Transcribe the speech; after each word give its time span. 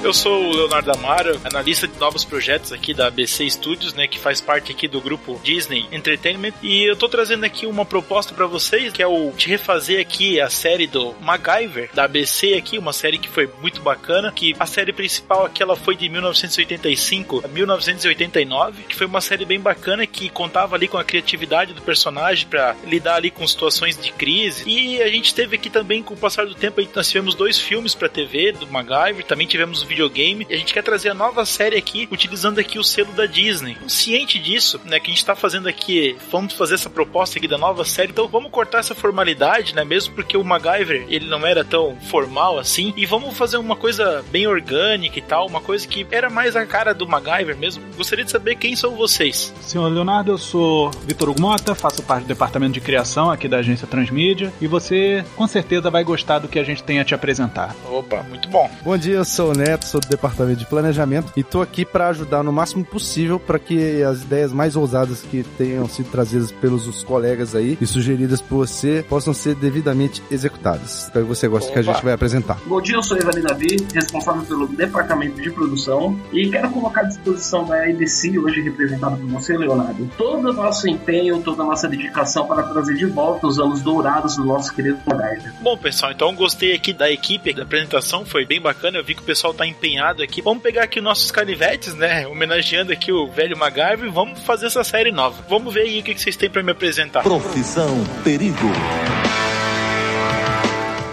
Eu 0.00 0.14
sou 0.14 0.44
o 0.44 0.52
Leonardo 0.54 0.92
Amaro, 0.92 1.40
analista 1.42 1.88
de 1.88 1.98
novos 1.98 2.24
projetos 2.24 2.72
aqui 2.72 2.94
da 2.94 3.08
ABC 3.08 3.50
Studios, 3.50 3.94
né, 3.94 4.06
que 4.06 4.16
faz 4.16 4.40
parte 4.40 4.70
aqui 4.70 4.86
do 4.86 5.00
grupo 5.00 5.40
Disney 5.42 5.86
Entertainment, 5.90 6.52
e 6.62 6.84
eu 6.84 6.94
tô 6.94 7.08
trazendo 7.08 7.44
aqui 7.44 7.66
uma 7.66 7.84
proposta 7.84 8.32
para 8.32 8.46
vocês, 8.46 8.92
que 8.92 9.02
é 9.02 9.06
o 9.06 9.32
de 9.36 9.48
refazer 9.48 10.00
aqui 10.00 10.40
a 10.40 10.48
série 10.48 10.86
do 10.86 11.14
MacGyver 11.20 11.90
da 11.92 12.04
ABC 12.04 12.54
aqui, 12.54 12.78
uma 12.78 12.92
série 12.92 13.18
que 13.18 13.28
foi 13.28 13.50
muito 13.60 13.82
bacana, 13.82 14.30
que 14.30 14.54
a 14.58 14.66
série 14.66 14.92
principal 14.92 15.44
aqui 15.46 15.64
ela 15.64 15.74
foi 15.74 15.96
de 15.96 16.08
1985 16.08 17.42
a 17.44 17.48
1989, 17.48 18.84
que 18.84 18.94
foi 18.94 19.06
uma 19.06 19.20
série 19.20 19.44
bem 19.44 19.58
bacana 19.58 20.06
que 20.06 20.30
contava 20.30 20.76
ali 20.76 20.86
com 20.86 20.96
a 20.96 21.04
criatividade 21.04 21.74
do 21.74 21.82
personagem 21.82 22.46
para 22.46 22.76
lidar 22.86 23.16
ali 23.16 23.32
com 23.32 23.46
situações 23.46 23.98
de 24.00 24.12
crise. 24.12 24.62
E 24.64 25.02
a 25.02 25.08
gente 25.08 25.34
teve 25.34 25.56
aqui 25.56 25.68
também 25.68 26.04
com 26.04 26.14
o 26.14 26.16
passar 26.16 26.46
do 26.46 26.54
tempo, 26.54 26.80
nós 26.94 27.08
tivemos 27.08 27.34
dois 27.34 27.58
filmes 27.58 27.96
para 27.96 28.08
TV 28.08 28.52
do 28.52 28.66
MacGyver, 28.68 29.24
também 29.24 29.46
tivemos 29.46 29.82
o 29.82 29.88
videogame, 29.98 30.46
e 30.48 30.54
a 30.54 30.56
gente 30.56 30.72
quer 30.72 30.82
trazer 30.82 31.10
a 31.10 31.14
nova 31.14 31.44
série 31.44 31.76
aqui, 31.76 32.08
utilizando 32.10 32.60
aqui 32.60 32.78
o 32.78 32.84
selo 32.84 33.12
da 33.12 33.26
Disney. 33.26 33.76
Ciente 33.88 34.38
disso, 34.38 34.80
né, 34.84 35.00
que 35.00 35.10
a 35.10 35.14
gente 35.14 35.24
tá 35.24 35.34
fazendo 35.34 35.68
aqui, 35.68 36.16
vamos 36.30 36.52
fazer 36.52 36.74
essa 36.74 36.88
proposta 36.88 37.38
aqui 37.38 37.48
da 37.48 37.58
nova 37.58 37.84
série, 37.84 38.12
então 38.12 38.28
vamos 38.28 38.50
cortar 38.50 38.78
essa 38.78 38.94
formalidade, 38.94 39.74
né, 39.74 39.84
mesmo 39.84 40.14
porque 40.14 40.36
o 40.36 40.44
MacGyver, 40.44 41.04
ele 41.08 41.26
não 41.26 41.44
era 41.44 41.64
tão 41.64 41.96
formal 42.08 42.58
assim, 42.58 42.94
e 42.96 43.04
vamos 43.04 43.36
fazer 43.36 43.56
uma 43.56 43.74
coisa 43.74 44.24
bem 44.30 44.46
orgânica 44.46 45.18
e 45.18 45.22
tal, 45.22 45.46
uma 45.46 45.60
coisa 45.60 45.86
que 45.86 46.06
era 46.10 46.30
mais 46.30 46.54
a 46.54 46.64
cara 46.64 46.94
do 46.94 47.08
MacGyver 47.08 47.56
mesmo. 47.56 47.82
Gostaria 47.96 48.24
de 48.24 48.30
saber 48.30 48.56
quem 48.56 48.76
são 48.76 48.94
vocês. 48.94 49.52
Senhor 49.60 49.88
Leonardo, 49.88 50.30
eu 50.30 50.38
sou 50.38 50.90
Vitor 51.06 51.34
Mota, 51.38 51.74
faço 51.74 52.02
parte 52.02 52.22
do 52.24 52.28
departamento 52.28 52.74
de 52.74 52.80
criação 52.80 53.30
aqui 53.30 53.48
da 53.48 53.58
agência 53.58 53.86
Transmídia, 53.86 54.52
e 54.60 54.66
você 54.66 55.24
com 55.34 55.46
certeza 55.46 55.90
vai 55.90 56.04
gostar 56.04 56.38
do 56.38 56.48
que 56.48 56.58
a 56.58 56.64
gente 56.64 56.82
tem 56.82 57.00
a 57.00 57.04
te 57.04 57.14
apresentar. 57.14 57.74
Opa, 57.90 58.22
muito 58.22 58.48
bom. 58.48 58.70
Bom 58.82 58.96
dia, 58.96 59.16
eu 59.16 59.24
sou 59.24 59.50
o 59.50 59.56
Neto, 59.56 59.77
sou 59.86 60.00
do 60.00 60.08
departamento 60.08 60.58
de 60.58 60.66
planejamento 60.66 61.32
e 61.36 61.42
tô 61.42 61.60
aqui 61.60 61.84
para 61.84 62.08
ajudar 62.08 62.42
no 62.42 62.52
máximo 62.52 62.84
possível 62.84 63.38
para 63.38 63.58
que 63.58 64.02
as 64.02 64.22
ideias 64.22 64.52
mais 64.52 64.76
ousadas 64.76 65.22
que 65.22 65.42
tenham 65.56 65.88
sido 65.88 66.10
trazidas 66.10 66.52
pelos 66.52 66.86
os 66.86 67.02
colegas 67.02 67.54
aí 67.54 67.78
e 67.80 67.86
sugeridas 67.86 68.40
por 68.40 68.66
você 68.66 69.04
possam 69.08 69.32
ser 69.32 69.54
devidamente 69.54 70.22
executadas. 70.30 71.04
Espero 71.04 71.26
que 71.26 71.34
você 71.34 71.48
goste 71.48 71.72
que 71.72 71.78
a 71.78 71.82
gente 71.82 72.02
vai 72.02 72.12
apresentar. 72.12 72.58
Bom 72.66 72.80
dia, 72.80 72.96
eu 72.96 73.02
sou 73.02 73.16
Evani 73.16 73.42
Davi, 73.42 73.76
responsável 73.94 74.42
pelo 74.42 74.66
departamento 74.66 75.40
de 75.40 75.50
produção 75.50 76.18
e 76.32 76.48
quero 76.50 76.70
colocar 76.70 77.02
à 77.02 77.04
disposição 77.04 77.64
da 77.64 77.88
EDC, 77.88 78.38
hoje 78.38 78.60
representada 78.60 79.16
por 79.16 79.26
você, 79.26 79.56
Leonardo, 79.56 80.10
todo 80.16 80.50
o 80.50 80.52
nosso 80.52 80.88
empenho, 80.88 81.40
toda 81.42 81.62
a 81.62 81.66
nossa 81.66 81.88
dedicação 81.88 82.46
para 82.46 82.62
trazer 82.64 82.94
de 82.94 83.06
volta 83.06 83.46
os 83.46 83.58
anos 83.58 83.82
dourados 83.82 84.36
do 84.36 84.44
nosso 84.44 84.74
querido 84.74 84.98
MacGyver. 85.06 85.52
Bom, 85.60 85.76
pessoal, 85.76 86.12
então 86.12 86.34
gostei 86.34 86.74
aqui 86.74 86.92
da 86.92 87.10
equipe 87.10 87.52
da 87.52 87.62
apresentação, 87.62 88.24
foi 88.24 88.44
bem 88.44 88.60
bacana. 88.60 88.98
Eu 88.98 89.04
vi 89.04 89.14
que 89.14 89.22
o 89.22 89.24
pessoal 89.24 89.54
tá 89.54 89.66
empenhado 89.68 90.22
aqui. 90.22 90.42
Vamos 90.42 90.62
pegar 90.62 90.84
aqui 90.84 91.00
nossos 91.00 91.30
canivetes, 91.30 91.94
né? 91.94 92.26
Homenageando 92.26 92.92
aqui 92.92 93.12
o 93.12 93.28
velho 93.28 93.56
MacGyver 93.56 94.06
e 94.06 94.10
vamos 94.10 94.42
fazer 94.42 94.66
essa 94.66 94.82
série 94.84 95.12
nova. 95.12 95.44
Vamos 95.48 95.72
ver 95.72 95.82
aí 95.82 96.00
o 96.00 96.02
que 96.02 96.18
vocês 96.18 96.36
têm 96.36 96.50
para 96.50 96.62
me 96.62 96.72
apresentar. 96.72 97.22
Profissão 97.22 98.04
Perigo. 98.24 98.68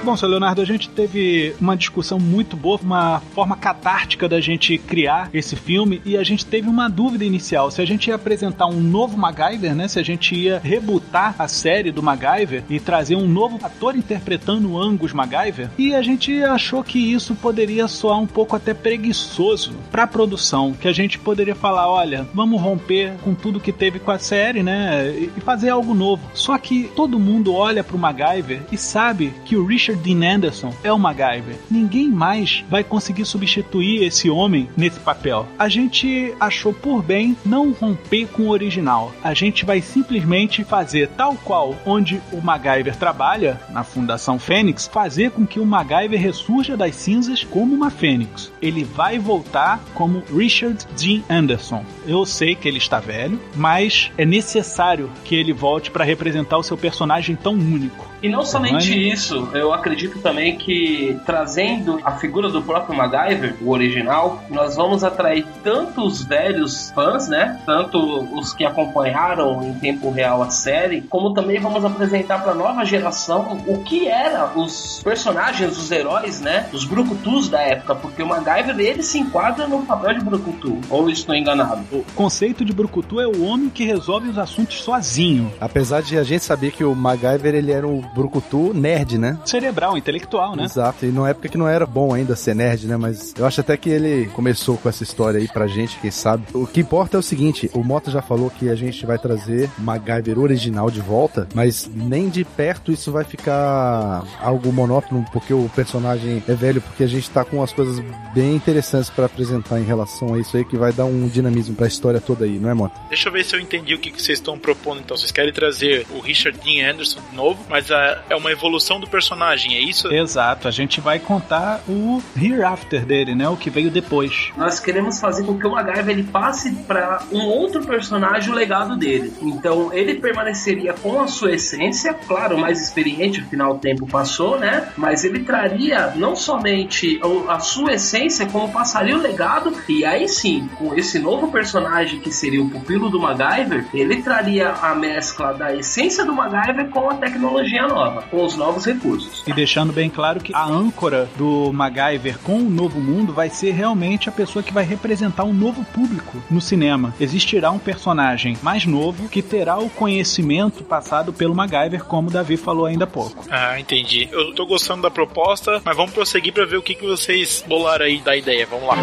Bom, 0.06 0.16
seu 0.16 0.30
Leonardo, 0.30 0.62
a 0.62 0.66
gente 0.66 0.88
teve 0.88 1.56
uma 1.60 1.76
discussão 1.76 2.20
muito 2.20 2.56
boa, 2.56 2.80
uma 2.80 3.20
forma 3.34 3.58
catártica 3.58 4.30
da 4.30 4.40
gente 4.40 4.78
criar 4.78 5.32
esse 5.34 5.56
filme 5.56 6.00
e 6.06 6.16
a 6.16 6.24
gente 6.24 6.46
teve 6.46 6.70
uma 6.70 6.88
dúvida 6.88 7.26
inicial 7.26 7.72
se 7.72 7.82
a 7.82 7.86
gente 7.86 8.10
ia 8.10 8.14
apresentar 8.14 8.68
um 8.68 8.80
novo 8.80 9.18
MacGyver, 9.18 9.74
né? 9.74 9.88
Se 9.88 9.98
a 9.98 10.04
gente 10.04 10.36
ia 10.36 10.62
rebutar 10.64 11.34
a 11.40 11.48
série 11.48 11.92
do 11.92 12.04
MacGyver 12.04 12.64
e 12.70 12.80
trazer 12.80 13.16
um 13.16 13.28
novo 13.28 13.60
ator 13.64 13.96
interpretando 13.96 14.74
o 14.74 14.80
Angus 14.80 15.12
MacGyver. 15.12 15.72
E 15.76 15.96
a 15.96 16.04
gente 16.04 16.44
achou 16.44 16.84
que 16.84 17.00
isso 17.00 17.34
poderia 17.34 17.88
soar 17.88 18.20
um 18.20 18.28
pouco 18.28 18.56
até 18.56 18.76
preguiçoso 18.76 19.74
para 19.92 20.04
a 20.04 20.08
produção, 20.08 20.74
que 20.74 20.88
a 20.88 20.94
gente 20.94 21.18
poderia 21.18 21.56
falar, 21.56 21.90
olha, 21.90 22.28
vamos 22.32 22.62
romper 22.62 23.14
com 23.24 23.34
tudo 23.34 23.60
que 23.60 23.72
teve 23.72 23.98
com 23.98 24.12
a 24.12 24.20
série, 24.20 24.62
né? 24.62 25.10
E 25.36 25.42
fazer 25.42 25.70
algo 25.70 25.96
novo. 25.96 26.30
Só 26.36 26.56
que 26.60 26.92
todo 26.96 27.20
mundo 27.20 27.56
olha 27.56 27.84
para 27.84 27.96
o 27.96 28.00
MacGyver 28.00 28.62
e 28.72 28.78
sabe 28.78 29.34
que 29.46 29.58
o 29.58 29.66
Richard 29.66 29.95
Dean 29.96 30.36
Anderson 30.36 30.74
é 30.84 30.92
o 30.92 31.00
MacGyver. 31.00 31.56
Ninguém 31.70 32.10
mais 32.10 32.64
vai 32.70 32.84
conseguir 32.84 33.26
substituir 33.26 34.04
esse 34.04 34.30
homem 34.30 34.70
nesse 34.76 35.00
papel. 35.00 35.48
A 35.58 35.70
gente 35.70 36.34
achou 36.40 36.74
por 36.74 37.02
bem 37.02 37.36
não 37.46 37.72
romper 37.72 38.28
com 38.28 38.44
o 38.44 38.50
original. 38.50 39.14
A 39.24 39.34
gente 39.34 39.66
vai 39.66 39.82
simplesmente 39.82 40.64
fazer 40.64 41.10
tal 41.10 41.36
qual 41.36 41.76
onde 41.86 42.22
o 42.32 42.42
MacGyver 42.42 42.96
trabalha, 42.96 43.60
na 43.70 43.84
Fundação 43.84 44.40
Fênix, 44.40 44.88
fazer 44.88 45.32
com 45.32 45.46
que 45.46 45.60
o 45.60 45.66
MacGyver 45.66 46.20
ressurja 46.20 46.78
das 46.78 46.96
cinzas 46.96 47.44
como 47.44 47.74
uma 47.74 47.90
fênix. 47.90 48.52
Ele 48.62 48.84
vai 48.84 49.20
voltar 49.20 49.80
como 49.94 50.24
Richard 50.36 50.86
Dean 50.98 51.22
Anderson. 51.30 51.84
Eu 52.06 52.26
sei 52.26 52.56
que 52.56 52.68
ele 52.68 52.78
está 52.78 53.00
velho, 53.00 53.40
mas 53.56 54.12
é 54.18 54.26
necessário 54.26 55.10
que 55.24 55.36
ele 55.36 55.54
volte 55.54 55.92
para 55.92 56.04
representar 56.04 56.58
o 56.58 56.64
seu 56.64 56.78
personagem 56.78 57.36
tão 57.36 57.54
único. 57.54 58.15
E 58.22 58.30
não 58.30 58.46
somente 58.46 58.94
isso, 59.10 59.50
eu 59.54 59.74
acredito 59.74 60.20
também 60.20 60.58
que 60.58 61.20
trazendo 61.26 62.00
a 62.04 62.14
figura 62.14 62.50
do 62.50 62.62
próprio 62.62 62.96
MacGyver, 62.96 63.56
o 63.62 63.72
original, 63.72 64.44
nós 64.50 64.76
vamos 64.76 65.04
atrair 65.04 65.46
tanto 65.64 66.06
os 66.06 66.24
velhos 66.24 66.92
fãs, 66.92 67.28
né? 67.28 67.60
Tanto 67.66 67.98
os 68.38 68.54
que 68.54 68.66
acompanharam 68.66 69.64
em 69.64 69.74
tempo 69.74 70.10
real 70.10 70.42
a 70.42 70.50
série, 70.50 71.02
como 71.02 71.34
também 71.34 71.60
vamos 71.60 71.84
apresentar 71.84 72.42
para 72.42 72.52
a 72.52 72.56
nova 72.56 72.86
geração 72.86 73.60
o 73.68 73.84
que 73.84 74.08
eram 74.08 74.58
os 74.58 75.02
personagens, 75.04 75.78
os 75.78 75.92
heróis, 75.92 76.42
né? 76.42 76.70
Os 76.74 76.86
brucutus 76.86 77.50
da 77.50 77.62
época, 77.62 77.96
porque 77.96 78.24
o 78.24 78.28
MacGyver 78.28 78.80
ele 78.80 79.04
se 79.04 79.20
enquadra 79.20 79.68
no 79.68 79.86
papel 79.86 80.16
de 80.16 80.26
brucutu. 80.26 80.80
Ou 80.90 81.10
estou 81.10 81.36
enganado? 81.36 81.84
O 81.92 82.06
conceito 82.16 82.64
de 82.64 82.74
brucutu 82.74 83.20
é 83.20 83.28
o 83.28 83.44
homem 83.44 83.70
que 83.70 83.84
resolve 83.84 84.30
os 84.30 84.38
assuntos 84.38 84.82
sozinho. 84.82 85.52
Apesar 85.60 86.02
de 86.02 86.18
a 86.18 86.24
gente 86.24 86.44
saber 86.44 86.72
que 86.72 86.84
o 86.84 86.96
MacGyver 86.96 87.56
ele 87.56 87.72
era 87.72 87.88
um 87.88 88.02
brucutu 88.14 88.74
nerd, 88.74 89.18
né? 89.18 89.38
Cerebral, 89.46 89.98
intelectual, 89.98 90.56
né? 90.56 90.66
Exato, 90.66 91.06
e 91.06 91.10
numa 91.10 91.30
época 91.30 91.50
que 91.50 91.58
não 91.58 91.68
era 91.68 91.86
bom 91.86 92.14
ainda 92.14 92.36
ser 92.36 92.56
nerd, 92.56 92.88
né? 92.88 92.98
Mas 92.98 93.34
eu 93.38 93.46
acho 93.46 93.62
até 93.62 93.76
que 93.78 93.90
ele 93.90 94.28
começou 94.28 94.78
com 94.78 94.90
essa 94.90 95.04
história 95.04 95.40
aí 95.40 95.48
pra 95.48 95.68
gente, 95.68 96.00
quem 96.00 96.12
sabe. 96.12 96.46
O 96.54 96.68
que 96.68 96.82
importa 96.82 97.18
é 97.18 97.20
o 97.20 97.24
seguinte, 97.24 97.70
o 97.74 97.84
Mota 97.84 98.12
já 98.12 98.22
falou 98.22 98.50
que 98.50 98.70
a 98.70 98.76
gente 98.76 99.06
vai 99.06 99.18
trazer 99.18 99.70
MacGyver 99.78 100.40
original 100.40 100.90
de 100.90 101.02
volta, 101.02 101.48
mas 101.54 101.90
nem 101.94 102.30
de 102.30 102.44
perto 102.44 102.92
isso 102.92 103.12
vai 103.12 103.24
ficar 103.24 104.24
algo 104.40 104.72
monótono, 104.72 105.26
porque 105.32 105.54
o 105.54 105.70
personagem 105.76 106.44
é 106.48 106.54
velho, 106.54 106.82
porque 106.82 107.04
a 107.04 107.08
gente 107.08 107.30
tá 107.30 107.44
com 107.44 107.58
umas 107.58 107.72
coisas 107.72 108.04
bem 108.34 108.56
interessantes 108.56 109.10
pra 109.10 109.26
apresentar 109.26 109.80
em 109.80 109.84
relação 109.84 110.34
a 110.34 110.40
isso 110.40 110.58
aí, 110.58 110.66
que 110.66 110.78
vai 110.78 110.92
dar 110.92 111.06
um 111.06 111.28
dinamismo 111.28 111.76
pra 111.76 111.88
história 111.88 112.20
toda 112.20 112.46
aí, 112.46 112.60
não 112.60 112.70
é, 112.70 112.74
Mota? 112.74 113.00
Deixa 113.10 113.30
eu 113.30 113.34
ver 113.34 113.44
se 113.46 113.56
eu 113.56 113.60
entendi 113.60 113.94
o 113.94 114.00
que 114.00 114.12
que 114.12 114.22
vocês 114.22 114.40
estão 114.40 114.58
propondo 114.58 115.00
então. 115.00 115.16
Vocês 115.18 115.32
querem 115.32 115.54
trazer 115.54 116.06
o 116.12 116.20
Richard 116.20 116.60
Dean 116.64 116.92
Anderson 116.92 117.20
de 117.30 117.36
novo, 117.36 117.60
mas 117.70 117.92
a, 117.96 118.18
é 118.30 118.36
uma 118.36 118.52
evolução 118.52 119.00
do 119.00 119.08
personagem, 119.08 119.76
é 119.76 119.80
isso? 119.80 120.14
Exato, 120.14 120.68
a 120.68 120.72
gente 120.72 121.00
vai 121.02 121.20
contar 121.20 121.82
o 121.88 122.22
hereafter 122.40 123.06
dele, 123.06 123.34
né? 123.34 123.48
O 123.48 123.58
que 123.58 123.70
veio 123.70 123.90
depois. 123.90 124.52
Nós 124.58 124.80
queremos 124.80 125.20
fazer 125.20 125.46
com 125.46 125.58
que 125.58 125.66
o 125.66 125.72
MacGyver 125.72 126.10
ele 126.10 126.24
passe 126.24 126.72
para 126.88 127.24
um 127.32 127.46
outro 127.46 127.86
personagem 127.86 128.52
o 128.52 128.56
legado 128.56 128.96
dele. 128.96 129.34
Então 129.42 129.92
ele 129.94 130.16
permaneceria 130.16 130.94
com 130.94 131.22
a 131.22 131.28
sua 131.28 131.54
essência, 131.54 132.14
claro, 132.14 132.58
mais 132.58 132.82
experiente, 132.82 133.42
afinal 133.42 133.74
o 133.74 133.80
tempo 133.80 134.08
passou, 134.08 134.60
né? 134.60 134.90
Mas 134.98 135.24
ele 135.24 135.40
traria 135.40 136.14
não 136.16 136.36
somente 136.36 137.20
a 137.48 137.60
sua 137.60 137.94
essência, 137.94 138.46
como 138.48 138.72
passaria 138.72 139.16
o 139.16 139.22
legado, 139.22 139.74
e 139.88 140.06
aí 140.06 140.28
sim, 140.28 140.70
com 140.78 140.96
esse 140.96 141.20
novo 141.20 141.52
personagem 141.52 142.20
que 142.20 142.32
seria 142.32 142.62
o 142.62 142.70
pupilo 142.70 143.10
do 143.10 143.20
MacGyver, 143.20 143.86
ele 143.94 144.22
traria 144.22 144.70
a 144.70 144.94
mescla 144.96 145.54
da 145.54 145.74
essência 145.74 146.26
do 146.26 146.34
MacGyver 146.34 146.90
com 146.90 147.10
a 147.10 147.16
tecnologia 147.16 147.85
nova, 147.88 148.24
com 148.24 148.44
os 148.44 148.56
novos 148.56 148.86
recursos. 148.86 149.44
E 149.46 149.54
deixando 149.54 149.94
bem 149.94 150.10
claro 150.10 150.40
que 150.40 150.54
a 150.54 150.66
âncora 150.66 151.30
do 151.38 151.72
MacGyver 151.74 152.40
com 152.40 152.58
o 152.58 152.70
novo 152.70 153.00
mundo 153.00 153.34
vai 153.34 153.50
ser 153.50 153.72
realmente 153.72 154.30
a 154.30 154.32
pessoa 154.32 154.64
que 154.64 154.74
vai 154.74 154.84
representar 154.84 155.44
um 155.44 155.54
novo 155.54 155.84
público 155.86 156.42
no 156.50 156.62
cinema. 156.62 157.14
Existirá 157.20 157.72
um 157.72 157.80
personagem 157.80 158.58
mais 158.62 158.86
novo 158.86 159.30
que 159.30 159.42
terá 159.42 159.78
o 159.78 159.90
conhecimento 159.90 160.84
passado 160.84 161.34
pelo 161.34 161.56
MacGyver, 161.56 162.04
como 162.04 162.30
o 162.30 162.32
Davi 162.32 162.58
falou 162.58 162.86
ainda 162.86 163.06
há 163.06 163.08
pouco. 163.08 163.46
Ah, 163.50 163.80
entendi. 163.80 164.28
Eu 164.32 164.54
tô 164.54 164.66
gostando 164.66 165.04
da 165.04 165.12
proposta, 165.12 165.82
mas 165.84 165.96
vamos 165.96 166.14
prosseguir 166.14 166.54
para 166.54 166.66
ver 166.66 166.78
o 166.78 166.82
que, 166.82 166.96
que 166.96 167.06
vocês 167.06 167.64
bolaram 167.68 168.06
aí 168.06 168.20
da 168.20 168.36
ideia. 168.36 168.68
Vamos 168.70 168.88
lá. 168.88 168.96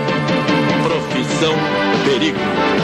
Profissão 0.82 1.54
Perigo. 2.04 2.81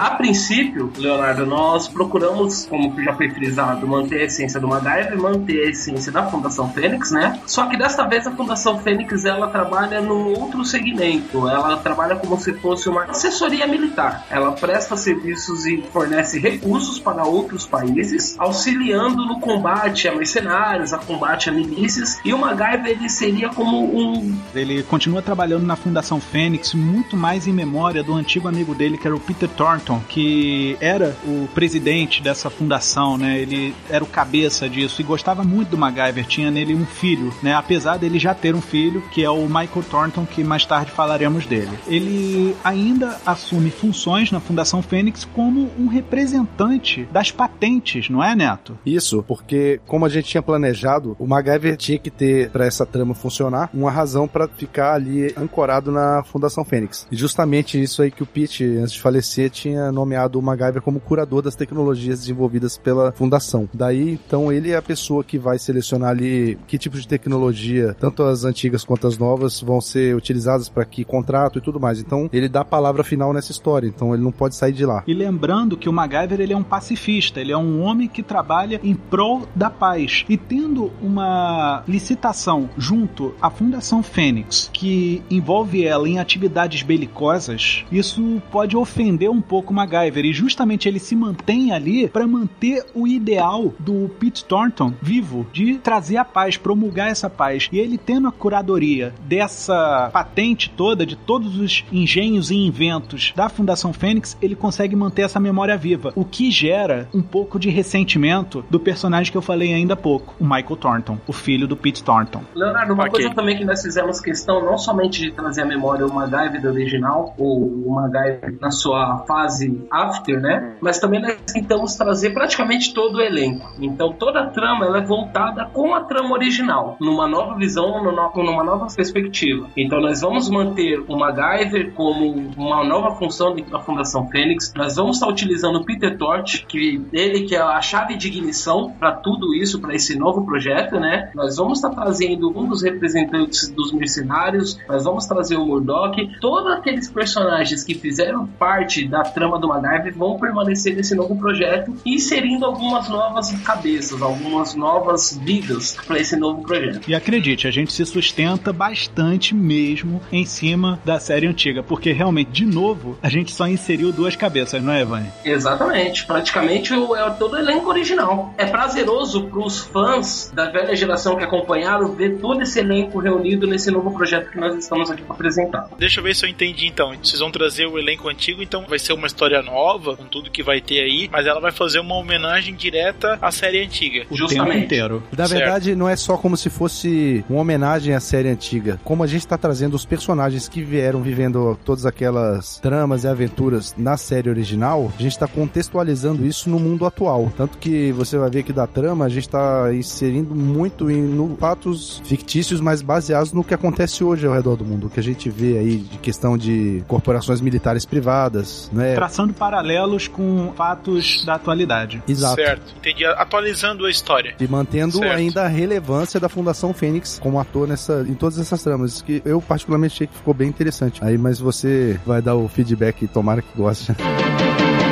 A 0.00 0.12
princípio, 0.12 0.90
Leonardo, 0.96 1.44
nós 1.44 1.86
procuramos, 1.86 2.64
como 2.64 2.98
já 3.02 3.12
foi 3.12 3.28
frisado, 3.28 3.86
manter 3.86 4.22
a 4.22 4.24
essência 4.24 4.58
do 4.58 4.66
MacGyver, 4.66 5.20
manter 5.20 5.66
a 5.66 5.68
essência 5.68 6.10
da 6.10 6.24
Fundação 6.24 6.70
Fênix, 6.72 7.10
né? 7.10 7.38
Só 7.44 7.66
que 7.66 7.76
desta 7.76 8.04
vez 8.04 8.26
a 8.26 8.30
Fundação 8.30 8.78
Fênix 8.78 9.26
ela 9.26 9.48
trabalha 9.48 10.00
num 10.00 10.28
outro 10.28 10.64
segmento. 10.64 11.46
Ela 11.46 11.76
trabalha 11.76 12.16
como 12.16 12.40
se 12.40 12.54
fosse 12.54 12.88
uma 12.88 13.04
assessoria 13.04 13.66
militar. 13.66 14.24
Ela 14.30 14.52
presta 14.52 14.96
serviços 14.96 15.66
e 15.66 15.84
fornece 15.92 16.38
recursos 16.38 16.98
para 16.98 17.24
outros 17.24 17.66
países, 17.66 18.36
auxiliando 18.38 19.26
no 19.26 19.38
combate 19.38 20.08
a 20.08 20.14
mercenários, 20.14 20.94
a 20.94 20.98
combate 20.98 21.50
a 21.50 21.52
milícias. 21.52 22.18
E 22.24 22.32
o 22.32 22.38
MacGyver 22.38 22.92
ele 22.92 23.10
seria 23.10 23.50
como 23.50 23.84
um. 23.84 24.34
Ele 24.54 24.82
continua 24.82 25.20
trabalhando 25.20 25.66
na 25.66 25.76
Fundação 25.76 26.18
Fênix 26.18 26.72
muito 26.72 27.18
mais 27.18 27.46
em 27.46 27.52
memória 27.52 28.02
do 28.02 28.14
antigo 28.14 28.48
amigo 28.48 28.74
dele, 28.74 28.96
que 28.96 29.06
era 29.06 29.14
o 29.14 29.20
Peter 29.20 29.46
Thornton 29.46 29.89
que 29.98 30.76
era 30.80 31.16
o 31.24 31.48
presidente 31.54 32.22
dessa 32.22 32.48
fundação, 32.48 33.18
né? 33.18 33.40
Ele 33.40 33.74
era 33.88 34.04
o 34.04 34.06
cabeça 34.06 34.68
disso 34.68 35.00
e 35.00 35.04
gostava 35.04 35.42
muito 35.42 35.70
do 35.70 35.78
MacGyver, 35.78 36.26
tinha 36.26 36.50
nele 36.50 36.74
um 36.74 36.86
filho, 36.86 37.32
né? 37.42 37.54
Apesar 37.54 37.96
dele 37.96 38.18
já 38.18 38.34
ter 38.34 38.54
um 38.54 38.60
filho, 38.60 39.02
que 39.10 39.24
é 39.24 39.30
o 39.30 39.46
Michael 39.46 39.84
Thornton, 39.90 40.26
que 40.26 40.44
mais 40.44 40.64
tarde 40.64 40.90
falaremos 40.90 41.46
dele. 41.46 41.78
Ele 41.86 42.54
ainda 42.62 43.18
assume 43.24 43.70
funções 43.70 44.30
na 44.30 44.40
Fundação 44.40 44.82
Fênix 44.82 45.24
como 45.24 45.70
um 45.78 45.86
representante 45.86 47.08
das 47.10 47.30
patentes, 47.30 48.08
não 48.08 48.22
é, 48.22 48.34
Neto? 48.34 48.78
Isso, 48.84 49.24
porque 49.26 49.80
como 49.86 50.04
a 50.04 50.08
gente 50.08 50.28
tinha 50.28 50.42
planejado, 50.42 51.16
o 51.18 51.26
MacGyver 51.26 51.76
tinha 51.76 51.98
que 51.98 52.10
ter, 52.10 52.50
para 52.50 52.66
essa 52.66 52.84
trama 52.84 53.14
funcionar, 53.14 53.70
uma 53.72 53.90
razão 53.90 54.28
para 54.28 54.46
ficar 54.48 54.94
ali 54.94 55.32
ancorado 55.36 55.90
na 55.90 56.22
Fundação 56.24 56.64
Fênix. 56.64 57.06
E 57.10 57.16
justamente 57.16 57.80
isso 57.80 58.02
aí 58.02 58.10
que 58.10 58.22
o 58.22 58.26
Pete, 58.26 58.64
antes 58.64 58.92
de 58.92 59.00
falecer, 59.00 59.50
tinha 59.50 59.79
nomeado 59.92 60.38
o 60.38 60.42
MacGyver 60.42 60.82
como 60.82 61.00
curador 61.00 61.42
das 61.42 61.54
tecnologias 61.54 62.20
desenvolvidas 62.20 62.76
pela 62.76 63.12
fundação. 63.12 63.68
Daí, 63.72 64.18
então, 64.26 64.52
ele 64.52 64.70
é 64.70 64.76
a 64.76 64.82
pessoa 64.82 65.22
que 65.22 65.38
vai 65.38 65.58
selecionar 65.58 66.10
ali 66.10 66.58
que 66.66 66.78
tipo 66.78 66.98
de 66.98 67.06
tecnologia, 67.06 67.94
tanto 67.98 68.22
as 68.22 68.44
antigas 68.44 68.84
quanto 68.84 69.06
as 69.06 69.18
novas, 69.18 69.60
vão 69.60 69.80
ser 69.80 70.14
utilizadas 70.16 70.68
para 70.68 70.84
que 70.84 71.04
contrato 71.04 71.58
e 71.58 71.62
tudo 71.62 71.78
mais. 71.78 72.00
Então, 72.00 72.28
ele 72.32 72.48
dá 72.48 72.60
a 72.60 72.64
palavra 72.64 73.04
final 73.04 73.32
nessa 73.32 73.52
história, 73.52 73.86
então 73.86 74.14
ele 74.14 74.22
não 74.22 74.32
pode 74.32 74.56
sair 74.56 74.72
de 74.72 74.84
lá. 74.84 75.02
E 75.06 75.14
lembrando 75.14 75.76
que 75.76 75.88
o 75.88 75.92
MacGyver 75.92 76.40
ele 76.40 76.52
é 76.52 76.56
um 76.56 76.62
pacifista, 76.62 77.40
ele 77.40 77.52
é 77.52 77.56
um 77.56 77.82
homem 77.82 78.08
que 78.08 78.22
trabalha 78.22 78.80
em 78.82 78.94
prol 78.94 79.42
da 79.54 79.70
paz. 79.70 80.24
E 80.28 80.36
tendo 80.36 80.90
uma 81.02 81.82
licitação 81.86 82.68
junto 82.76 83.34
à 83.40 83.50
Fundação 83.50 84.02
Fênix, 84.02 84.70
que 84.72 85.22
envolve 85.30 85.84
ela 85.84 86.08
em 86.08 86.18
atividades 86.18 86.82
belicosas, 86.82 87.84
isso 87.90 88.42
pode 88.50 88.76
ofender 88.76 89.30
um 89.30 89.40
pouco 89.40 89.69
o 89.70 89.74
MacGyver 89.74 90.24
e 90.24 90.32
justamente 90.32 90.88
ele 90.88 90.98
se 90.98 91.14
mantém 91.14 91.72
ali 91.72 92.08
para 92.08 92.26
manter 92.26 92.84
o 92.94 93.06
ideal 93.06 93.72
do 93.78 94.10
Pete 94.18 94.44
Thornton 94.44 94.92
vivo, 95.00 95.46
de 95.52 95.78
trazer 95.78 96.16
a 96.16 96.24
paz, 96.24 96.56
promulgar 96.56 97.08
essa 97.08 97.30
paz. 97.30 97.68
E 97.72 97.78
ele 97.78 97.96
tendo 97.96 98.28
a 98.28 98.32
curadoria 98.32 99.14
dessa 99.24 100.10
patente 100.12 100.70
toda, 100.76 101.06
de 101.06 101.16
todos 101.16 101.58
os 101.58 101.84
engenhos 101.92 102.50
e 102.50 102.56
inventos 102.56 103.32
da 103.36 103.48
Fundação 103.48 103.92
Fênix, 103.92 104.36
ele 104.42 104.54
consegue 104.54 104.96
manter 104.96 105.22
essa 105.22 105.40
memória 105.40 105.76
viva, 105.76 106.12
o 106.14 106.24
que 106.24 106.50
gera 106.50 107.08
um 107.14 107.22
pouco 107.22 107.58
de 107.58 107.70
ressentimento 107.70 108.64
do 108.70 108.80
personagem 108.80 109.30
que 109.30 109.38
eu 109.38 109.42
falei 109.42 109.72
ainda 109.72 109.94
há 109.94 109.96
pouco, 109.96 110.34
o 110.40 110.44
Michael 110.44 110.76
Thornton, 110.76 111.18
o 111.26 111.32
filho 111.32 111.68
do 111.68 111.76
Pete 111.76 112.02
Thornton. 112.02 112.42
Leonardo, 112.54 112.94
uma 112.94 113.04
Ok. 113.04 113.12
coisa 113.12 113.34
também 113.34 113.56
que 113.56 113.64
nós 113.64 113.82
fizemos 113.82 114.20
questão 114.20 114.64
não 114.64 114.78
somente 114.78 115.20
de 115.20 115.30
trazer 115.30 115.62
à 115.62 115.64
memória 115.64 116.06
o 116.06 116.12
MacGyver 116.12 116.66
original, 116.66 117.34
ou 117.38 117.62
o 117.62 117.94
MacGyver 117.94 118.56
na 118.60 118.70
sua 118.70 119.18
fase 119.26 119.49
after, 119.90 120.40
né? 120.40 120.76
Mas 120.80 120.98
também 120.98 121.20
nós 121.20 121.36
tentamos 121.52 121.96
trazer 121.96 122.30
praticamente 122.30 122.94
todo 122.94 123.16
o 123.16 123.20
elenco. 123.20 123.70
Então 123.80 124.12
toda 124.12 124.40
a 124.40 124.46
trama 124.46 124.86
ela 124.86 124.98
é 124.98 125.04
voltada 125.04 125.64
com 125.66 125.94
a 125.94 126.04
trama 126.04 126.32
original, 126.32 126.96
numa 127.00 127.26
nova 127.26 127.54
visão, 127.56 128.02
numa 128.02 128.64
nova 128.64 128.86
perspectiva. 128.94 129.68
Então 129.76 130.00
nós 130.00 130.20
vamos 130.20 130.48
manter 130.48 131.02
o 131.08 131.16
MacGyver 131.16 131.92
como 131.94 132.50
uma 132.56 132.84
nova 132.84 133.16
função 133.16 133.54
da 133.54 133.80
Fundação 133.80 134.28
Fênix. 134.28 134.72
Nós 134.74 134.96
vamos 134.96 135.16
estar 135.16 135.28
utilizando 135.28 135.76
o 135.76 135.84
Peter 135.84 136.16
Torch, 136.16 136.64
que 136.66 137.02
ele 137.12 137.42
que 137.42 137.54
é 137.54 137.60
a 137.60 137.80
chave 137.80 138.16
de 138.16 138.28
ignição 138.28 138.92
para 138.98 139.12
tudo 139.12 139.54
isso, 139.54 139.80
para 139.80 139.94
esse 139.94 140.18
novo 140.18 140.44
projeto, 140.44 140.98
né? 140.98 141.30
Nós 141.34 141.56
vamos 141.56 141.78
estar 141.78 141.90
trazendo 141.90 142.50
um 142.56 142.68
dos 142.68 142.82
representantes 142.82 143.68
dos 143.68 143.92
mercenários, 143.92 144.78
nós 144.88 145.04
vamos 145.04 145.26
trazer 145.26 145.56
o 145.56 145.66
Murdoch, 145.66 146.16
todos 146.40 146.72
aqueles 146.72 147.10
personagens 147.10 147.84
que 147.84 147.94
fizeram 147.94 148.46
parte 148.46 149.06
da 149.06 149.22
trama 149.40 149.58
do 149.58 149.68
MacGyver 149.68 150.14
vão 150.14 150.38
permanecer 150.38 150.94
nesse 150.94 151.14
novo 151.14 151.34
projeto, 151.34 151.94
inserindo 152.04 152.66
algumas 152.66 153.08
novas 153.08 153.50
cabeças, 153.62 154.20
algumas 154.20 154.74
novas 154.74 155.40
vidas 155.42 155.96
para 156.06 156.18
esse 156.20 156.36
novo 156.36 156.62
projeto. 156.62 157.08
E 157.08 157.14
acredite, 157.14 157.66
a 157.66 157.70
gente 157.70 157.90
se 157.90 158.04
sustenta 158.04 158.70
bastante 158.70 159.54
mesmo 159.54 160.20
em 160.30 160.44
cima 160.44 161.00
da 161.06 161.18
série 161.18 161.46
antiga, 161.46 161.82
porque 161.82 162.12
realmente, 162.12 162.50
de 162.50 162.66
novo, 162.66 163.18
a 163.22 163.30
gente 163.30 163.50
só 163.52 163.66
inseriu 163.66 164.12
duas 164.12 164.36
cabeças, 164.36 164.82
não 164.82 164.92
é, 164.92 165.00
Evane? 165.00 165.30
Exatamente, 165.42 166.26
praticamente 166.26 166.92
o- 166.92 167.16
é 167.16 167.30
todo 167.30 167.54
o 167.54 167.58
elenco 167.58 167.88
original. 167.88 168.52
É 168.58 168.66
prazeroso 168.66 169.44
para 169.46 169.58
os 169.60 169.78
fãs 169.80 170.52
da 170.54 170.68
velha 170.70 170.94
geração 170.94 171.36
que 171.36 171.44
acompanharam 171.44 172.12
ver 172.12 172.38
todo 172.40 172.60
esse 172.60 172.78
elenco 172.78 173.18
reunido 173.18 173.66
nesse 173.66 173.90
novo 173.90 174.10
projeto 174.12 174.50
que 174.50 174.58
nós 174.60 174.76
estamos 174.76 175.10
aqui 175.10 175.22
para 175.22 175.34
apresentar. 175.34 175.88
Deixa 175.98 176.20
eu 176.20 176.24
ver 176.24 176.34
se 176.36 176.44
eu 176.44 176.50
entendi 176.50 176.86
então. 176.86 177.14
Vocês 177.22 177.40
vão 177.40 177.50
trazer 177.50 177.86
o 177.86 177.98
elenco 177.98 178.28
antigo, 178.28 178.62
então 178.62 178.84
vai 178.86 178.98
ser 178.98 179.12
uma 179.14 179.29
história 179.30 179.62
nova, 179.62 180.16
com 180.16 180.24
tudo 180.24 180.50
que 180.50 180.62
vai 180.62 180.80
ter 180.80 181.00
aí, 181.00 181.28
mas 181.32 181.46
ela 181.46 181.60
vai 181.60 181.72
fazer 181.72 182.00
uma 182.00 182.14
homenagem 182.16 182.74
direta 182.74 183.38
à 183.40 183.50
série 183.50 183.82
antiga. 183.82 184.26
O 184.30 184.36
Justamente. 184.36 184.72
tempo 184.72 184.84
inteiro. 184.84 185.22
Na 185.36 185.46
Certo. 185.46 185.60
verdade, 185.60 185.94
não 185.96 186.08
é 186.08 186.16
só 186.16 186.36
como 186.36 186.56
se 186.56 186.68
fosse 186.70 187.44
uma 187.48 187.60
homenagem 187.60 188.14
à 188.14 188.20
série 188.20 188.48
antiga. 188.48 189.00
Como 189.04 189.22
a 189.22 189.26
gente 189.26 189.46
tá 189.46 189.56
trazendo 189.56 189.94
os 189.94 190.04
personagens 190.04 190.68
que 190.68 190.82
vieram 190.82 191.22
vivendo 191.22 191.78
todas 191.84 192.04
aquelas 192.06 192.78
tramas 192.80 193.24
e 193.24 193.28
aventuras 193.28 193.94
na 193.96 194.16
série 194.16 194.48
original, 194.50 195.12
a 195.18 195.22
gente 195.22 195.38
tá 195.38 195.46
contextualizando 195.46 196.44
isso 196.46 196.68
no 196.68 196.78
mundo 196.78 197.06
atual. 197.06 197.52
Tanto 197.56 197.78
que 197.78 198.12
você 198.12 198.36
vai 198.36 198.50
ver 198.50 198.62
que 198.62 198.72
da 198.72 198.86
trama 198.86 199.24
a 199.24 199.28
gente 199.28 199.48
tá 199.48 199.92
inserindo 199.92 200.54
muito 200.54 201.10
em 201.10 201.22
no 201.22 201.56
fatos 201.56 202.20
fictícios, 202.24 202.80
mas 202.80 203.02
baseados 203.02 203.52
no 203.52 203.62
que 203.64 203.74
acontece 203.74 204.24
hoje 204.24 204.46
ao 204.46 204.52
redor 204.52 204.76
do 204.76 204.84
mundo. 204.84 205.06
O 205.06 205.10
que 205.10 205.20
a 205.20 205.22
gente 205.22 205.48
vê 205.48 205.78
aí 205.78 205.96
de 205.98 206.18
questão 206.18 206.56
de 206.56 207.02
corporações 207.06 207.60
militares 207.60 208.04
privadas, 208.04 208.90
né? 208.92 209.14
Traçando 209.20 209.52
paralelos 209.52 210.26
com 210.28 210.72
fatos 210.74 211.44
da 211.44 211.56
atualidade. 211.56 212.22
Exato. 212.26 212.54
Certo, 212.54 212.94
entendi. 212.96 213.24
Atualizando 213.26 214.06
a 214.06 214.10
história. 214.10 214.54
E 214.58 214.66
mantendo 214.66 215.18
Certo. 215.18 215.36
ainda 215.36 215.62
a 215.64 215.68
relevância 215.68 216.40
da 216.40 216.48
Fundação 216.48 216.94
Fênix 216.94 217.38
como 217.38 217.60
ator 217.60 217.86
nessa, 217.86 218.24
em 218.26 218.32
todas 218.34 218.58
essas 218.58 218.82
tramas. 218.82 219.20
Que 219.20 219.42
eu 219.44 219.60
particularmente 219.60 220.14
achei 220.14 220.26
que 220.26 220.34
ficou 220.34 220.54
bem 220.54 220.68
interessante. 220.68 221.22
Aí, 221.22 221.36
mas 221.36 221.60
você 221.60 222.18
vai 222.24 222.40
dar 222.40 222.54
o 222.54 222.66
feedback, 222.66 223.26
tomara 223.28 223.60
que 223.60 223.68
goste. 223.76 224.12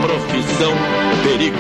Profissão 0.01 0.73
Perigo. 1.23 1.57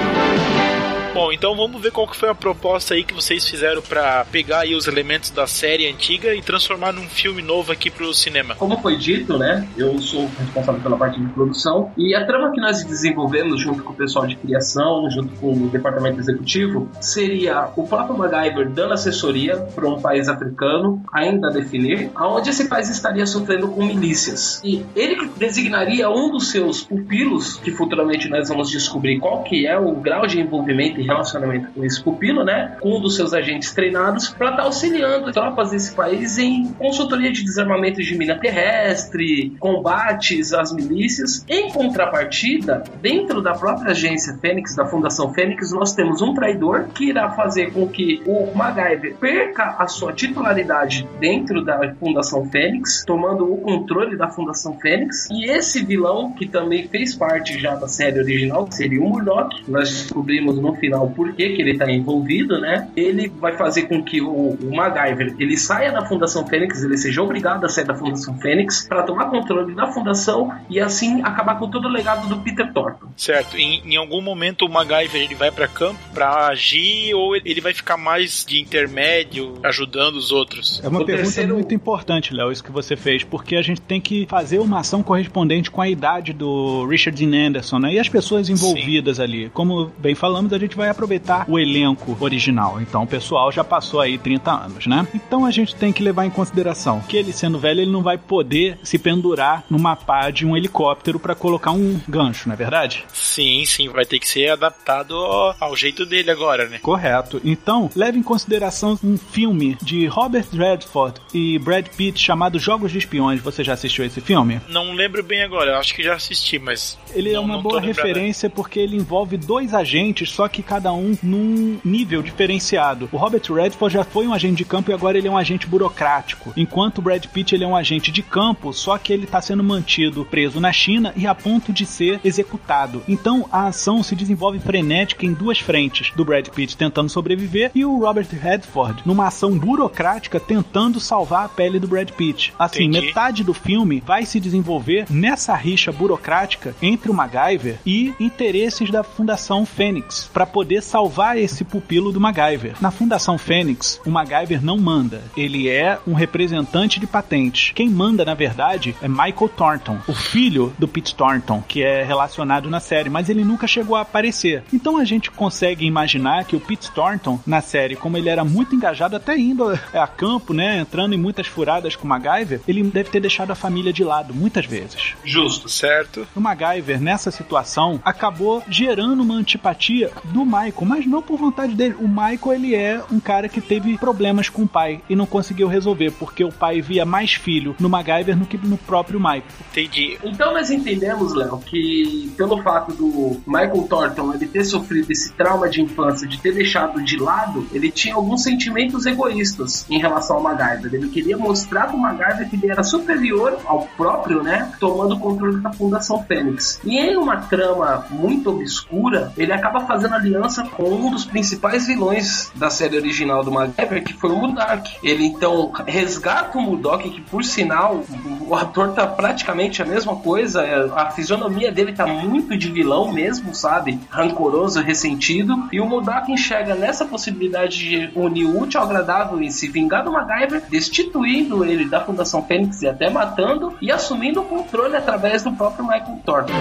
Então 1.38 1.54
vamos 1.54 1.80
ver 1.80 1.92
qual 1.92 2.08
que 2.08 2.16
foi 2.16 2.28
a 2.28 2.34
proposta 2.34 2.94
aí 2.94 3.04
que 3.04 3.14
vocês 3.14 3.48
fizeram 3.48 3.80
para 3.80 4.24
pegar 4.24 4.62
aí 4.62 4.74
os 4.74 4.88
elementos 4.88 5.30
da 5.30 5.46
série 5.46 5.88
antiga 5.88 6.34
e 6.34 6.42
transformar 6.42 6.92
num 6.92 7.08
filme 7.08 7.40
novo 7.40 7.70
aqui 7.70 7.92
pro 7.92 8.12
cinema. 8.12 8.56
Como 8.56 8.76
foi 8.82 8.96
dito, 8.96 9.38
né? 9.38 9.64
Eu 9.76 9.96
sou 10.00 10.28
responsável 10.36 10.80
pela 10.80 10.96
parte 10.96 11.20
de 11.20 11.28
produção 11.28 11.92
e 11.96 12.12
a 12.12 12.26
trama 12.26 12.50
que 12.50 12.60
nós 12.60 12.82
desenvolvemos 12.82 13.60
junto 13.60 13.84
com 13.84 13.92
o 13.92 13.94
pessoal 13.94 14.26
de 14.26 14.34
criação, 14.34 15.08
junto 15.08 15.32
com 15.36 15.52
o 15.52 15.68
departamento 15.68 16.18
executivo, 16.18 16.90
seria 17.00 17.68
o 17.76 17.86
próprio 17.86 18.18
MacGyver 18.18 18.68
dando 18.70 18.94
assessoria 18.94 19.56
para 19.58 19.88
um 19.88 20.00
país 20.00 20.28
africano, 20.28 21.00
ainda 21.12 21.50
a 21.50 21.52
definir, 21.52 22.10
aonde 22.16 22.50
esse 22.50 22.68
país 22.68 22.90
estaria 22.90 23.24
sofrendo 23.26 23.68
com 23.68 23.84
milícias. 23.84 24.60
E 24.64 24.84
ele 24.96 25.30
designaria 25.36 26.10
um 26.10 26.32
dos 26.32 26.50
seus 26.50 26.82
pupilos, 26.82 27.58
que 27.58 27.70
futuramente 27.70 28.28
nós 28.28 28.48
vamos 28.48 28.70
descobrir 28.70 29.20
qual 29.20 29.44
que 29.44 29.68
é 29.68 29.78
o 29.78 29.92
grau 29.94 30.26
de 30.26 30.40
envolvimento 30.40 31.00
e 31.00 31.06
relacionamento 31.28 31.70
com 31.72 31.84
esse 31.84 32.02
pupilo, 32.02 32.44
né? 32.44 32.76
Com 32.80 32.96
um 32.96 33.00
dos 33.00 33.16
seus 33.16 33.32
agentes 33.32 33.72
treinados 33.72 34.28
para 34.30 34.50
estar 34.50 34.62
tá 34.62 34.64
auxiliando 34.64 35.32
tropas 35.32 35.70
desse 35.70 35.94
país 35.94 36.38
em 36.38 36.72
consultoria 36.72 37.32
de 37.32 37.44
desarmamento 37.44 38.02
de 38.02 38.16
mina 38.16 38.38
terrestre, 38.38 39.54
combates 39.58 40.52
às 40.52 40.72
milícias. 40.72 41.44
Em 41.48 41.70
contrapartida, 41.70 42.82
dentro 43.00 43.42
da 43.42 43.52
própria 43.52 43.92
agência 43.92 44.36
Fênix, 44.40 44.74
da 44.74 44.86
Fundação 44.86 45.32
Fênix, 45.32 45.72
nós 45.72 45.94
temos 45.94 46.22
um 46.22 46.34
traidor 46.34 46.88
que 46.94 47.08
irá 47.08 47.30
fazer 47.30 47.72
com 47.72 47.86
que 47.88 48.22
o 48.26 48.54
MacGyver 48.54 49.16
perca 49.16 49.76
a 49.78 49.86
sua 49.86 50.12
titularidade 50.12 51.06
dentro 51.20 51.64
da 51.64 51.94
Fundação 51.94 52.48
Fênix, 52.50 53.04
tomando 53.04 53.52
o 53.52 53.58
controle 53.58 54.16
da 54.16 54.28
Fundação 54.28 54.78
Fênix. 54.78 55.28
E 55.30 55.50
esse 55.50 55.84
vilão, 55.84 56.32
que 56.32 56.46
também 56.46 56.88
fez 56.88 57.14
parte 57.14 57.58
já 57.58 57.74
da 57.74 57.88
série 57.88 58.20
original, 58.20 58.68
seria 58.70 59.00
o 59.00 59.08
Murdoch. 59.08 59.64
Nós 59.68 59.88
descobrimos 59.88 60.58
no 60.58 60.74
final 60.76 61.10
por 61.18 61.32
que, 61.34 61.48
que 61.50 61.60
ele 61.62 61.72
está 61.72 61.90
envolvido, 61.90 62.60
né? 62.60 62.88
Ele 62.96 63.26
vai 63.28 63.56
fazer 63.56 63.82
com 63.88 64.00
que 64.02 64.20
o, 64.22 64.56
o 64.62 64.74
MacGyver 64.76 65.34
ele 65.38 65.56
saia 65.56 65.90
da 65.90 66.06
Fundação 66.06 66.46
Fênix, 66.46 66.82
ele 66.84 66.96
seja 66.96 67.20
obrigado 67.22 67.64
a 67.64 67.68
sair 67.68 67.84
da 67.84 67.94
Fundação 67.94 68.38
Fênix 68.38 68.86
para 68.88 69.02
tomar 69.02 69.26
controle 69.30 69.74
da 69.74 69.88
Fundação 69.92 70.52
e 70.70 70.78
assim 70.78 71.20
acabar 71.22 71.58
com 71.58 71.68
todo 71.68 71.86
o 71.86 71.88
legado 71.90 72.28
do 72.28 72.36
Peter 72.40 72.72
Thornton. 72.72 73.08
Certo. 73.16 73.56
Em, 73.56 73.82
em 73.84 73.96
algum 73.96 74.22
momento 74.22 74.64
o 74.64 74.70
MacGyver 74.70 75.22
ele 75.22 75.34
vai 75.34 75.50
para 75.50 75.66
campo 75.66 75.98
para 76.14 76.46
agir 76.46 77.12
ou 77.14 77.34
ele 77.34 77.60
vai 77.60 77.74
ficar 77.74 77.96
mais 77.96 78.44
de 78.46 78.60
intermédio, 78.60 79.54
ajudando 79.64 80.16
os 80.16 80.30
outros? 80.30 80.80
É 80.84 80.88
uma 80.88 81.00
O 81.00 81.04
pergunta 81.04 81.24
terceiro- 81.26 81.54
muito 81.54 81.74
importante, 81.74 82.32
Léo, 82.32 82.52
isso 82.52 82.62
que 82.62 82.70
você 82.70 82.94
fez, 82.96 83.24
porque 83.24 83.56
a 83.56 83.62
gente 83.62 83.80
tem 83.80 84.00
que 84.00 84.26
fazer 84.28 84.58
uma 84.60 84.80
ação 84.80 85.02
correspondente 85.02 85.70
com 85.70 85.80
a 85.82 85.88
idade 85.88 86.32
do 86.32 86.86
Richard 86.86 87.18
Dean 87.26 87.48
Anderson, 87.48 87.78
né? 87.78 87.94
E 87.94 87.98
as 87.98 88.08
pessoas 88.08 88.48
envolvidas 88.48 89.18
ali. 89.18 89.50
Como 89.50 89.90
bem 89.98 90.14
falamos, 90.14 90.52
a 90.52 90.58
gente 90.58 90.76
vai 90.76 90.88
aproveitar 90.88 91.07
o 91.48 91.58
elenco 91.58 92.16
original. 92.20 92.80
Então 92.80 93.02
o 93.02 93.06
pessoal 93.06 93.50
já 93.50 93.64
passou 93.64 94.00
aí 94.00 94.18
30 94.18 94.50
anos, 94.50 94.86
né? 94.86 95.06
Então 95.14 95.44
a 95.44 95.50
gente 95.50 95.74
tem 95.74 95.92
que 95.92 96.02
levar 96.02 96.24
em 96.26 96.30
consideração 96.30 97.00
que 97.00 97.16
ele 97.16 97.32
sendo 97.32 97.58
velho, 97.58 97.80
ele 97.80 97.90
não 97.90 98.02
vai 98.02 98.18
poder 98.18 98.78
se 98.82 98.98
pendurar 98.98 99.64
numa 99.70 99.96
pá 99.96 100.30
de 100.30 100.44
um 100.46 100.56
helicóptero 100.56 101.18
para 101.18 101.34
colocar 101.34 101.70
um 101.72 102.00
gancho, 102.08 102.48
não 102.48 102.54
é 102.54 102.56
verdade? 102.56 103.04
Sim, 103.12 103.64
sim, 103.64 103.88
vai 103.88 104.04
ter 104.04 104.18
que 104.18 104.28
ser 104.28 104.50
adaptado 104.50 105.14
ao, 105.60 105.76
jeito 105.76 106.04
dele 106.04 106.30
agora, 106.30 106.68
né? 106.68 106.78
Correto. 106.80 107.40
Então, 107.44 107.88
leve 107.94 108.18
em 108.18 108.22
consideração 108.22 108.98
um 109.02 109.16
filme 109.16 109.76
de 109.80 110.06
Robert 110.06 110.46
Redford 110.52 111.20
e 111.32 111.58
Brad 111.58 111.86
Pitt 111.88 112.20
chamado 112.20 112.58
Jogos 112.58 112.90
de 112.90 112.98
Espiões. 112.98 113.40
Você 113.40 113.62
já 113.62 113.74
assistiu 113.74 114.04
esse 114.04 114.20
filme? 114.20 114.60
Não 114.68 114.92
lembro 114.92 115.22
bem 115.22 115.42
agora, 115.42 115.72
eu 115.72 115.76
acho 115.76 115.94
que 115.94 116.02
já 116.02 116.14
assisti, 116.14 116.58
mas. 116.58 116.98
Ele 117.14 117.30
é 117.30 117.34
não- 117.34 117.44
uma 117.44 117.54
não 117.56 117.62
tô 117.62 117.68
boa 117.70 117.80
referência 117.80 118.50
porque 118.50 118.80
ele 118.80 118.96
envolve 118.96 119.36
dois 119.36 119.72
agentes, 119.72 120.30
só 120.30 120.48
que 120.48 120.62
cada 120.62 120.87
um 120.92 121.16
num 121.22 121.78
nível 121.84 122.22
diferenciado. 122.22 123.08
O 123.12 123.16
Robert 123.16 123.42
Redford 123.52 123.94
já 123.94 124.04
foi 124.04 124.26
um 124.26 124.34
agente 124.34 124.56
de 124.56 124.64
campo 124.64 124.90
e 124.90 124.94
agora 124.94 125.18
ele 125.18 125.28
é 125.28 125.30
um 125.30 125.36
agente 125.36 125.66
burocrático, 125.66 126.52
enquanto 126.56 126.98
o 126.98 127.02
Brad 127.02 127.24
Pitt 127.26 127.54
ele 127.54 127.64
é 127.64 127.66
um 127.66 127.76
agente 127.76 128.10
de 128.10 128.22
campo, 128.22 128.72
só 128.72 128.98
que 128.98 129.12
ele 129.12 129.24
está 129.24 129.40
sendo 129.40 129.64
mantido 129.64 130.24
preso 130.24 130.60
na 130.60 130.72
China 130.72 131.12
e 131.16 131.26
a 131.26 131.34
ponto 131.34 131.72
de 131.72 131.84
ser 131.84 132.20
executado. 132.24 133.02
Então 133.08 133.48
a 133.50 133.66
ação 133.66 134.02
se 134.02 134.14
desenvolve 134.14 134.58
frenética 134.58 135.24
em 135.24 135.32
duas 135.32 135.58
frentes: 135.58 136.12
do 136.14 136.24
Brad 136.24 136.48
Pitt 136.48 136.76
tentando 136.76 137.08
sobreviver 137.08 137.70
e 137.74 137.84
o 137.84 137.98
Robert 137.98 138.28
Redford 138.30 139.02
numa 139.04 139.26
ação 139.26 139.58
burocrática 139.58 140.40
tentando 140.40 141.00
salvar 141.00 141.44
a 141.44 141.48
pele 141.48 141.78
do 141.78 141.88
Brad 141.88 142.10
Pitt. 142.10 142.52
Assim, 142.58 142.84
Entendi. 142.84 143.06
metade 143.06 143.44
do 143.44 143.54
filme 143.54 144.02
vai 144.04 144.24
se 144.24 144.40
desenvolver 144.40 145.06
nessa 145.10 145.54
rixa 145.54 145.92
burocrática 145.92 146.74
entre 146.80 147.10
o 147.10 147.14
MacGyver 147.14 147.78
e 147.84 148.14
interesses 148.18 148.90
da 148.90 149.02
Fundação 149.02 149.64
Fênix 149.64 150.28
para 150.32 150.46
poder 150.46 150.77
salvar 150.80 151.38
esse 151.38 151.64
pupilo 151.64 152.12
do 152.12 152.20
MacGyver. 152.20 152.74
Na 152.80 152.90
Fundação 152.90 153.38
Fênix, 153.38 154.00
o 154.04 154.10
MacGyver 154.10 154.64
não 154.64 154.78
manda, 154.78 155.22
ele 155.36 155.68
é 155.68 155.98
um 156.06 156.14
representante 156.14 157.00
de 157.00 157.06
patentes. 157.06 157.72
Quem 157.74 157.88
manda, 157.88 158.24
na 158.24 158.34
verdade, 158.34 158.94
é 159.02 159.08
Michael 159.08 159.48
Thornton, 159.56 159.98
o 160.06 160.14
filho 160.14 160.72
do 160.78 160.88
Pete 160.88 161.14
Thornton, 161.14 161.62
que 161.66 161.82
é 161.82 162.02
relacionado 162.02 162.70
na 162.70 162.80
série, 162.80 163.10
mas 163.10 163.28
ele 163.28 163.44
nunca 163.44 163.66
chegou 163.66 163.96
a 163.96 164.02
aparecer. 164.02 164.62
Então 164.72 164.96
a 164.96 165.04
gente 165.04 165.30
consegue 165.30 165.86
imaginar 165.86 166.44
que 166.44 166.56
o 166.56 166.60
Pete 166.60 166.90
Thornton, 166.90 167.40
na 167.46 167.60
série, 167.60 167.96
como 167.96 168.16
ele 168.16 168.28
era 168.28 168.44
muito 168.44 168.74
engajado, 168.74 169.16
até 169.16 169.36
indo 169.36 169.68
a 169.92 170.06
campo, 170.06 170.52
né, 170.52 170.78
entrando 170.78 171.14
em 171.14 171.18
muitas 171.18 171.46
furadas 171.46 171.96
com 171.96 172.04
o 172.04 172.08
MacGyver, 172.08 172.60
ele 172.66 172.82
deve 172.82 173.10
ter 173.10 173.20
deixado 173.20 173.50
a 173.50 173.54
família 173.54 173.92
de 173.92 174.04
lado 174.04 174.34
muitas 174.34 174.66
vezes. 174.66 175.14
Justo. 175.24 175.68
Certo. 175.68 176.26
O 176.34 176.40
MacGyver, 176.40 177.00
nessa 177.00 177.30
situação, 177.30 178.00
acabou 178.04 178.62
gerando 178.68 179.22
uma 179.22 179.34
antipatia 179.34 180.10
do 180.24 180.44
Michael, 180.44 180.67
mas 180.84 181.06
não 181.06 181.22
por 181.22 181.38
vontade 181.38 181.74
dele. 181.74 181.96
O 181.98 182.08
Michael, 182.08 182.52
ele 182.54 182.74
é 182.74 183.02
um 183.10 183.20
cara 183.20 183.48
que 183.48 183.60
teve 183.60 183.96
problemas 183.98 184.48
com 184.48 184.62
o 184.62 184.68
pai 184.68 185.00
e 185.08 185.16
não 185.16 185.26
conseguiu 185.26 185.68
resolver, 185.68 186.10
porque 186.12 186.44
o 186.44 186.52
pai 186.52 186.80
via 186.80 187.04
mais 187.04 187.34
filho 187.34 187.74
no 187.78 187.88
MacGyver 187.88 188.36
do 188.36 188.46
que 188.46 188.58
no 188.58 188.76
próprio 188.76 189.18
Michael. 189.18 189.42
Entendi. 189.70 190.18
Então 190.22 190.52
nós 190.52 190.70
entendemos, 190.70 191.34
Léo, 191.34 191.58
que 191.58 192.32
pelo 192.36 192.62
fato 192.62 192.92
do 192.92 193.40
Michael 193.46 193.86
Thornton 193.88 194.34
ele 194.34 194.46
ter 194.46 194.64
sofrido 194.64 195.10
esse 195.10 195.32
trauma 195.32 195.68
de 195.68 195.82
infância, 195.82 196.26
de 196.26 196.38
ter 196.38 196.54
deixado 196.54 197.02
de 197.02 197.16
lado, 197.16 197.66
ele 197.72 197.90
tinha 197.90 198.14
alguns 198.14 198.42
sentimentos 198.42 199.06
egoístas 199.06 199.86
em 199.90 199.98
relação 199.98 200.36
ao 200.36 200.42
MacGyver. 200.42 200.94
Ele 200.94 201.08
queria 201.08 201.36
mostrar 201.36 201.88
pro 201.88 201.98
MacGyver 201.98 202.48
que 202.48 202.56
ele 202.56 202.70
era 202.70 202.82
superior 202.82 203.58
ao 203.64 203.82
próprio, 203.96 204.42
né, 204.42 204.72
tomando 204.78 205.14
o 205.14 205.20
controle 205.20 205.60
da 205.60 205.72
Fundação 205.72 206.22
Fênix. 206.24 206.80
E 206.84 206.98
em 206.98 207.16
uma 207.16 207.36
trama 207.36 208.06
muito 208.10 208.50
obscura, 208.50 209.32
ele 209.36 209.52
acaba 209.52 209.80
fazendo 209.80 210.14
aliança 210.14 210.57
com 210.62 210.90
um 210.90 211.10
dos 211.10 211.24
principais 211.24 211.86
vilões 211.86 212.50
da 212.54 212.70
série 212.70 212.96
original 212.96 213.42
do 213.42 213.50
MacGyver, 213.50 214.04
que 214.04 214.12
foi 214.12 214.30
o 214.30 214.36
Murdoch. 214.36 214.96
Ele 215.02 215.24
então 215.24 215.72
resgata 215.86 216.58
o 216.58 216.62
Murdoch, 216.62 217.08
que 217.08 217.20
por 217.20 217.44
sinal, 217.44 218.04
o 218.40 218.54
ator 218.54 218.92
tá 218.92 219.06
praticamente 219.06 219.82
a 219.82 219.84
mesma 219.84 220.16
coisa, 220.16 220.62
é, 220.62 220.90
a 220.94 221.10
fisionomia 221.10 221.70
dele 221.70 221.92
tá 221.92 222.06
muito 222.06 222.56
de 222.56 222.70
vilão 222.70 223.12
mesmo, 223.12 223.54
sabe? 223.54 223.98
Rancoroso, 224.10 224.80
ressentido. 224.80 225.68
E 225.72 225.80
o 225.80 225.86
Murdoch 225.86 226.30
enxerga 226.30 226.74
nessa 226.74 227.04
possibilidade 227.04 227.78
de 227.78 228.10
unir 228.14 228.46
o 228.46 228.60
útil 228.62 228.80
ao 228.80 228.86
agradável 228.86 229.40
e 229.40 229.50
se 229.50 229.68
vingar 229.68 230.04
do 230.04 230.12
MacGyver, 230.12 230.62
destituindo 230.68 231.64
ele 231.64 231.84
da 231.84 232.00
Fundação 232.00 232.42
Fênix 232.42 232.82
e 232.82 232.88
até 232.88 233.10
matando, 233.10 233.74
e 233.80 233.90
assumindo 233.90 234.40
o 234.40 234.44
controle 234.44 234.96
através 234.96 235.42
do 235.42 235.52
próprio 235.52 235.84
Michael 235.84 236.20
Thornton. 236.24 236.52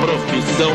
Profissão 0.00 0.70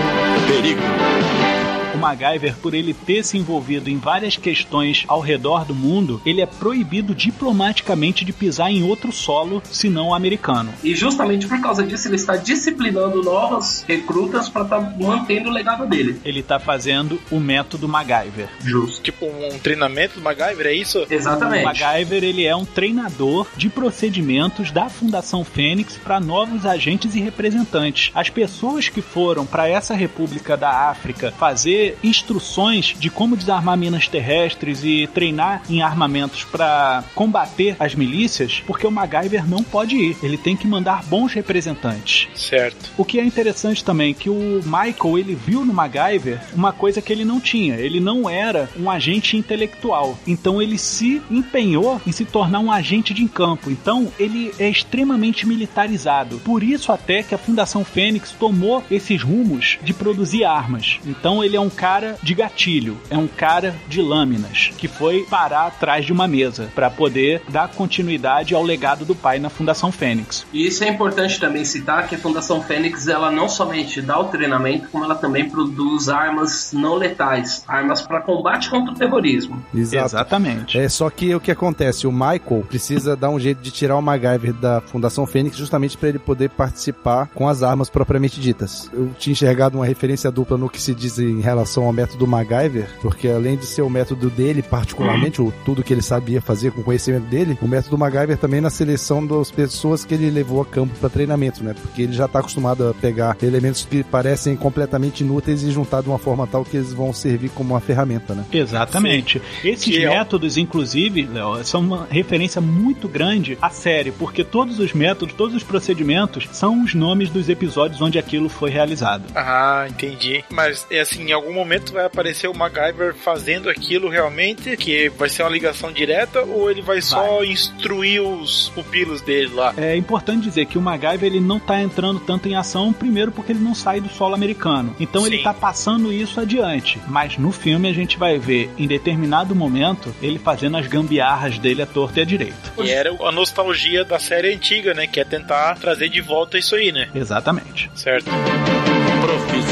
Perigo. 0.47 1.60
O 2.01 2.09
MacGyver, 2.11 2.55
por 2.57 2.73
ele 2.73 2.95
ter 2.95 3.23
se 3.23 3.37
envolvido 3.37 3.87
em 3.87 3.99
várias 3.99 4.35
questões 4.35 5.05
ao 5.07 5.19
redor 5.19 5.63
do 5.63 5.75
mundo, 5.75 6.19
ele 6.25 6.41
é 6.41 6.47
proibido 6.47 7.13
diplomaticamente 7.13 8.25
de 8.25 8.33
pisar 8.33 8.71
em 8.71 8.81
outro 8.81 9.11
solo, 9.11 9.61
senão 9.69 10.07
o 10.07 10.15
americano. 10.15 10.73
E 10.83 10.95
justamente 10.95 11.47
por 11.47 11.61
causa 11.61 11.83
disso, 11.83 12.07
ele 12.07 12.15
está 12.15 12.37
disciplinando 12.37 13.21
novas 13.21 13.85
recrutas 13.87 14.49
para 14.49 14.63
estar 14.63 14.97
mantendo 14.97 15.49
o 15.49 15.53
legado 15.53 15.87
dele. 15.87 16.19
Ele 16.25 16.41
tá 16.41 16.59
fazendo 16.59 17.21
o 17.29 17.39
método 17.39 17.87
MacGyver. 17.87 18.49
Justo. 18.65 19.03
Tipo 19.03 19.27
um 19.27 19.59
treinamento 19.59 20.15
do 20.15 20.21
MacGyver, 20.21 20.65
é 20.65 20.73
isso? 20.73 21.03
O 21.03 21.13
Exatamente. 21.13 21.65
MacGyver 21.65 22.23
ele 22.23 22.45
é 22.45 22.55
um 22.55 22.65
treinador 22.65 23.45
de 23.55 23.69
procedimentos 23.69 24.71
da 24.71 24.89
Fundação 24.89 25.45
Fênix 25.45 25.99
para 25.99 26.19
novos 26.19 26.65
agentes 26.65 27.13
e 27.13 27.19
representantes. 27.19 28.11
As 28.15 28.31
pessoas 28.31 28.89
que 28.89 29.03
foram 29.03 29.45
para 29.45 29.67
essa 29.67 29.93
República 29.93 30.57
da 30.57 30.89
África 30.89 31.31
fazer 31.37 31.90
instruções 32.03 32.95
de 32.97 33.09
como 33.09 33.37
desarmar 33.37 33.77
minas 33.77 34.07
terrestres 34.07 34.83
e 34.83 35.07
treinar 35.13 35.63
em 35.69 35.81
armamentos 35.81 36.43
para 36.43 37.03
combater 37.15 37.75
as 37.79 37.95
milícias, 37.95 38.61
porque 38.65 38.85
o 38.85 38.91
MacGyver 38.91 39.47
não 39.47 39.63
pode 39.63 39.95
ir. 39.95 40.17
Ele 40.21 40.37
tem 40.37 40.55
que 40.55 40.67
mandar 40.67 41.03
bons 41.05 41.33
representantes. 41.33 42.27
Certo. 42.35 42.91
O 42.97 43.05
que 43.05 43.19
é 43.19 43.23
interessante 43.23 43.83
também 43.83 44.13
que 44.13 44.29
o 44.29 44.61
Michael 44.63 45.17
ele 45.17 45.35
viu 45.35 45.65
no 45.65 45.73
MacGyver 45.73 46.41
uma 46.53 46.71
coisa 46.71 47.01
que 47.01 47.11
ele 47.11 47.25
não 47.25 47.39
tinha. 47.39 47.75
Ele 47.75 47.99
não 47.99 48.29
era 48.29 48.69
um 48.77 48.89
agente 48.89 49.37
intelectual. 49.37 50.17
Então 50.25 50.61
ele 50.61 50.77
se 50.77 51.21
empenhou 51.29 52.01
em 52.05 52.11
se 52.11 52.25
tornar 52.25 52.59
um 52.59 52.71
agente 52.71 53.13
de 53.13 53.27
campo. 53.27 53.69
Então 53.69 54.11
ele 54.19 54.53
é 54.59 54.69
extremamente 54.69 55.47
militarizado. 55.47 56.39
Por 56.39 56.63
isso 56.63 56.91
até 56.91 57.23
que 57.23 57.35
a 57.35 57.37
Fundação 57.37 57.83
Fênix 57.83 58.31
tomou 58.31 58.83
esses 58.89 59.21
rumos 59.21 59.77
de 59.83 59.93
produzir 59.93 60.43
armas. 60.43 60.99
Então 61.05 61.43
ele 61.43 61.55
é 61.55 61.61
um 61.61 61.69
cara 61.81 62.15
de 62.21 62.35
gatilho, 62.35 62.95
é 63.09 63.17
um 63.17 63.27
cara 63.27 63.73
de 63.87 64.03
lâminas, 64.03 64.71
que 64.77 64.87
foi 64.87 65.25
parar 65.27 65.65
atrás 65.65 66.05
de 66.05 66.13
uma 66.13 66.27
mesa 66.27 66.69
para 66.75 66.91
poder 66.91 67.41
dar 67.49 67.69
continuidade 67.69 68.53
ao 68.53 68.61
legado 68.61 69.03
do 69.03 69.15
pai 69.15 69.39
na 69.39 69.49
Fundação 69.49 69.91
Fênix. 69.91 70.45
E 70.53 70.67
isso 70.67 70.83
é 70.83 70.87
importante 70.87 71.39
também 71.39 71.65
citar 71.65 72.07
que 72.07 72.13
a 72.13 72.19
Fundação 72.19 72.61
Fênix 72.61 73.07
ela 73.07 73.31
não 73.31 73.49
somente 73.49 73.99
dá 73.99 74.19
o 74.19 74.25
treinamento, 74.25 74.89
como 74.89 75.03
ela 75.03 75.15
também 75.15 75.49
produz 75.49 76.07
armas 76.07 76.71
não 76.71 76.93
letais, 76.93 77.63
armas 77.67 77.99
para 78.03 78.21
combate 78.21 78.69
contra 78.69 78.93
o 78.93 78.95
terrorismo. 78.95 79.65
Exato. 79.73 80.05
Exatamente. 80.05 80.77
É 80.77 80.87
só 80.87 81.09
que 81.09 81.33
o 81.33 81.39
que 81.39 81.49
acontece, 81.49 82.05
o 82.05 82.11
Michael 82.11 82.63
precisa 82.69 83.15
dar 83.15 83.31
um 83.31 83.39
jeito 83.39 83.59
de 83.59 83.71
tirar 83.71 83.97
o 83.97 84.01
MacGyver 84.03 84.53
da 84.53 84.81
Fundação 84.81 85.25
Fênix 85.25 85.57
justamente 85.57 85.97
para 85.97 86.09
ele 86.09 86.19
poder 86.19 86.51
participar 86.51 87.27
com 87.33 87.49
as 87.49 87.63
armas 87.63 87.89
propriamente 87.89 88.39
ditas. 88.39 88.87
Eu 88.93 89.09
tinha 89.17 89.31
enxergado 89.31 89.79
uma 89.79 89.85
referência 89.85 90.29
dupla 90.29 90.57
no 90.57 90.69
que 90.69 90.79
se 90.79 90.93
diz 90.93 91.17
em 91.17 91.41
relação 91.41 91.70
ao 91.79 91.93
método 91.93 92.27
MacGyver, 92.27 92.87
porque 93.01 93.27
além 93.27 93.55
de 93.57 93.65
ser 93.65 93.81
o 93.81 93.89
método 93.89 94.29
dele 94.29 94.61
particularmente, 94.61 95.41
o 95.41 95.53
tudo 95.65 95.83
que 95.83 95.93
ele 95.93 96.01
sabia 96.01 96.41
fazer 96.41 96.71
com 96.71 96.81
o 96.81 96.83
conhecimento 96.83 97.25
dele, 97.25 97.57
o 97.61 97.67
método 97.67 97.97
MacGyver 97.97 98.37
também 98.37 98.61
na 98.61 98.69
seleção 98.69 99.25
das 99.25 99.51
pessoas 99.51 100.03
que 100.03 100.13
ele 100.13 100.29
levou 100.29 100.61
a 100.61 100.65
campo 100.65 100.93
para 100.99 101.09
treinamento, 101.09 101.63
né? 101.63 101.73
Porque 101.79 102.01
ele 102.03 102.13
já 102.13 102.25
está 102.25 102.39
acostumado 102.39 102.87
a 102.89 102.93
pegar 102.93 103.37
elementos 103.41 103.85
que 103.89 104.03
parecem 104.03 104.55
completamente 104.55 105.21
inúteis 105.21 105.63
e 105.63 105.71
juntar 105.71 106.01
de 106.01 106.09
uma 106.09 106.17
forma 106.19 106.47
tal 106.47 106.65
que 106.65 106.77
eles 106.77 106.93
vão 106.93 107.13
servir 107.13 107.49
como 107.49 107.73
uma 107.73 107.79
ferramenta, 107.79 108.33
né? 108.33 108.45
Exatamente. 108.51 109.41
Esses 109.63 109.85
Que 109.85 110.05
é- 110.05 110.09
métodos, 110.09 110.57
inclusive, 110.57 111.23
Léo, 111.31 111.63
são 111.63 111.81
uma 111.81 112.07
referência 112.09 112.59
muito 112.61 113.07
grande 113.07 113.57
à 113.61 113.69
série, 113.69 114.11
porque 114.11 114.43
todos 114.43 114.79
os 114.79 114.93
métodos, 114.93 115.33
todos 115.35 115.55
os 115.55 115.63
procedimentos 115.63 116.47
são 116.51 116.83
os 116.83 116.93
nomes 116.93 117.29
dos 117.29 117.49
episódios 117.49 118.01
onde 118.01 118.17
aquilo 118.17 118.49
foi 118.49 118.69
realizado. 118.69 119.23
Ah, 119.35 119.85
entendi. 119.89 120.43
Mas 120.49 120.85
é 120.89 120.99
assim, 121.01 121.23
em 121.29 121.31
algum 121.31 121.53
momento 121.61 121.93
vai 121.93 122.05
aparecer 122.05 122.47
o 122.47 122.53
MacGyver 122.53 123.13
fazendo 123.13 123.69
aquilo 123.69 124.09
realmente, 124.09 124.75
que 124.75 125.09
vai 125.09 125.29
ser 125.29 125.43
uma 125.43 125.51
ligação 125.51 125.91
direta, 125.91 126.41
ou 126.41 126.69
ele 126.69 126.81
vai 126.81 127.01
só 127.01 127.43
instruir 127.43 128.21
os 128.21 128.69
pupilos 128.69 129.21
dele 129.21 129.53
lá? 129.53 129.73
É 129.77 129.95
importante 129.95 130.43
dizer 130.43 130.65
que 130.65 130.77
o 130.77 130.81
MacGyver 130.81 131.23
ele 131.23 131.39
não 131.39 131.57
está 131.57 131.81
entrando 131.81 132.19
tanto 132.19 132.47
em 132.47 132.55
ação, 132.55 132.91
primeiro 132.91 133.31
porque 133.31 133.51
ele 133.51 133.59
não 133.59 133.75
sai 133.75 134.01
do 134.01 134.09
solo 134.09 134.33
americano. 134.33 134.95
Então 134.99 135.25
ele 135.25 135.35
Sim. 135.35 135.41
está 135.41 135.53
passando 135.53 136.11
isso 136.11 136.39
adiante. 136.39 136.99
Mas 137.07 137.37
no 137.37 137.51
filme 137.51 137.87
a 137.87 137.93
gente 137.93 138.17
vai 138.17 138.39
ver, 138.39 138.69
em 138.77 138.87
determinado 138.87 139.55
momento, 139.55 140.13
ele 140.21 140.39
fazendo 140.39 140.77
as 140.77 140.87
gambiarras 140.87 141.59
dele 141.59 141.81
à 141.81 141.85
torta 141.85 142.19
e 142.19 142.21
à 142.23 142.25
direita. 142.25 142.73
E 142.79 142.89
era 142.89 143.11
a 143.11 143.31
nostalgia 143.31 144.03
da 144.03 144.17
série 144.19 144.53
antiga, 144.53 144.93
né? 144.93 145.05
Que 145.05 145.19
é 145.19 145.23
tentar 145.23 145.75
trazer 145.75 146.09
de 146.09 146.21
volta 146.21 146.57
isso 146.57 146.75
aí, 146.75 146.91
né? 146.91 147.09
Exatamente. 147.13 147.91
Certo. 147.93 148.31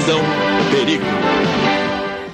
Profissão 0.09 0.23
Perigo. 0.71 1.03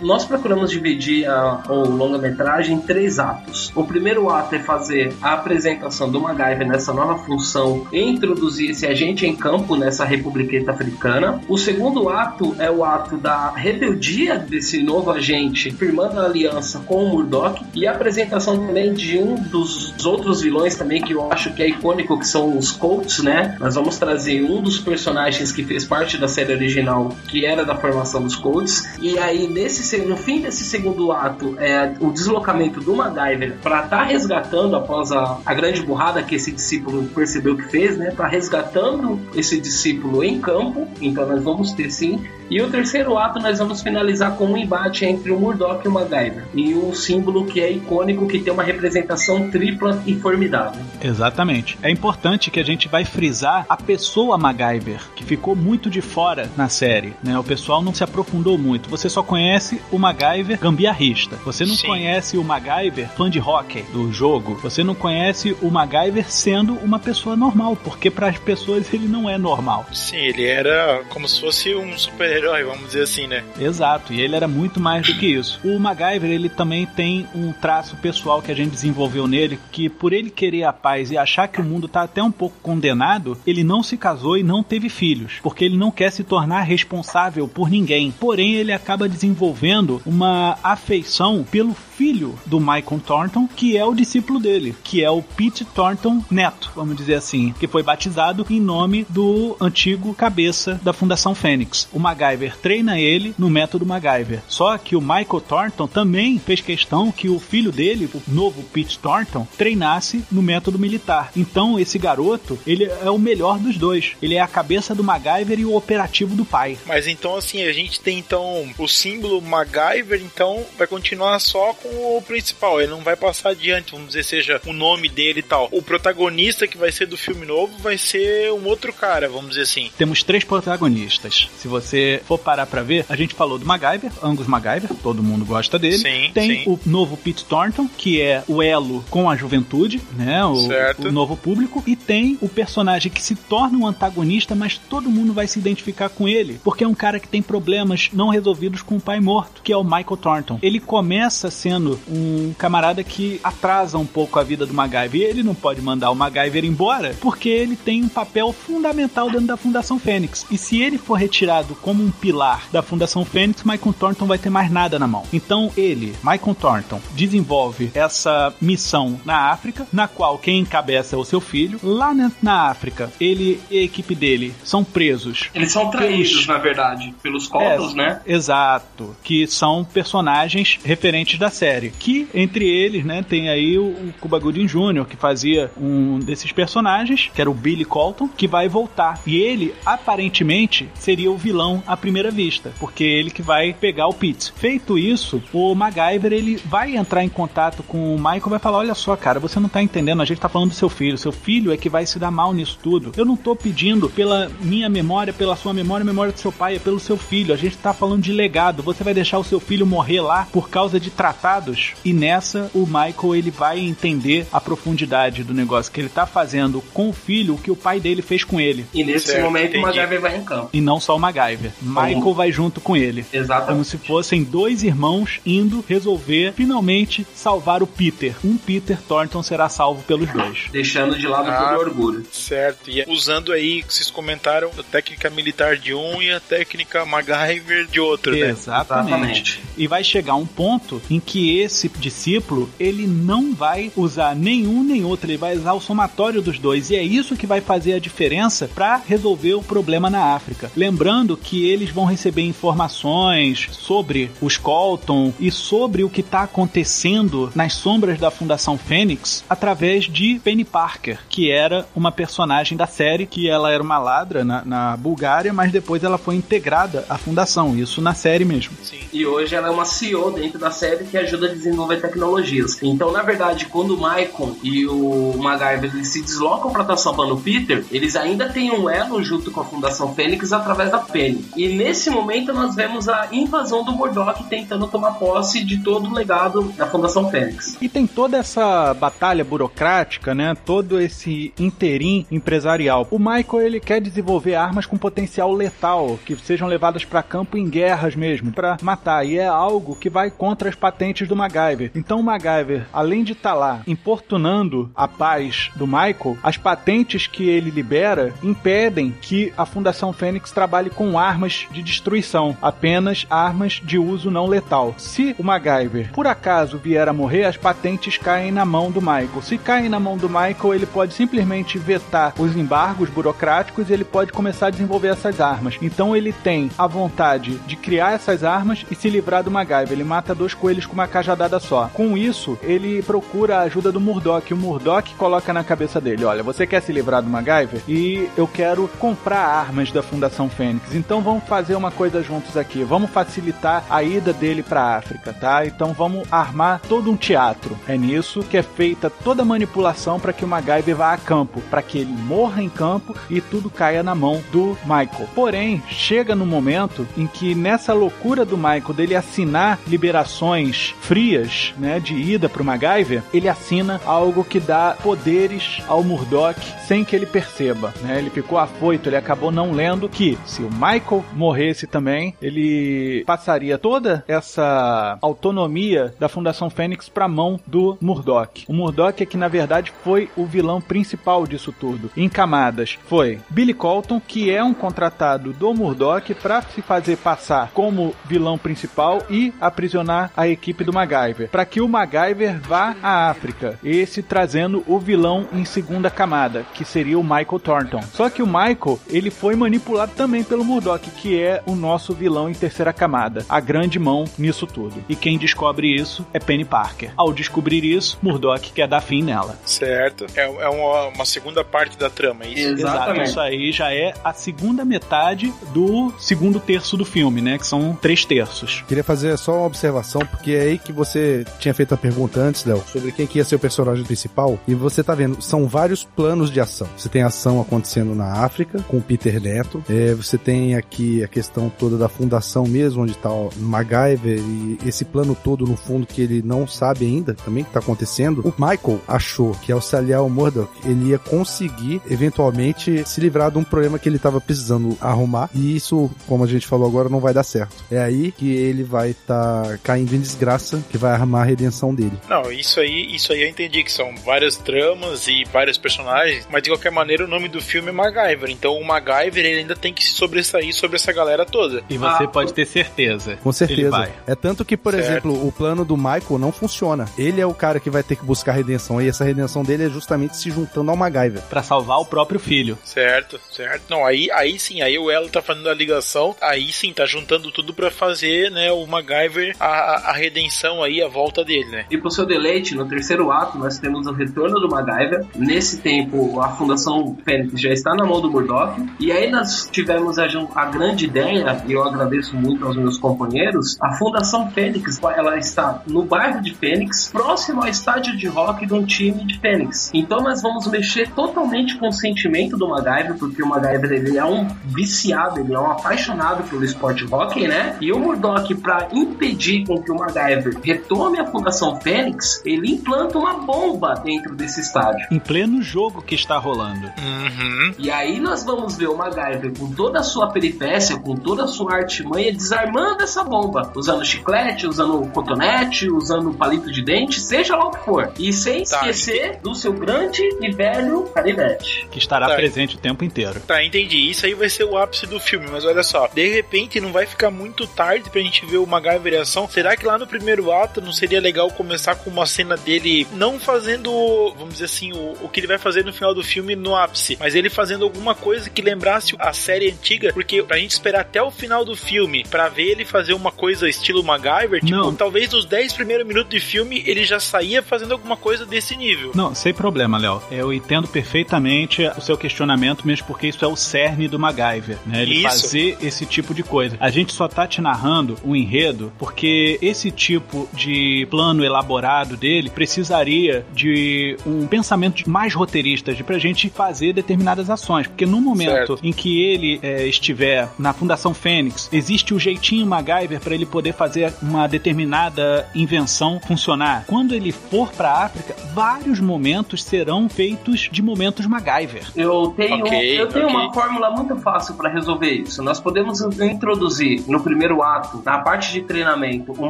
Nós 0.01 0.25
procuramos 0.25 0.71
dividir 0.71 1.25
a, 1.27 1.63
o 1.69 1.89
longa-metragem 1.89 2.75
em 2.75 2.79
três 2.79 3.19
atos. 3.19 3.71
O 3.75 3.83
primeiro 3.83 4.29
ato 4.29 4.55
é 4.55 4.59
fazer 4.59 5.13
a 5.21 5.33
apresentação 5.33 6.09
do 6.09 6.19
MacGyver 6.19 6.67
nessa 6.67 6.93
nova 6.93 7.17
função 7.17 7.87
e 7.91 8.01
introduzir 8.01 8.71
esse 8.71 8.85
agente 8.85 9.25
em 9.25 9.35
campo 9.35 9.75
nessa 9.75 10.05
republiqueta 10.05 10.71
africana. 10.71 11.41
O 11.47 11.57
segundo 11.57 12.09
ato 12.09 12.55
é 12.59 12.69
o 12.69 12.83
ato 12.83 13.17
da 13.17 13.51
rebeldia 13.51 14.37
desse 14.37 14.81
novo 14.81 15.11
agente, 15.11 15.71
firmando 15.71 16.19
a 16.19 16.25
aliança 16.25 16.79
com 16.79 17.03
o 17.03 17.09
Murdoch 17.09 17.63
e 17.73 17.87
a 17.87 17.91
apresentação 17.91 18.57
também 18.65 18.93
de 18.93 19.17
um 19.17 19.35
dos 19.35 20.05
outros 20.05 20.41
vilões 20.41 20.75
também 20.75 21.01
que 21.01 21.13
eu 21.13 21.31
acho 21.31 21.53
que 21.53 21.63
é 21.63 21.69
icônico, 21.69 22.19
que 22.19 22.27
são 22.27 22.57
os 22.57 22.71
Colts, 22.71 23.19
né? 23.19 23.55
Nós 23.59 23.75
vamos 23.75 23.97
trazer 23.97 24.43
um 24.43 24.61
dos 24.61 24.79
personagens 24.79 25.51
que 25.51 25.63
fez 25.63 25.85
parte 25.85 26.17
da 26.17 26.27
série 26.27 26.53
original, 26.53 27.15
que 27.27 27.45
era 27.45 27.63
da 27.63 27.75
formação 27.75 28.21
dos 28.21 28.35
Colts, 28.35 28.97
e 28.99 29.17
aí 29.17 29.47
nesse 29.47 29.83
no 30.05 30.17
fim 30.17 30.41
desse 30.41 30.63
segundo 30.63 31.11
ato 31.11 31.55
é 31.59 31.93
o 31.99 32.11
deslocamento 32.11 32.79
do 32.79 32.95
MacGyver 32.95 33.57
para 33.61 33.83
estar 33.83 34.03
resgatando 34.03 34.75
após 34.75 35.11
a, 35.11 35.39
a 35.45 35.53
grande 35.53 35.81
burrada 35.81 36.21
que 36.23 36.35
esse 36.35 36.51
discípulo 36.51 37.03
percebeu 37.07 37.55
que 37.55 37.63
fez, 37.63 37.97
né? 37.97 38.11
Tá 38.11 38.27
resgatando 38.27 39.19
esse 39.35 39.59
discípulo 39.59 40.23
em 40.23 40.39
campo, 40.39 40.87
então 41.01 41.27
nós 41.27 41.43
vamos 41.43 41.71
ter 41.71 41.89
sim. 41.91 42.23
E 42.49 42.61
o 42.61 42.69
terceiro 42.69 43.17
ato 43.17 43.39
nós 43.39 43.59
vamos 43.59 43.81
finalizar 43.81 44.35
com 44.35 44.45
um 44.45 44.57
embate 44.57 45.05
entre 45.05 45.31
o 45.31 45.39
Murdoch 45.39 45.81
e 45.83 45.87
o 45.87 45.91
MacGyver. 45.91 46.43
E 46.53 46.73
um 46.75 46.93
símbolo 46.93 47.45
que 47.45 47.59
é 47.59 47.71
icônico, 47.71 48.27
que 48.27 48.39
tem 48.39 48.53
uma 48.53 48.63
representação 48.63 49.49
tripla 49.49 50.01
e 50.05 50.15
formidável. 50.15 50.81
Exatamente. 51.01 51.77
É 51.81 51.89
importante 51.89 52.51
que 52.51 52.59
a 52.59 52.63
gente 52.63 52.87
vai 52.87 53.03
frisar 53.03 53.65
a 53.67 53.77
pessoa 53.77 54.37
MacGyver, 54.37 55.01
que 55.15 55.23
ficou 55.23 55.55
muito 55.55 55.89
de 55.89 56.01
fora 56.01 56.49
na 56.55 56.69
série, 56.69 57.13
né? 57.23 57.37
O 57.37 57.43
pessoal 57.43 57.81
não 57.81 57.93
se 57.93 58.03
aprofundou 58.03 58.57
muito. 58.57 58.89
Você 58.89 59.09
só 59.09 59.23
conhece 59.23 59.81
o 59.91 59.97
MacGyver 59.97 60.59
gambiarrista. 60.59 61.37
Você 61.45 61.65
não 61.65 61.75
Sim. 61.75 61.87
conhece 61.87 62.37
o 62.37 62.43
MacGyver 62.43 63.09
fã 63.09 63.29
de 63.29 63.39
hockey 63.39 63.83
do 63.91 64.11
jogo. 64.11 64.55
Você 64.61 64.83
não 64.83 64.93
conhece 64.93 65.55
o 65.61 65.69
MacGyver 65.71 66.31
sendo 66.31 66.75
uma 66.75 66.99
pessoa 66.99 67.35
normal, 67.35 67.75
porque 67.75 68.11
para 68.11 68.27
as 68.27 68.37
pessoas 68.37 68.93
ele 68.93 69.07
não 69.07 69.29
é 69.29 69.37
normal. 69.37 69.85
Sim, 69.93 70.17
ele 70.17 70.45
era 70.45 71.03
como 71.09 71.27
se 71.27 71.41
fosse 71.41 71.73
um 71.73 71.97
super-herói, 72.35 72.63
vamos 72.63 72.87
dizer 72.87 73.03
assim, 73.03 73.27
né? 73.27 73.43
Exato, 73.59 74.13
e 74.13 74.19
ele 74.19 74.35
era 74.35 74.47
muito 74.47 74.79
mais 74.79 75.07
do 75.07 75.17
que 75.17 75.25
isso. 75.25 75.59
O 75.63 75.79
MacGyver, 75.79 76.29
ele 76.29 76.49
também 76.49 76.85
tem 76.85 77.25
um 77.33 77.53
traço 77.53 77.95
pessoal 77.97 78.41
que 78.41 78.51
a 78.51 78.55
gente 78.55 78.71
desenvolveu 78.71 79.25
nele, 79.25 79.57
que 79.71 79.87
por 79.87 80.11
ele 80.11 80.29
querer 80.29 80.63
a 80.63 80.73
paz 80.73 81.11
e 81.11 81.17
achar 81.17 81.47
que 81.47 81.61
o 81.61 81.63
mundo 81.63 81.87
tá 81.87 82.03
até 82.03 82.21
um 82.21 82.31
pouco 82.31 82.57
condenado, 82.61 83.37
ele 83.47 83.63
não 83.63 83.81
se 83.81 83.95
casou 83.95 84.37
e 84.37 84.43
não 84.43 84.61
teve 84.61 84.89
filhos, 84.89 85.39
porque 85.41 85.63
ele 85.63 85.77
não 85.77 85.91
quer 85.91 86.11
se 86.11 86.23
tornar 86.23 86.61
responsável 86.63 87.47
por 87.47 87.69
ninguém. 87.69 88.11
Porém, 88.11 88.55
ele 88.55 88.73
acaba 88.73 89.07
desenvolvendo 89.07 90.01
uma 90.05 90.57
afeição 90.61 91.45
pelo 91.49 91.73
filho 91.73 92.37
do 92.45 92.59
Michael 92.59 93.01
Thornton, 93.05 93.47
que 93.47 93.77
é 93.77 93.85
o 93.85 93.95
discípulo 93.95 94.39
dele, 94.39 94.75
que 94.83 95.01
é 95.01 95.09
o 95.09 95.21
Pete 95.21 95.63
Thornton 95.63 96.21
Neto, 96.29 96.71
vamos 96.75 96.97
dizer 96.97 97.15
assim, 97.15 97.53
que 97.57 97.67
foi 97.67 97.81
batizado 97.81 98.45
em 98.49 98.59
nome 98.59 99.05
do 99.09 99.55
antigo 99.61 100.13
cabeça 100.13 100.79
da 100.83 100.91
Fundação 100.91 101.33
Fênix. 101.33 101.87
O 101.93 101.99
MacGyver 101.99 102.24
treina 102.61 102.99
ele 102.99 103.33
no 103.37 103.49
método 103.49 103.85
MacGyver. 103.85 104.41
Só 104.47 104.77
que 104.77 104.95
o 104.95 105.01
Michael 105.01 105.41
Thornton 105.47 105.87
também 105.87 106.39
fez 106.39 106.61
questão 106.61 107.11
que 107.11 107.29
o 107.29 107.39
filho 107.39 107.71
dele, 107.71 108.09
o 108.13 108.21
novo 108.27 108.63
Pete 108.63 108.99
Thornton, 108.99 109.47
treinasse 109.57 110.23
no 110.31 110.41
método 110.41 110.79
militar. 110.79 111.31
Então 111.35 111.79
esse 111.79 111.97
garoto, 111.97 112.57
ele 112.65 112.85
é 112.85 113.09
o 113.09 113.17
melhor 113.17 113.59
dos 113.59 113.77
dois. 113.77 114.13
Ele 114.21 114.35
é 114.35 114.41
a 114.41 114.47
cabeça 114.47 114.95
do 114.95 115.03
MacGyver 115.03 115.59
e 115.59 115.65
o 115.65 115.75
operativo 115.75 116.35
do 116.35 116.45
pai. 116.45 116.77
Mas 116.85 117.07
então, 117.07 117.35
assim, 117.35 117.63
a 117.63 117.73
gente 117.73 117.99
tem 117.99 118.19
então 118.19 118.73
o 118.77 118.87
símbolo 118.87 119.41
MacGyver, 119.41 120.21
então 120.21 120.65
vai 120.77 120.87
continuar 120.87 121.39
só 121.39 121.73
com 121.73 122.17
o 122.17 122.21
principal. 122.21 122.81
Ele 122.81 122.91
não 122.91 123.01
vai 123.01 123.15
passar 123.15 123.49
adiante, 123.49 123.91
vamos 123.91 124.07
dizer, 124.07 124.23
seja 124.23 124.61
o 124.65 124.73
nome 124.73 125.09
dele 125.09 125.39
e 125.39 125.43
tal. 125.43 125.67
O 125.71 125.81
protagonista 125.81 126.67
que 126.67 126.77
vai 126.77 126.91
ser 126.91 127.05
do 127.05 127.17
filme 127.17 127.45
novo 127.45 127.77
vai 127.79 127.97
ser 127.97 128.51
um 128.51 128.65
outro 128.65 128.93
cara, 128.93 129.27
vamos 129.29 129.49
dizer 129.49 129.61
assim. 129.61 129.91
Temos 129.97 130.23
três 130.23 130.43
protagonistas. 130.43 131.49
Se 131.57 131.67
você 131.67 132.14
for 132.19 132.37
parar 132.37 132.65
pra 132.65 132.81
ver, 132.81 133.05
a 133.09 133.15
gente 133.15 133.33
falou 133.33 133.57
do 133.57 133.65
MacGyver, 133.65 134.11
Angus 134.21 134.47
MacGyver, 134.47 134.89
todo 135.01 135.23
mundo 135.23 135.45
gosta 135.45 135.77
dele. 135.77 135.97
Sim, 135.97 136.31
Tem 136.33 136.63
sim. 136.63 136.63
o 136.69 136.79
novo 136.85 137.17
Pete 137.17 137.45
Thornton, 137.45 137.87
que 137.97 138.21
é 138.21 138.43
o 138.47 138.61
elo 138.61 139.03
com 139.09 139.29
a 139.29 139.35
juventude, 139.35 140.01
né? 140.15 140.43
O, 140.45 140.67
o 141.07 141.11
novo 141.11 141.35
público. 141.35 141.83
E 141.85 141.95
tem 141.95 142.37
o 142.41 142.49
personagem 142.49 143.11
que 143.11 143.21
se 143.21 143.35
torna 143.35 143.77
um 143.77 143.87
antagonista, 143.87 144.55
mas 144.55 144.77
todo 144.77 145.09
mundo 145.09 145.33
vai 145.33 145.47
se 145.47 145.59
identificar 145.59 146.09
com 146.09 146.27
ele, 146.27 146.59
porque 146.63 146.83
é 146.83 146.87
um 146.87 146.93
cara 146.93 147.19
que 147.19 147.27
tem 147.27 147.41
problemas 147.41 148.09
não 148.13 148.29
resolvidos 148.29 148.81
com 148.81 148.97
o 148.97 149.01
pai 149.01 149.19
morto, 149.19 149.61
que 149.63 149.71
é 149.71 149.77
o 149.77 149.83
Michael 149.83 150.17
Thornton. 150.17 150.59
Ele 150.61 150.79
começa 150.79 151.49
sendo 151.51 151.99
um 152.07 152.53
camarada 152.57 153.03
que 153.03 153.39
atrasa 153.43 153.97
um 153.97 154.05
pouco 154.05 154.39
a 154.39 154.43
vida 154.43 154.65
do 154.65 154.73
MacGyver. 154.73 155.15
E 155.15 155.23
ele 155.23 155.43
não 155.43 155.55
pode 155.55 155.81
mandar 155.81 156.11
o 156.11 156.15
MacGyver 156.15 156.65
embora, 156.65 157.15
porque 157.19 157.49
ele 157.49 157.75
tem 157.75 158.03
um 158.03 158.09
papel 158.09 158.51
fundamental 158.51 159.29
dentro 159.29 159.47
da 159.47 159.57
Fundação 159.57 159.99
Fênix. 159.99 160.45
E 160.49 160.57
se 160.57 160.81
ele 160.81 160.97
for 160.97 161.15
retirado 161.15 161.75
como 161.75 162.03
um 162.05 162.11
pilar 162.11 162.67
da 162.71 162.81
Fundação 162.81 163.25
Fênix, 163.25 163.63
Michael 163.63 163.93
Thornton 163.93 164.25
vai 164.25 164.37
ter 164.37 164.49
mais 164.49 164.71
nada 164.71 164.99
na 164.99 165.07
mão. 165.07 165.23
Então 165.33 165.71
ele, 165.75 166.13
Michael 166.23 166.55
Thornton, 166.55 167.01
desenvolve 167.13 167.91
essa 167.93 168.53
missão 168.61 169.19
na 169.25 169.51
África, 169.51 169.87
na 169.91 170.07
qual 170.07 170.37
quem 170.37 170.59
encabeça 170.59 171.15
é 171.15 171.19
o 171.19 171.25
seu 171.25 171.41
filho. 171.41 171.79
Lá 171.83 172.13
na, 172.13 172.31
na 172.41 172.69
África, 172.69 173.11
ele 173.19 173.59
e 173.69 173.79
a 173.79 173.83
equipe 173.83 174.13
dele 174.15 174.53
são 174.63 174.83
presos 174.83 175.49
Eles 175.53 175.71
são 175.71 175.89
traídos, 175.89 176.29
Pelos- 176.31 176.47
na 176.47 176.57
verdade, 176.57 177.13
pelos 177.21 177.47
Cotos, 177.47 177.93
é, 177.93 177.95
né? 177.95 178.21
Exato. 178.25 179.15
Que 179.23 179.47
são 179.47 179.83
personagens 179.83 180.79
referentes 180.83 181.37
da 181.39 181.49
série. 181.49 181.89
Que, 181.91 182.27
entre 182.33 182.67
eles, 182.67 183.03
né, 183.05 183.23
tem 183.27 183.49
aí 183.49 183.77
o, 183.77 183.85
o 183.85 184.13
Cuba 184.19 184.37
Gooding 184.39 184.65
Jr., 184.65 185.05
que 185.09 185.15
fazia 185.15 185.71
um 185.77 186.19
desses 186.19 186.51
personagens, 186.51 187.29
que 187.33 187.41
era 187.41 187.49
o 187.49 187.53
Billy 187.53 187.85
Colton, 187.85 188.27
que 188.27 188.47
vai 188.47 188.67
voltar. 188.67 189.19
E 189.25 189.35
ele, 189.37 189.73
aparentemente, 189.85 190.89
seria 190.95 191.31
o 191.31 191.37
vilão 191.37 191.83
a 191.87 191.94
à 191.95 191.97
primeira 191.97 192.29
vista, 192.31 192.71
porque 192.79 193.03
é 193.03 193.07
ele 193.07 193.31
que 193.31 193.41
vai 193.41 193.73
pegar 193.73 194.07
o 194.07 194.13
Pete. 194.13 194.53
Feito 194.55 194.97
isso, 194.97 195.41
o 195.51 195.73
MacGyver 195.73 196.31
ele 196.31 196.57
vai 196.65 196.95
entrar 196.95 197.23
em 197.23 197.29
contato 197.29 197.83
com 197.83 198.15
o 198.15 198.17
Michael 198.17 198.41
e 198.45 198.49
vai 198.49 198.59
falar: 198.59 198.77
Olha 198.79 198.93
só, 198.93 199.15
cara, 199.15 199.39
você 199.39 199.59
não 199.59 199.69
tá 199.69 199.81
entendendo, 199.81 200.21
a 200.21 200.25
gente 200.25 200.39
tá 200.39 200.49
falando 200.49 200.69
do 200.69 200.75
seu 200.75 200.89
filho. 200.89 201.17
Seu 201.17 201.31
filho 201.31 201.71
é 201.71 201.77
que 201.77 201.89
vai 201.89 202.05
se 202.05 202.19
dar 202.19 202.31
mal 202.31 202.53
nisso 202.53 202.77
tudo. 202.81 203.11
Eu 203.17 203.25
não 203.25 203.35
tô 203.35 203.55
pedindo 203.55 204.09
pela 204.09 204.51
minha 204.61 204.89
memória, 204.89 205.33
pela 205.33 205.55
sua 205.55 205.73
memória, 205.73 206.03
a 206.03 206.05
memória 206.05 206.31
do 206.31 206.39
seu 206.39 206.51
pai, 206.51 206.75
é 206.75 206.79
pelo 206.79 206.99
seu 206.99 207.17
filho. 207.17 207.53
A 207.53 207.57
gente 207.57 207.77
tá 207.77 207.93
falando 207.93 208.21
de 208.21 208.31
legado. 208.31 208.83
Você 208.83 209.03
vai 209.03 209.13
deixar 209.13 209.39
o 209.39 209.43
seu 209.43 209.59
filho 209.59 209.85
morrer 209.85 210.21
lá 210.21 210.47
por 210.51 210.69
causa 210.69 210.99
de 210.99 211.09
tratados? 211.09 211.93
E 212.03 212.13
nessa, 212.13 212.69
o 212.73 212.85
Michael 212.85 213.35
ele 213.35 213.51
vai 213.51 213.79
entender 213.79 214.47
a 214.51 214.59
profundidade 214.59 215.43
do 215.43 215.53
negócio 215.53 215.91
que 215.91 216.01
ele 216.01 216.09
tá 216.09 216.25
fazendo 216.25 216.81
com 216.93 217.09
o 217.09 217.13
filho 217.13 217.55
o 217.55 217.57
que 217.57 217.71
o 217.71 217.75
pai 217.75 217.99
dele 217.99 218.21
fez 218.21 218.43
com 218.43 218.59
ele. 218.59 218.85
E 218.93 219.03
nesse 219.03 219.27
Certo, 219.27 219.43
momento 219.43 219.69
entendi. 219.69 219.77
o 219.79 219.81
MacGyver 219.87 220.21
vai 220.21 220.37
em 220.37 220.43
campo. 220.43 220.69
E 220.73 220.81
não 220.81 220.99
só 220.99 221.15
o 221.15 221.19
MacGyver. 221.19 221.71
Michael 221.85 222.33
vai 222.33 222.51
junto 222.51 222.81
com 222.81 222.95
ele. 222.95 223.23
Como 223.23 223.43
Exatamente. 223.43 223.87
se 223.87 223.97
fossem 223.97 224.43
dois 224.43 224.83
irmãos 224.83 225.39
indo 225.45 225.83
resolver 225.87 226.53
finalmente 226.53 227.25
salvar 227.35 227.81
o 227.83 227.87
Peter. 227.87 228.35
Um 228.43 228.57
Peter 228.57 228.97
Thornton 229.01 229.43
será 229.43 229.69
salvo 229.69 230.03
pelos 230.03 230.31
dois. 230.31 230.65
Deixando 230.71 231.17
de 231.17 231.27
lado 231.27 231.49
Ah. 231.49 231.55
todo 231.69 231.77
o 231.77 231.79
orgulho. 231.79 232.25
Certo, 232.31 232.89
e 232.89 233.03
usando 233.07 233.51
aí, 233.51 233.83
que 233.83 233.93
vocês 233.93 234.09
comentaram, 234.09 234.69
a 234.77 234.83
técnica 234.83 235.29
militar 235.29 235.77
de 235.77 235.93
um 235.93 236.21
e 236.21 236.31
a 236.31 236.39
técnica 236.39 237.05
MacGyver 237.05 237.87
de 237.87 237.99
outro, 237.99 238.31
né? 238.31 238.49
Exatamente. 238.49 239.05
Exatamente. 239.07 239.61
E 239.77 239.87
vai 239.87 240.03
chegar 240.03 240.35
um 240.35 240.45
ponto 240.45 241.01
em 241.09 241.19
que 241.19 241.59
esse 241.59 241.89
discípulo, 241.89 242.69
ele 242.79 243.05
não 243.07 243.53
vai 243.53 243.91
usar 243.95 244.35
nenhum 244.35 244.83
nem 244.83 245.03
outro, 245.03 245.29
ele 245.29 245.37
vai 245.37 245.55
usar 245.55 245.73
o 245.73 245.81
somatório 245.81 246.41
dos 246.41 246.57
dois. 246.59 246.89
E 246.89 246.95
é 246.95 247.03
isso 247.03 247.35
que 247.35 247.45
vai 247.47 247.61
fazer 247.61 247.93
a 247.93 247.99
diferença 247.99 248.69
para 248.73 248.97
resolver 249.05 249.53
o 249.53 249.61
problema 249.63 250.09
na 250.09 250.33
África. 250.33 250.71
Lembrando 250.75 251.35
que 251.37 251.69
eles 251.75 251.89
vão 251.89 252.05
receber 252.05 252.41
informações 252.41 253.67
sobre 253.71 254.31
os 254.41 254.57
Colton 254.57 255.33
e 255.39 255.51
sobre 255.51 256.03
o 256.03 256.09
que 256.09 256.21
está 256.21 256.43
acontecendo 256.43 257.51
nas 257.53 257.73
sombras 257.73 258.19
da 258.19 258.31
Fundação 258.31 258.77
Fênix 258.77 259.43
através 259.49 260.05
de 260.05 260.39
Penny 260.43 260.63
Parker, 260.63 261.19
que 261.29 261.51
era 261.51 261.85
uma 261.95 262.11
personagem 262.11 262.77
da 262.77 262.87
série, 262.87 263.25
que 263.25 263.49
ela 263.49 263.71
era 263.71 263.83
uma 263.83 263.99
ladra 263.99 264.43
na, 264.43 264.63
na 264.65 264.97
Bulgária, 264.97 265.53
mas 265.53 265.71
depois 265.71 266.03
ela 266.03 266.17
foi 266.17 266.35
integrada 266.35 267.05
à 267.09 267.17
fundação, 267.17 267.77
isso 267.77 268.01
na 268.01 268.13
série 268.13 268.45
mesmo. 268.45 268.75
Sim. 268.81 268.99
E 269.11 269.25
hoje 269.25 269.55
ela 269.55 269.67
é 269.67 269.71
uma 269.71 269.85
CEO 269.85 270.31
dentro 270.31 270.57
da 270.57 270.71
série 270.71 271.05
que 271.05 271.17
ajuda 271.17 271.47
a 271.47 271.53
desenvolver 271.53 272.01
tecnologias. 272.01 272.81
Então, 272.81 273.11
na 273.11 273.21
verdade, 273.21 273.65
quando 273.65 273.95
o 273.95 273.97
Michael 273.97 274.55
e 274.63 274.85
o 274.87 275.33
MacGyver 275.37 275.93
eles 275.93 276.09
se 276.09 276.21
deslocam 276.21 276.71
para 276.71 276.81
estar 276.81 276.97
salvando 276.97 277.35
o 277.35 277.41
Peter, 277.41 277.83
eles 277.91 278.15
ainda 278.15 278.49
têm 278.49 278.71
um 278.71 278.89
elo 278.89 279.21
junto 279.23 279.51
com 279.51 279.61
a 279.61 279.65
Fundação 279.65 280.13
Fênix 280.13 280.53
através 280.53 280.91
da 280.91 280.99
Penny. 280.99 281.45
E 281.55 281.64
nesse 281.69 282.09
momento 282.09 282.53
nós 282.53 282.75
vemos 282.75 283.07
a 283.07 283.27
invasão 283.31 283.83
do 283.83 283.91
Murdoch 283.91 284.43
tentando 284.45 284.87
tomar 284.87 285.13
posse 285.13 285.63
de 285.63 285.77
todo 285.77 286.09
o 286.09 286.13
legado 286.13 286.63
da 286.73 286.87
Fundação 286.87 287.29
Fênix. 287.29 287.77
E 287.81 287.87
tem 287.87 288.05
toda 288.05 288.37
essa 288.37 288.93
batalha 288.93 289.43
burocrática, 289.43 290.33
né? 290.33 290.55
Todo 290.65 290.99
esse 290.99 291.53
interim 291.59 292.25
empresarial. 292.31 293.07
O 293.11 293.19
Michael 293.19 293.61
ele 293.61 293.79
quer 293.79 294.01
desenvolver 294.01 294.55
armas 294.55 294.85
com 294.85 294.97
potencial 294.97 295.53
letal, 295.53 296.19
que 296.25 296.35
sejam 296.35 296.67
levadas 296.67 297.05
para 297.05 297.23
campo 297.23 297.57
em 297.57 297.69
guerras 297.69 298.15
mesmo, 298.15 298.51
para 298.51 298.77
matar. 298.81 299.25
E 299.25 299.37
é 299.37 299.47
algo 299.47 299.95
que 299.95 300.09
vai 300.09 300.29
contra 300.29 300.69
as 300.69 300.75
patentes 300.75 301.27
do 301.27 301.35
MacGyver. 301.35 301.91
Então 301.95 302.19
o 302.19 302.23
MacGyver, 302.23 302.87
além 302.91 303.23
de 303.23 303.33
estar 303.33 303.53
lá 303.53 303.81
importunando 303.87 304.89
a 304.95 305.07
paz 305.07 305.69
do 305.75 305.85
Michael, 305.85 306.37
as 306.43 306.57
patentes 306.57 307.27
que 307.27 307.49
ele 307.49 307.69
libera 307.69 308.33
impedem 308.43 309.13
que 309.21 309.53
a 309.57 309.65
Fundação 309.65 310.13
Fênix 310.13 310.51
trabalhe 310.51 310.89
com 310.89 311.17
armas 311.17 311.44
de 311.53 311.81
destruição, 311.83 312.57
apenas 312.61 313.25
armas 313.29 313.81
de 313.83 313.97
uso 313.97 314.31
não 314.31 314.47
letal. 314.47 314.95
Se 314.97 315.35
o 315.37 315.43
MacGyver, 315.43 316.11
por 316.11 316.27
acaso, 316.27 316.77
vier 316.77 317.07
a 317.07 317.13
morrer, 317.13 317.45
as 317.45 317.57
patentes 317.57 318.17
caem 318.17 318.51
na 318.51 318.65
mão 318.65 318.91
do 318.91 319.01
Michael. 319.01 319.41
Se 319.41 319.57
caem 319.57 319.89
na 319.89 319.99
mão 319.99 320.17
do 320.17 320.29
Michael, 320.29 320.73
ele 320.73 320.85
pode 320.85 321.13
simplesmente 321.13 321.77
vetar 321.77 322.33
os 322.37 322.55
embargos 322.55 323.09
burocráticos 323.09 323.89
e 323.89 323.93
ele 323.93 324.03
pode 324.03 324.31
começar 324.31 324.67
a 324.67 324.71
desenvolver 324.71 325.09
essas 325.09 325.39
armas. 325.39 325.77
Então 325.81 326.15
ele 326.15 326.31
tem 326.31 326.69
a 326.77 326.87
vontade 326.87 327.57
de 327.67 327.75
criar 327.75 328.13
essas 328.13 328.43
armas 328.43 328.85
e 328.89 328.95
se 328.95 329.09
livrar 329.09 329.43
do 329.43 329.51
MacGyver. 329.51 329.91
Ele 329.91 330.03
mata 330.03 330.35
dois 330.35 330.53
coelhos 330.53 330.85
com 330.85 330.93
uma 330.93 331.07
cajadada 331.07 331.59
só. 331.59 331.89
Com 331.93 332.17
isso, 332.17 332.57
ele 332.61 333.01
procura 333.03 333.57
a 333.57 333.61
ajuda 333.61 333.91
do 333.91 333.99
Murdoch. 333.99 334.53
O 334.53 334.57
Murdoch 334.57 335.13
coloca 335.15 335.53
na 335.53 335.63
cabeça 335.63 335.99
dele: 336.01 336.25
olha, 336.25 336.43
você 336.43 336.65
quer 336.65 336.81
se 336.81 336.91
livrar 336.91 337.21
do 337.21 337.29
MacGyver? 337.29 337.81
E 337.87 338.29
eu 338.37 338.47
quero 338.47 338.89
comprar 338.99 339.45
armas 339.45 339.91
da 339.91 340.01
Fundação 340.01 340.49
Fênix. 340.49 340.93
Então 340.93 341.21
vamos 341.21 341.34
fazer 341.39 341.75
uma 341.75 341.91
coisa 341.91 342.21
juntos 342.21 342.57
aqui. 342.57 342.83
Vamos 342.83 343.09
facilitar 343.09 343.83
a 343.89 344.03
ida 344.03 344.33
dele 344.33 344.63
pra 344.63 344.97
África, 344.97 345.33
tá? 345.33 345.65
Então 345.65 345.93
vamos 345.93 346.31
armar 346.31 346.81
todo 346.87 347.11
um 347.11 347.15
teatro. 347.15 347.77
É 347.87 347.97
nisso 347.97 348.43
que 348.43 348.57
é 348.57 348.63
feita 348.63 349.09
toda 349.09 349.41
a 349.41 349.45
manipulação 349.45 350.19
para 350.19 350.33
que 350.33 350.45
o 350.45 350.47
MacGyver 350.47 350.95
vá 350.95 351.13
a 351.13 351.17
campo, 351.17 351.61
para 351.69 351.81
que 351.81 351.97
ele 351.97 352.11
morra 352.11 352.61
em 352.61 352.69
campo 352.69 353.15
e 353.29 353.41
tudo 353.41 353.69
caia 353.69 354.03
na 354.03 354.15
mão 354.15 354.41
do 354.51 354.77
Michael. 354.83 355.29
Porém, 355.33 355.83
chega 355.89 356.35
no 356.35 356.45
momento 356.45 357.07
em 357.17 357.27
que 357.27 357.55
nessa 357.55 357.93
loucura 357.93 358.45
do 358.45 358.57
Michael 358.57 358.93
dele 358.93 359.15
assinar 359.15 359.79
liberações 359.87 360.93
frias, 361.01 361.73
né, 361.77 361.99
de 361.99 362.13
ida 362.13 362.47
pro 362.47 362.63
MacGyver, 362.63 363.23
ele 363.33 363.49
assina 363.49 363.99
algo 364.05 364.43
que 364.43 364.59
dá 364.59 364.95
poderes 365.01 365.81
ao 365.87 366.03
Murdoch 366.03 366.59
sem 366.85 367.03
que 367.03 367.15
ele 367.15 367.25
perceba, 367.25 367.93
né? 368.01 368.17
Ele 368.17 368.29
ficou 368.29 368.57
afoito, 368.57 369.09
ele 369.09 369.15
acabou 369.15 369.51
não 369.51 369.71
lendo 369.71 370.07
que 370.07 370.37
se 370.45 370.61
o 370.61 370.69
Michael 370.71 371.24
morresse 371.33 371.87
também, 371.87 372.35
ele 372.41 373.23
passaria 373.25 373.77
toda 373.77 374.23
essa 374.27 375.17
autonomia 375.21 376.13
da 376.19 376.29
Fundação 376.29 376.69
Fênix 376.69 377.09
pra 377.09 377.27
mão 377.27 377.59
do 377.65 377.97
Murdoch. 378.01 378.65
O 378.67 378.73
Murdoch 378.73 379.21
é 379.21 379.25
que 379.25 379.37
na 379.37 379.47
verdade 379.47 379.91
foi 380.03 380.29
o 380.35 380.45
vilão 380.45 380.81
principal 380.81 381.45
disso 381.45 381.73
tudo. 381.77 382.11
Em 382.15 382.29
camadas 382.29 382.97
foi 383.07 383.39
Billy 383.49 383.73
Colton, 383.73 384.21
que 384.25 384.49
é 384.49 384.63
um 384.63 384.73
contratado 384.73 385.53
do 385.53 385.73
Murdoch 385.73 386.33
para 386.35 386.61
se 386.61 386.81
fazer 386.81 387.17
passar 387.17 387.71
como 387.73 388.15
vilão 388.25 388.57
principal 388.57 389.21
e 389.29 389.53
aprisionar 389.59 390.31
a 390.35 390.47
equipe 390.47 390.83
do 390.83 390.93
MacGyver, 390.93 391.49
para 391.49 391.65
que 391.65 391.81
o 391.81 391.87
MacGyver 391.87 392.59
vá 392.61 392.95
à 393.01 393.29
África, 393.29 393.79
esse 393.83 394.21
trazendo 394.21 394.83
o 394.87 394.99
vilão 394.99 395.47
em 395.53 395.65
segunda 395.65 396.09
camada, 396.09 396.65
que 396.73 396.85
seria 396.85 397.19
o 397.19 397.23
Michael 397.23 397.59
Thornton. 397.59 398.01
Só 398.13 398.29
que 398.29 398.41
o 398.41 398.47
Michael, 398.47 398.99
ele 399.07 399.29
foi 399.29 399.55
manipulado 399.55 400.13
também 400.15 400.43
pelo 400.43 400.63
Murdoch, 400.63 401.09
que 401.15 401.41
é 401.41 401.61
o 401.65 401.75
nosso 401.75 402.13
vilão 402.13 402.49
em 402.49 402.53
terceira 402.53 402.93
camada, 402.93 403.45
a 403.49 403.59
grande 403.59 403.97
mão 403.97 404.25
nisso 404.37 404.67
tudo. 404.67 405.03
E 405.07 405.15
quem 405.15 405.37
descobre 405.37 405.93
isso 405.93 406.25
é 406.33 406.39
Penny 406.39 406.65
Parker. 406.65 407.11
Ao 407.15 407.33
descobrir 407.33 407.83
isso, 407.83 408.17
Murdoch 408.21 408.71
quer 408.73 408.87
dar 408.87 409.01
fim 409.01 409.23
nela. 409.23 409.57
Certo. 409.65 410.25
É, 410.35 410.43
é 410.43 410.69
uma, 410.69 411.07
uma 411.07 411.25
segunda 411.25 411.63
parte 411.63 411.97
da 411.97 412.09
trama, 412.09 412.45
é 412.45 412.49
isso? 412.49 412.67
Exato, 412.67 412.79
Exatamente. 412.81 413.29
isso 413.29 413.39
aí 413.39 413.71
já 413.71 413.93
é 413.93 414.13
a 414.23 414.33
segunda 414.33 414.85
metade 414.85 415.53
do 415.73 416.13
segundo 416.19 416.59
terço 416.59 416.97
do 416.97 417.05
filme, 417.05 417.41
né? 417.41 417.57
Que 417.57 417.65
são 417.65 417.97
três 418.01 418.25
terços. 418.25 418.83
Queria 418.87 419.03
fazer 419.03 419.37
só 419.37 419.53
uma 419.53 419.65
observação, 419.67 420.21
porque 420.25 420.51
é 420.51 420.61
aí 420.61 420.77
que 420.77 420.91
você 420.91 421.45
tinha 421.59 421.73
feito 421.73 421.93
a 421.93 421.97
pergunta 421.97 422.39
antes, 422.39 422.65
Léo, 422.65 422.83
sobre 422.91 423.11
quem 423.11 423.27
que 423.27 423.37
ia 423.37 423.45
ser 423.45 423.55
o 423.55 423.59
personagem 423.59 424.03
principal. 424.03 424.59
E 424.67 424.73
você 424.73 425.03
tá 425.03 425.15
vendo, 425.15 425.41
são 425.41 425.67
vários 425.67 426.03
planos 426.03 426.51
de 426.51 426.59
ação. 426.59 426.87
Você 426.97 427.09
tem 427.09 427.23
ação 427.23 427.61
acontecendo 427.61 428.13
na 428.15 428.43
África, 428.43 428.83
com 428.87 428.97
o 428.97 429.01
Peter 429.01 429.41
Neto. 429.41 429.83
É, 429.89 430.13
você 430.13 430.37
tem 430.37 430.75
aqui 430.75 431.04
a 431.23 431.27
questão 431.27 431.69
toda 431.69 431.97
da 431.97 432.09
fundação 432.09 432.65
mesmo, 432.65 433.03
onde 433.03 433.17
tá 433.17 433.29
o 433.31 433.49
MacGyver 433.57 434.39
e 434.39 434.77
esse 434.85 435.05
plano 435.05 435.35
todo, 435.35 435.65
no 435.65 435.75
fundo, 435.75 436.05
que 436.05 436.21
ele 436.21 436.41
não 436.41 436.67
sabe 436.67 437.05
ainda 437.05 437.33
também 437.33 437.63
que 437.63 437.71
tá 437.71 437.79
acontecendo. 437.79 438.41
O 438.41 438.53
Michael 438.57 439.01
achou 439.07 439.51
que 439.53 439.71
ao 439.71 439.81
se 439.81 439.95
aliar 439.95 440.19
ao 440.19 440.29
Murdoch, 440.29 440.69
ele 440.85 441.09
ia 441.09 441.19
conseguir, 441.19 442.01
eventualmente, 442.09 443.07
se 443.07 443.21
livrar 443.21 443.51
de 443.51 443.57
um 443.57 443.63
problema 443.63 443.99
que 443.99 444.07
ele 444.09 444.19
tava 444.19 444.41
precisando 444.41 444.97
arrumar. 445.01 445.49
E 445.53 445.75
isso, 445.75 446.09
como 446.27 446.43
a 446.43 446.47
gente 446.47 446.67
falou 446.67 446.87
agora, 446.87 447.09
não 447.09 447.19
vai 447.19 447.33
dar 447.33 447.43
certo. 447.43 447.83
É 447.91 447.99
aí 447.99 448.31
que 448.31 448.51
ele 448.53 448.83
vai 448.83 449.11
estar 449.11 449.77
caindo 449.79 450.15
em 450.15 450.19
desgraça, 450.19 450.83
que 450.89 450.97
vai 450.97 451.11
armar 451.11 451.41
a 451.41 451.45
redenção 451.45 451.93
dele. 451.93 452.13
Não, 452.29 452.51
isso 452.51 452.79
aí, 452.79 453.15
isso 453.15 453.31
aí 453.31 453.41
eu 453.41 453.49
entendi 453.49 453.83
que 453.83 453.91
são 453.91 454.15
várias 454.25 454.57
tramas 454.57 455.27
e 455.27 455.43
vários 455.45 455.77
personagens, 455.77 456.47
mas 456.51 456.63
de 456.63 456.69
qualquer 456.69 456.91
maneira 456.91 457.25
o 457.25 457.27
nome 457.27 457.47
do 457.47 457.61
filme 457.61 457.89
é 457.89 457.91
MacGyver. 457.91 458.49
Então 458.49 458.75
o 458.77 458.85
MacGyver 458.85 459.45
ele 459.45 459.59
ainda 459.59 459.75
tem 459.75 459.93
que 459.93 460.03
se 460.03 460.11
sobressair 460.11 460.73
sobre 460.73 460.94
essa 460.95 461.11
galera 461.13 461.45
toda. 461.45 461.83
E 461.89 461.97
você 461.97 462.23
Ah, 462.23 462.27
pode 462.27 462.53
ter 462.53 462.65
certeza. 462.65 463.37
Com 463.37 463.49
Ele 463.49 463.55
certeza. 463.55 463.89
vai. 463.91 464.11
É 464.27 464.35
tanto 464.35 464.63
que, 464.65 464.75
por 464.77 464.93
Certo. 464.93 465.05
exemplo, 465.09 465.47
o 465.47 465.51
plano 465.51 465.83
do 465.85 465.95
Michael 465.97 466.39
não 466.39 466.51
funciona. 466.51 467.05
Ele 467.17 467.41
é 467.41 467.45
o 467.45 467.53
cara 467.53 467.79
que 467.79 467.89
vai 467.89 468.03
ter 468.03 468.15
que 468.15 468.25
buscar 468.25 468.51
a 468.51 468.55
redenção. 468.55 469.01
E 469.01 469.07
essa 469.07 469.23
redenção 469.23 469.63
dele 469.63 469.85
é 469.85 469.89
justamente 469.89 470.37
se 470.37 470.49
juntando 470.51 470.91
ao 470.91 470.97
MacGyver. 470.97 471.41
Pra 471.43 471.63
salvar 471.63 471.99
o 471.99 472.05
próprio 472.05 472.39
filho. 472.39 472.77
Certo, 472.83 473.39
certo. 473.51 473.83
Não, 473.89 474.05
aí, 474.05 474.29
aí 474.31 474.57
sim, 474.59 474.81
aí 474.81 474.97
o 474.97 475.09
Elo 475.11 475.29
tá 475.29 475.41
fazendo 475.41 475.69
a 475.69 475.73
ligação, 475.73 476.35
aí 476.41 476.71
sim, 476.71 476.93
tá 476.93 477.05
juntando 477.05 477.51
tudo 477.51 477.73
pra 477.73 477.89
fazer, 477.91 478.49
né, 478.51 478.71
o 478.71 478.85
MacGyver, 478.87 479.55
a, 479.59 480.11
a- 480.11 480.13
redenção 480.13 480.81
aí, 480.83 481.01
a 481.01 481.07
volta 481.07 481.43
dele, 481.43 481.65
né? 481.69 481.85
E 481.91 481.97
pro 481.97 482.09
seu 482.09 482.25
deleite, 482.25 482.73
no 482.75 482.85
terceiro 482.87 483.31
ato, 483.31 483.57
nós 483.57 483.77
temos 483.77 484.07
o 484.07 484.11
retorno 484.13 484.59
do 484.59 484.69
MacGyver. 484.69 485.25
Nesse 485.35 485.77
tempo, 485.81 486.39
a 486.41 486.49
Fundação 486.49 487.15
Fênix 487.25 487.59
já 487.61 487.69
está 487.71 487.93
na 487.95 488.05
mão 488.05 488.21
do 488.21 488.29
Murdoch. 488.31 488.81
E 488.99 489.11
aí 489.11 489.29
nós 489.29 489.67
tivemos 489.71 490.17
a, 490.17 490.25
a 490.55 490.65
grande 490.65 490.84
grande 490.85 491.05
ideia, 491.05 491.63
e 491.67 491.73
eu 491.73 491.83
agradeço 491.83 492.35
muito 492.35 492.65
aos 492.65 492.75
meus 492.75 492.97
companheiros, 492.97 493.75
a 493.81 493.93
Fundação 493.93 494.49
Fênix, 494.51 495.01
ela 495.03 495.37
está 495.37 495.81
no 495.87 496.03
bairro 496.03 496.41
de 496.41 496.53
Fênix, 496.53 497.09
próximo 497.11 497.61
ao 497.61 497.67
estádio 497.67 498.15
de 498.15 498.27
rock 498.27 498.65
de 498.65 498.73
um 498.73 498.85
time 498.85 499.25
de 499.25 499.39
Fênix. 499.39 499.89
Então 499.93 500.19
nós 500.19 500.41
vamos 500.41 500.67
mexer 500.67 501.09
totalmente 501.11 501.77
com 501.77 501.87
o 501.87 501.91
sentimento 501.91 502.55
do 502.55 502.67
MacGyver, 502.67 503.17
porque 503.17 503.41
o 503.41 503.47
MacGyver 503.47 503.91
ele 503.93 504.17
é 504.17 504.25
um 504.25 504.47
viciado, 504.65 505.39
ele 505.39 505.55
é 505.55 505.59
um 505.59 505.71
apaixonado 505.71 506.47
pelo 506.49 506.63
esporte 506.63 507.03
rock, 507.05 507.47
né? 507.47 507.77
E 507.81 507.91
o 507.91 507.99
Murdoch, 507.99 508.53
para 508.55 508.87
impedir 508.91 509.65
com 509.65 509.81
que 509.81 509.91
o 509.91 509.95
MacGyver 509.95 510.59
retome 510.63 511.19
a 511.19 511.25
Fundação 511.25 511.79
Fênix, 511.81 512.41
ele 512.45 512.73
implanta 512.73 513.17
uma 513.17 513.33
bomba 513.39 513.95
dentro 513.95 514.35
desse 514.35 514.61
estádio. 514.61 515.07
Em 515.11 515.19
pleno 515.19 515.61
jogo 515.61 516.01
que 516.01 516.15
está 516.15 516.37
rolando. 516.37 516.87
Uhum. 516.97 517.73
E 517.79 517.89
aí 517.89 518.19
nós 518.19 518.43
vamos 518.43 518.77
ver 518.77 518.87
o 518.87 518.97
MacGyver 518.97 519.57
com 519.57 519.71
toda 519.71 519.99
a 519.99 520.03
sua 520.03 520.31
peripécia, 520.75 520.97
com 520.97 521.15
toda 521.15 521.43
a 521.43 521.47
sua 521.47 521.75
artimanha, 521.75 522.31
desarmando 522.33 523.03
essa 523.03 523.23
bomba, 523.23 523.71
usando 523.75 524.03
chiclete, 524.05 524.67
usando 524.67 525.09
cotonete, 525.11 525.89
usando 525.89 526.33
palito 526.33 526.71
de 526.71 526.83
dente, 526.83 527.19
seja 527.19 527.55
lá 527.55 527.67
o 527.67 527.71
que 527.71 527.85
for. 527.85 528.11
E 528.19 528.31
sem 528.33 528.63
Tá. 528.63 528.77
esquecer 528.77 529.39
do 529.41 529.55
seu 529.55 529.73
grande 529.73 530.21
e 530.41 530.51
velho 530.51 531.03
canivete. 531.13 531.87
Que 531.91 531.97
estará 531.99 532.27
Tá. 532.27 532.35
presente 532.35 532.75
o 532.75 532.79
tempo 532.79 533.03
inteiro. 533.03 533.39
Tá, 533.41 533.63
entendi. 533.63 534.09
Isso 534.09 534.25
aí 534.25 534.33
vai 534.33 534.49
ser 534.49 534.63
o 534.65 534.77
ápice 534.77 535.05
do 535.05 535.19
filme, 535.19 535.47
mas 535.51 535.63
olha 535.65 535.83
só. 535.83 536.07
De 536.13 536.27
repente 536.29 536.79
não 536.81 536.91
vai 536.91 537.05
ficar 537.05 537.31
muito 537.31 537.65
tarde 537.67 538.09
pra 538.09 538.21
gente 538.21 538.45
ver 538.45 538.57
o 538.57 538.65
MacGyver 538.67 539.13
em 539.13 539.17
ação. 539.17 539.47
Será 539.49 539.75
que 539.75 539.85
lá 539.85 539.97
no 539.97 540.07
primeiro 540.07 540.51
ato 540.51 540.81
não 540.81 540.91
seria 540.91 541.19
legal 541.21 541.49
começar 541.51 541.95
com 541.95 542.09
uma 542.09 542.25
cena 542.25 542.55
dele 542.57 543.07
não 543.13 543.39
fazendo, 543.39 543.91
vamos 544.37 544.55
dizer 544.55 544.65
assim, 544.65 544.91
o, 544.93 545.13
o 545.23 545.29
que 545.29 545.39
ele 545.39 545.47
vai 545.47 545.57
fazer 545.57 545.83
no 545.85 545.93
final 545.93 546.13
do 546.13 546.23
filme 546.23 546.55
no 546.55 546.75
ápice, 546.75 547.17
mas 547.19 547.35
ele 547.35 547.49
fazendo 547.49 547.83
alguma 547.83 548.13
coisa 548.15 548.49
que 548.49 548.61
lembrasse 548.61 549.15
a 549.19 549.33
série 549.33 549.69
antiga, 549.71 550.11
porque 550.13 550.43
pra 550.55 550.61
gente 550.61 550.71
esperar 550.71 551.01
até 551.01 551.21
o 551.21 551.29
final 551.29 551.65
do 551.65 551.75
filme 551.75 552.23
pra 552.29 552.47
ver 552.47 552.71
ele 552.71 552.85
fazer 552.85 553.13
uma 553.13 553.31
coisa 553.31 553.67
estilo 553.67 554.01
MacGyver, 554.01 554.61
tipo, 554.61 554.71
Não. 554.71 554.95
talvez 554.95 555.29
nos 555.33 555.43
10 555.43 555.73
primeiros 555.73 556.07
minutos 556.07 556.29
de 556.29 556.39
filme 556.39 556.81
ele 556.85 557.03
já 557.03 557.19
saía 557.19 557.61
fazendo 557.61 557.91
alguma 557.91 558.15
coisa 558.15 558.45
desse 558.45 558.73
nível. 558.77 559.11
Não, 559.13 559.35
sem 559.35 559.53
problema, 559.53 559.97
Léo. 559.97 560.21
Eu 560.31 560.53
entendo 560.53 560.87
perfeitamente 560.87 561.83
o 561.97 562.01
seu 562.01 562.17
questionamento, 562.17 562.87
mesmo 562.87 563.05
porque 563.05 563.27
isso 563.27 563.43
é 563.43 563.47
o 563.47 563.55
cerne 563.55 564.07
do 564.07 564.17
MacGyver, 564.17 564.77
né? 564.85 565.01
Ele 565.01 565.15
Isso. 565.15 565.41
fazer 565.41 565.77
esse 565.81 566.05
tipo 566.05 566.33
de 566.33 566.41
coisa. 566.41 566.77
A 566.79 566.89
gente 566.89 567.11
só 567.11 567.27
tá 567.27 567.45
te 567.45 567.59
narrando 567.59 568.15
o 568.23 568.33
enredo 568.33 568.93
porque 568.97 569.59
esse 569.61 569.91
tipo 569.91 570.47
de 570.53 571.05
plano 571.09 571.43
elaborado 571.43 572.15
dele 572.15 572.49
precisaria 572.49 573.45
de 573.53 574.15
um 574.25 574.47
pensamento 574.47 575.09
mais 575.09 575.33
roteirista, 575.33 575.93
de 575.93 576.01
pra 576.03 576.17
gente 576.17 576.49
fazer 576.49 576.93
determinadas 576.93 577.49
ações. 577.49 577.87
Porque 577.87 578.05
no 578.05 578.21
momento 578.21 578.45
Certo. 578.51 578.79
em 578.81 578.93
que 578.93 579.21
ele 579.21 579.59
é, 579.61 579.85
estiver 579.85 580.44
na 580.57 580.73
Fundação 580.73 581.13
Fênix, 581.13 581.69
existe 581.71 582.13
o 582.13 582.19
jeitinho 582.19 582.65
MacGyver 582.65 583.19
para 583.19 583.33
ele 583.33 583.45
poder 583.45 583.73
fazer 583.73 584.13
uma 584.21 584.47
determinada 584.47 585.47
invenção 585.53 586.19
funcionar. 586.19 586.85
Quando 586.87 587.13
ele 587.13 587.31
for 587.31 587.71
pra 587.71 588.03
África, 588.05 588.35
vários 588.53 588.99
momentos 588.99 589.63
serão 589.63 590.07
feitos 590.09 590.69
de 590.71 590.81
momentos 590.81 591.25
MacGyver. 591.25 591.83
Eu 591.95 592.33
tenho, 592.35 592.65
Ok, 592.65 593.01
eu 593.01 593.07
tenho 593.07 593.25
ok. 593.25 593.35
uma 593.37 593.53
fórmula 593.53 593.91
muito 593.91 594.15
fácil 594.17 594.55
para 594.55 594.69
resolver 594.69 595.11
isso. 595.11 595.41
Nós 595.43 595.59
podemos 595.59 596.01
introduzir 596.19 597.03
no 597.07 597.19
primeiro 597.21 597.61
ato, 597.63 598.01
na 598.05 598.19
parte 598.19 598.51
de 598.51 598.61
treinamento, 598.61 599.31
o 599.33 599.49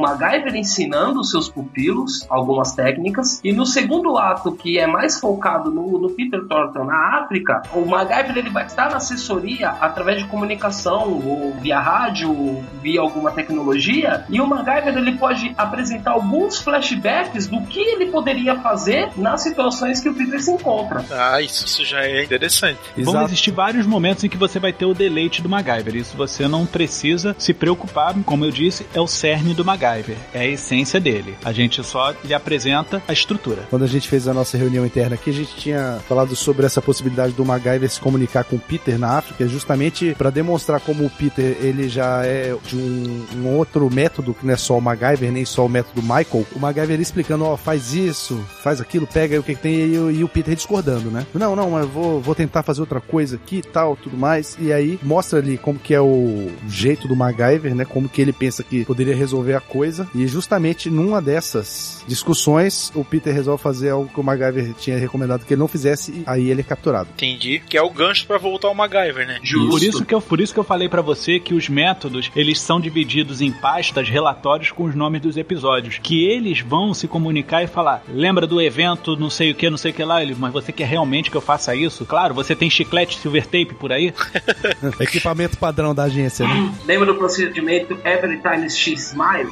MacGyver 0.00 0.54
ensinando 0.56 1.20
os 1.20 1.30
seus 1.30 1.48
pupilos 1.48 2.26
algumas 2.28 2.74
técnicas, 2.74 3.40
e 3.42 3.52
no 3.52 3.64
segundo 3.66 4.16
ato, 4.18 4.52
que 4.52 4.78
é 4.78 4.86
mais 4.86 5.18
focado 5.20 5.70
no, 5.70 5.98
no 5.98 6.10
Peter 6.10 6.44
Thornton 6.46 6.84
na 6.84 7.20
África, 7.22 7.62
o 7.74 7.84
MacGyver 7.84 8.38
ele 8.38 8.50
vai 8.50 8.66
estar 8.66 8.90
na 8.90 8.96
assessoria 8.96 9.70
através 9.70 10.18
de 10.22 10.28
comunicação, 10.28 10.85
ou 10.92 11.54
via 11.60 11.80
rádio, 11.80 12.30
ou 12.30 12.64
via 12.82 13.00
alguma 13.00 13.30
tecnologia, 13.30 14.24
e 14.28 14.40
o 14.40 14.46
MacGyver 14.46 14.96
ele 14.96 15.12
pode 15.12 15.54
apresentar 15.56 16.12
alguns 16.12 16.58
flashbacks 16.58 17.46
do 17.46 17.60
que 17.62 17.80
ele 17.80 18.06
poderia 18.06 18.56
fazer 18.60 19.10
nas 19.16 19.42
situações 19.42 20.00
que 20.00 20.08
o 20.08 20.14
Peter 20.14 20.42
se 20.42 20.50
encontra. 20.50 21.04
Ah, 21.10 21.40
isso, 21.40 21.66
isso 21.66 21.84
já 21.84 22.02
é 22.02 22.24
interessante. 22.24 22.78
Vão 22.96 23.14
Exato. 23.14 23.24
existir 23.26 23.50
vários 23.50 23.86
momentos 23.86 24.24
em 24.24 24.28
que 24.28 24.36
você 24.36 24.58
vai 24.58 24.72
ter 24.72 24.84
o 24.84 24.94
deleite 24.94 25.42
do 25.42 25.48
MacGyver. 25.48 25.96
Isso 25.96 26.16
você 26.16 26.48
não 26.48 26.66
precisa 26.66 27.34
se 27.38 27.52
preocupar. 27.52 28.14
Como 28.24 28.44
eu 28.44 28.50
disse, 28.50 28.86
é 28.94 29.00
o 29.00 29.06
cerne 29.06 29.54
do 29.54 29.64
MacGyver. 29.64 30.16
É 30.32 30.40
a 30.40 30.46
essência 30.46 31.00
dele. 31.00 31.36
A 31.44 31.52
gente 31.52 31.82
só 31.84 32.14
lhe 32.24 32.34
apresenta 32.34 33.02
a 33.06 33.12
estrutura. 33.12 33.66
Quando 33.70 33.84
a 33.84 33.88
gente 33.88 34.08
fez 34.08 34.28
a 34.28 34.34
nossa 34.34 34.56
reunião 34.56 34.84
interna 34.86 35.14
aqui, 35.14 35.30
a 35.30 35.34
gente 35.34 35.56
tinha 35.56 35.98
falado 36.08 36.34
sobre 36.36 36.66
essa 36.66 36.80
possibilidade 36.80 37.32
do 37.32 37.44
MacGyver 37.44 37.90
se 37.90 38.00
comunicar 38.00 38.44
com 38.44 38.56
o 38.56 38.60
Peter 38.60 38.98
na 38.98 39.18
África, 39.18 39.46
justamente 39.48 40.14
para 40.14 40.30
demonstrar 40.30 40.75
como 40.80 41.04
o 41.04 41.10
Peter 41.10 41.56
ele 41.60 41.88
já 41.88 42.24
é 42.24 42.54
de 42.66 42.76
um, 42.76 43.26
um 43.36 43.48
outro 43.56 43.88
método 43.92 44.34
que 44.34 44.46
não 44.46 44.54
é 44.54 44.56
só 44.56 44.76
o 44.78 44.80
MacGyver, 44.80 45.30
nem 45.32 45.44
só 45.44 45.66
o 45.66 45.68
método 45.68 46.02
Michael. 46.02 46.46
O 46.54 46.58
MacGyver 46.58 46.92
ele 46.94 47.02
explicando, 47.02 47.44
ó, 47.44 47.56
faz 47.56 47.94
isso, 47.94 48.38
faz 48.62 48.80
aquilo, 48.80 49.06
pega 49.06 49.34
aí 49.34 49.38
o 49.38 49.42
que, 49.42 49.54
que 49.54 49.60
tem 49.62 49.74
e, 49.74 49.98
o- 49.98 50.10
e 50.10 50.24
o 50.24 50.28
Peter 50.28 50.54
discordando, 50.54 51.10
né? 51.10 51.26
Não, 51.34 51.54
não, 51.56 51.70
mas 51.70 51.86
vou, 51.86 52.20
vou 52.20 52.34
tentar 52.34 52.62
fazer 52.62 52.80
outra 52.80 53.00
coisa 53.00 53.36
aqui 53.36 53.56
e 53.58 53.62
tal, 53.62 53.96
tudo 53.96 54.16
mais. 54.16 54.56
E 54.60 54.72
aí 54.72 54.98
mostra 55.02 55.38
ali 55.38 55.56
como 55.58 55.78
que 55.78 55.94
é 55.94 56.00
o 56.00 56.48
jeito 56.68 57.06
do 57.08 57.16
MacGyver, 57.16 57.74
né? 57.74 57.84
Como 57.84 58.08
que 58.08 58.20
ele 58.20 58.32
pensa 58.32 58.62
que 58.62 58.84
poderia 58.84 59.14
resolver 59.14 59.54
a 59.54 59.60
coisa. 59.60 60.06
E 60.14 60.26
justamente 60.26 60.90
numa 60.90 61.20
dessas 61.22 62.02
discussões, 62.06 62.90
o 62.94 63.04
Peter 63.04 63.32
resolve 63.34 63.62
fazer 63.62 63.90
algo 63.90 64.08
que 64.12 64.18
o 64.20 64.22
MacGyver 64.24 64.72
tinha 64.74 64.98
recomendado 64.98 65.44
que 65.44 65.54
ele 65.54 65.60
não 65.60 65.68
fizesse 65.68 66.10
e 66.12 66.22
aí 66.26 66.50
ele 66.50 66.60
é 66.60 66.64
capturado. 66.64 67.08
Entendi. 67.14 67.60
Que 67.68 67.76
é 67.76 67.82
o 67.82 67.90
gancho 67.90 68.26
pra 68.26 68.38
voltar 68.38 68.68
ao 68.68 68.74
MacGyver, 68.74 69.26
né? 69.26 69.38
Justo. 69.42 69.70
Por 69.70 69.82
isso, 69.82 70.04
que 70.04 70.14
eu, 70.14 70.20
por 70.20 70.40
isso 70.40 70.52
que 70.52 70.60
eu 70.60 70.64
falei 70.66 70.88
pra 70.88 71.00
você 71.00 71.38
que 71.38 71.54
os 71.54 71.68
métodos, 71.68 72.30
eles 72.34 72.60
são 72.60 72.80
divididos 72.80 73.40
em 73.40 73.52
pastas, 73.52 74.08
relatórios 74.08 74.70
com 74.70 74.84
os 74.84 74.94
nomes 74.94 75.22
dos 75.22 75.36
episódios, 75.36 75.98
que 75.98 76.26
eles 76.26 76.60
vão 76.60 76.92
se 76.92 77.06
comunicar 77.06 77.62
e 77.62 77.66
falar, 77.66 78.02
lembra 78.08 78.46
do 78.46 78.60
evento, 78.60 79.16
não 79.16 79.30
sei 79.30 79.52
o 79.52 79.54
que, 79.54 79.70
não 79.70 79.78
sei 79.78 79.92
o 79.92 79.94
que 79.94 80.04
lá, 80.04 80.22
ele, 80.22 80.34
mas 80.38 80.52
você 80.52 80.72
quer 80.72 80.86
realmente 80.86 81.30
que 81.30 81.36
eu 81.36 81.40
faça 81.40 81.74
isso? 81.74 82.04
Claro, 82.04 82.34
você 82.34 82.54
tem 82.54 82.68
chiclete 82.68 83.18
silver 83.18 83.44
tape 83.44 83.74
por 83.74 83.92
aí? 83.92 84.12
Equipamento 85.00 85.56
padrão 85.56 85.94
da 85.94 86.04
agência, 86.04 86.46
né? 86.46 86.72
Lembra 86.84 87.06
do 87.06 87.14
procedimento 87.14 87.98
Every 88.04 88.40
Time 88.40 88.68
She 88.68 88.94
Smile? 88.94 89.50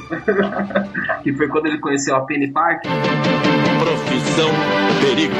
que 1.23 1.33
foi 1.33 1.47
quando 1.47 1.67
ele 1.67 1.79
conheceu 1.79 2.15
a 2.15 2.21
Penny 2.21 2.51
Parker. 2.51 2.91
Profissão 3.79 4.49
Perigo. 5.01 5.33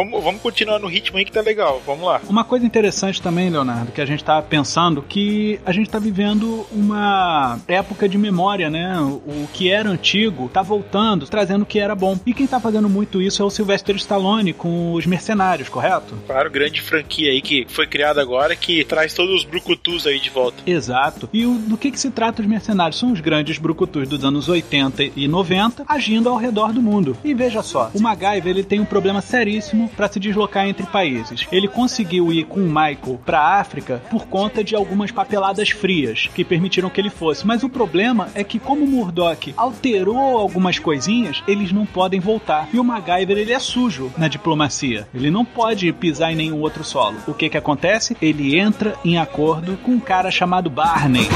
Vamos, 0.00 0.24
vamos 0.24 0.40
continuar 0.40 0.78
no 0.78 0.86
ritmo 0.88 1.18
aí 1.18 1.26
que 1.26 1.32
tá 1.32 1.42
legal. 1.42 1.82
Vamos 1.84 2.06
lá. 2.06 2.22
Uma 2.26 2.42
coisa 2.42 2.64
interessante 2.64 3.20
também, 3.20 3.50
Leonardo, 3.50 3.92
que 3.92 4.00
a 4.00 4.06
gente 4.06 4.24
tá 4.24 4.40
pensando 4.40 5.02
que 5.02 5.60
a 5.66 5.72
gente 5.72 5.90
tá 5.90 5.98
vivendo 5.98 6.66
uma 6.72 7.58
época 7.68 8.08
de 8.08 8.16
memória, 8.16 8.70
né? 8.70 8.98
O 8.98 9.46
que 9.52 9.70
era 9.70 9.90
antigo 9.90 10.48
tá 10.48 10.62
voltando, 10.62 11.26
trazendo 11.26 11.62
o 11.62 11.66
que 11.66 11.78
era 11.78 11.94
bom. 11.94 12.18
E 12.24 12.32
quem 12.32 12.46
tá 12.46 12.58
fazendo 12.58 12.88
muito 12.88 13.20
isso 13.20 13.42
é 13.42 13.44
o 13.44 13.50
Sylvester 13.50 13.94
Stallone 13.96 14.54
com 14.54 14.94
os 14.94 15.04
Mercenários, 15.04 15.68
correto? 15.68 16.14
Claro, 16.26 16.50
grande 16.50 16.80
franquia 16.80 17.30
aí 17.30 17.42
que 17.42 17.66
foi 17.68 17.86
criada 17.86 18.22
agora 18.22 18.56
que 18.56 18.82
traz 18.86 19.12
todos 19.12 19.34
os 19.40 19.44
brucutus 19.44 20.06
aí 20.06 20.18
de 20.18 20.30
volta. 20.30 20.62
Exato. 20.66 21.28
E 21.30 21.44
o- 21.44 21.58
do 21.58 21.76
que, 21.76 21.90
que 21.90 22.00
se 22.00 22.10
trata 22.10 22.40
os 22.40 22.48
mercenários? 22.48 22.98
São 22.98 23.12
os 23.12 23.20
grandes 23.20 23.58
brucutus 23.58 24.08
dos 24.08 24.24
anos 24.24 24.48
80 24.48 25.02
e 25.14 25.28
90 25.28 25.84
agindo 25.86 26.30
ao 26.30 26.36
redor 26.38 26.72
do 26.72 26.80
mundo. 26.80 27.14
E 27.22 27.34
veja 27.34 27.62
só, 27.62 27.90
o 27.92 28.00
MacGyver 28.00 28.46
ele 28.48 28.64
tem 28.64 28.80
um 28.80 28.84
problema 28.86 29.20
seríssimo 29.20 29.89
para 29.96 30.08
se 30.08 30.20
deslocar 30.20 30.66
entre 30.66 30.86
países. 30.86 31.46
Ele 31.50 31.68
conseguiu 31.68 32.32
ir 32.32 32.44
com 32.44 32.60
o 32.60 32.68
Michael 32.68 33.20
para 33.24 33.40
a 33.40 33.60
África 33.60 34.02
por 34.10 34.26
conta 34.26 34.62
de 34.64 34.74
algumas 34.74 35.10
papeladas 35.10 35.70
frias 35.70 36.28
que 36.34 36.44
permitiram 36.44 36.90
que 36.90 37.00
ele 37.00 37.10
fosse. 37.10 37.46
Mas 37.46 37.62
o 37.62 37.68
problema 37.68 38.28
é 38.34 38.44
que 38.44 38.58
como 38.58 38.86
Murdoch 38.86 39.54
alterou 39.56 40.38
algumas 40.38 40.78
coisinhas, 40.78 41.42
eles 41.46 41.72
não 41.72 41.86
podem 41.86 42.20
voltar. 42.20 42.68
E 42.72 42.78
o 42.78 42.84
MacGyver 42.84 43.38
ele 43.38 43.52
é 43.52 43.58
sujo 43.58 44.12
na 44.16 44.28
diplomacia. 44.28 45.08
Ele 45.14 45.30
não 45.30 45.44
pode 45.44 45.92
pisar 45.92 46.32
em 46.32 46.36
nenhum 46.36 46.60
outro 46.60 46.84
solo. 46.84 47.16
O 47.26 47.34
que 47.34 47.48
que 47.48 47.56
acontece? 47.56 48.16
Ele 48.20 48.58
entra 48.58 48.94
em 49.04 49.18
acordo 49.18 49.76
com 49.82 49.92
um 49.92 50.00
cara 50.00 50.30
chamado 50.30 50.70
Barney. 50.70 51.28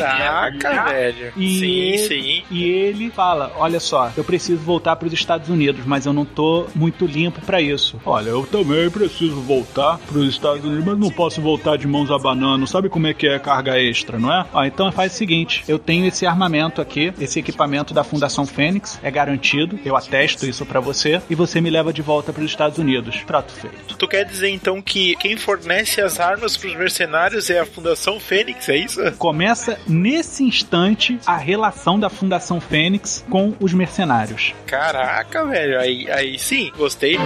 Caraca, 0.00 0.84
velho. 0.84 1.32
E 1.36 1.58
sim, 1.58 1.66
ele, 1.66 1.98
sim. 1.98 2.42
E 2.50 2.64
ele 2.64 3.10
fala: 3.10 3.52
Olha 3.56 3.80
só, 3.80 4.12
eu 4.16 4.24
preciso 4.24 4.60
voltar 4.60 4.96
para 4.96 5.06
os 5.06 5.12
Estados 5.12 5.48
Unidos, 5.48 5.84
mas 5.84 6.06
eu 6.06 6.12
não 6.12 6.24
tô 6.24 6.66
muito 6.74 7.06
limpo 7.06 7.40
para 7.40 7.60
isso. 7.60 8.00
Olha, 8.04 8.30
eu 8.30 8.46
também 8.46 8.88
preciso 8.90 9.40
voltar 9.40 9.98
para 9.98 10.18
os 10.18 10.28
Estados 10.28 10.64
Unidos, 10.64 10.84
mas 10.84 10.98
não 10.98 11.10
posso 11.10 11.40
voltar 11.40 11.76
de 11.76 11.86
mãos 11.86 12.10
abanando. 12.10 12.66
Sabe 12.66 12.88
como 12.88 13.06
é 13.06 13.14
que 13.14 13.26
é 13.26 13.38
carga 13.38 13.78
extra, 13.80 14.18
não 14.18 14.32
é? 14.32 14.46
Ah, 14.52 14.66
então 14.66 14.90
faz 14.92 15.12
o 15.12 15.16
seguinte: 15.16 15.64
eu 15.68 15.78
tenho 15.78 16.06
esse 16.06 16.26
armamento 16.26 16.80
aqui, 16.80 17.12
esse 17.20 17.38
equipamento 17.38 17.92
da 17.92 18.04
Fundação 18.04 18.46
Fênix, 18.46 18.98
é 19.02 19.10
garantido, 19.10 19.78
eu 19.84 19.96
atesto 19.96 20.46
isso 20.46 20.64
para 20.64 20.80
você, 20.80 21.20
e 21.28 21.34
você 21.34 21.60
me 21.60 21.70
leva 21.70 21.92
de 21.92 22.02
volta 22.02 22.32
para 22.32 22.42
os 22.42 22.50
Estados 22.50 22.78
Unidos. 22.78 23.22
Prato 23.26 23.52
feito. 23.52 23.96
Tu 23.96 24.08
quer 24.08 24.24
dizer 24.24 24.48
então 24.50 24.80
que 24.82 25.16
quem 25.16 25.36
fornece 25.36 26.00
as 26.00 26.20
armas 26.20 26.56
pros 26.56 26.74
mercenários 26.76 27.50
é 27.50 27.60
a 27.60 27.66
Fundação 27.66 28.18
Fênix, 28.20 28.68
é 28.68 28.76
isso? 28.76 29.00
Começa 29.18 29.78
nesse 29.88 30.44
instante 30.44 31.18
a 31.26 31.36
relação 31.36 31.98
da 31.98 32.08
Fundação 32.08 32.60
Fênix 32.60 33.24
com 33.28 33.54
os 33.60 33.72
mercenários. 33.72 34.54
Caraca, 34.66 35.44
velho. 35.44 35.78
Aí, 35.80 36.10
aí 36.10 36.38
sim, 36.38 36.70
gostei. 36.76 37.16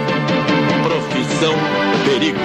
Profissão 0.83 1.53
Perigo. 2.05 2.39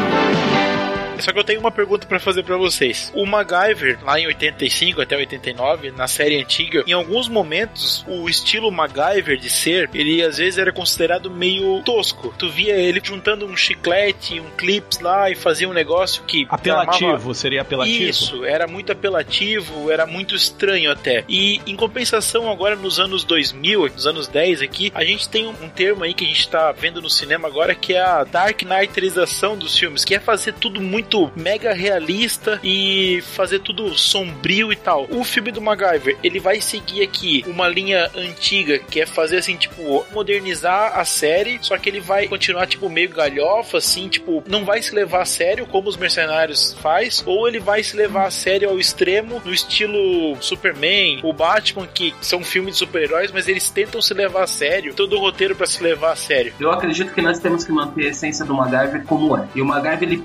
Só 1.21 1.33
que 1.33 1.39
eu 1.39 1.45
tenho 1.45 1.61
uma 1.61 1.71
pergunta 1.71 2.07
pra 2.07 2.19
fazer 2.19 2.43
pra 2.43 2.57
vocês. 2.57 3.13
O 3.15 3.27
MacGyver, 3.27 3.99
lá 4.03 4.19
em 4.19 4.27
85 4.27 5.01
até 5.01 5.17
89, 5.17 5.91
na 5.91 6.07
série 6.07 6.41
antiga, 6.41 6.85
em 6.87 6.93
alguns 6.93 7.29
momentos, 7.29 8.05
o 8.09 8.29
estilo 8.29 8.71
MacGyver 8.71 9.37
de 9.37 9.51
ser, 9.51 9.91
ele 9.95 10.23
às 10.23 10.39
vezes 10.39 10.59
era 10.59 10.73
considerado 10.73 11.31
meio 11.31 11.83
tosco. 11.83 12.35
Tu 12.39 12.49
via 12.51 12.75
ele 12.77 13.01
juntando 13.03 13.47
um 13.47 13.57
chiclete, 13.57 14.41
um 14.41 14.51
clips 14.57 15.01
lá 15.01 15.31
e 15.31 15.35
fazia 15.35 15.69
um 15.69 15.73
negócio 15.73 16.23
que. 16.25 16.47
Apelativo, 16.49 17.35
seria 17.35 17.63
apelativo? 17.63 18.11
Isso, 18.11 18.45
era 18.45 18.67
muito 18.67 18.93
apelativo, 18.93 19.91
era 19.91 20.07
muito 20.07 20.35
estranho 20.35 20.91
até. 20.91 21.25
E 21.29 21.61
em 21.67 21.77
compensação, 21.77 22.51
agora 22.51 22.77
nos 22.77 22.99
anos 22.99 23.25
2000, 23.25 23.89
nos 23.89 24.07
anos 24.07 24.29
10 24.29 24.63
aqui, 24.63 24.93
a 24.95 25.05
gente 25.05 25.29
tem 25.29 25.47
um, 25.47 25.55
um 25.63 25.69
termo 25.69 26.05
aí 26.05 26.15
que 26.15 26.25
a 26.25 26.29
gente 26.29 26.49
tá 26.49 26.73
vendo 26.73 27.01
no 27.01 27.11
cinema 27.11 27.49
agora 27.49 27.75
que 27.75 27.95
é 27.95 28.01
a 28.01 28.25
Dark 28.25 28.63
Knightização 28.63 29.57
dos 29.57 29.77
filmes, 29.77 30.05
que 30.05 30.15
é 30.15 30.21
fazer 30.21 30.55
tudo 30.55 30.81
muito 30.81 31.06
mega 31.35 31.73
realista 31.73 32.61
e 32.63 33.23
fazer 33.35 33.61
tudo 33.61 33.97
sombrio 33.97 34.73
e 34.73 34.77
tal. 34.77 35.07
O 35.11 35.25
filme 35.25 35.51
do 35.53 35.61
MacGyver, 35.61 36.17
ele 36.23 36.41
vai 36.41 36.61
seguir 36.61 37.03
aqui 37.03 37.45
uma 37.47 37.69
linha 37.69 38.11
antiga, 38.15 38.79
que 38.79 39.01
é 39.01 39.07
fazer 39.07 39.39
assim, 39.39 39.57
tipo, 39.57 40.05
modernizar 40.13 40.99
a 40.99 41.05
série, 41.05 41.59
só 41.63 41.77
que 41.79 41.89
ele 41.89 42.01
vai 42.01 42.29
continuar, 42.29 42.67
tipo, 42.67 42.89
meio 42.89 43.11
galhofa, 43.11 43.79
assim, 43.79 44.09
tipo, 44.09 44.43
não 44.47 44.65
vai 44.65 44.83
se 44.83 44.95
levar 44.95 45.23
a 45.23 45.27
sério 45.27 45.67
como 45.67 45.89
os 45.89 45.97
mercenários 45.97 46.77
faz, 46.81 47.23
ou 47.27 47.49
ele 47.49 47.59
vai 47.59 47.83
se 47.83 47.97
levar 47.97 48.27
a 48.27 48.31
sério 48.31 48.69
ao 48.69 48.79
extremo, 48.79 49.41
no 49.45 49.53
estilo 49.53 50.37
Superman, 50.41 51.21
o 51.23 51.33
Batman, 51.33 51.87
que 51.87 52.15
são 52.21 52.43
filmes 52.43 52.75
de 52.75 52.79
super-heróis, 52.79 53.31
mas 53.33 53.49
eles 53.49 53.71
tentam 53.71 54.01
se 54.01 54.15
levar 54.15 54.45
a 54.45 54.47
sério, 54.47 54.95
todo 54.95 55.17
o 55.17 55.21
roteiro 55.21 55.55
pra 55.55 55.67
se 55.67 55.83
levar 55.83 56.13
a 56.13 56.17
sério. 56.17 56.53
Eu 56.59 56.71
acredito 56.71 57.13
que 57.13 57.23
nós 57.23 57.39
temos 57.39 57.65
que 57.65 57.73
manter 57.73 58.07
a 58.07 58.09
essência 58.11 58.45
do 58.45 58.55
MacGyver 58.55 59.05
como 59.05 59.37
é. 59.37 59.47
E 59.55 59.61
o 59.61 59.65
MacGyver 59.65 60.03
ele 60.03 60.19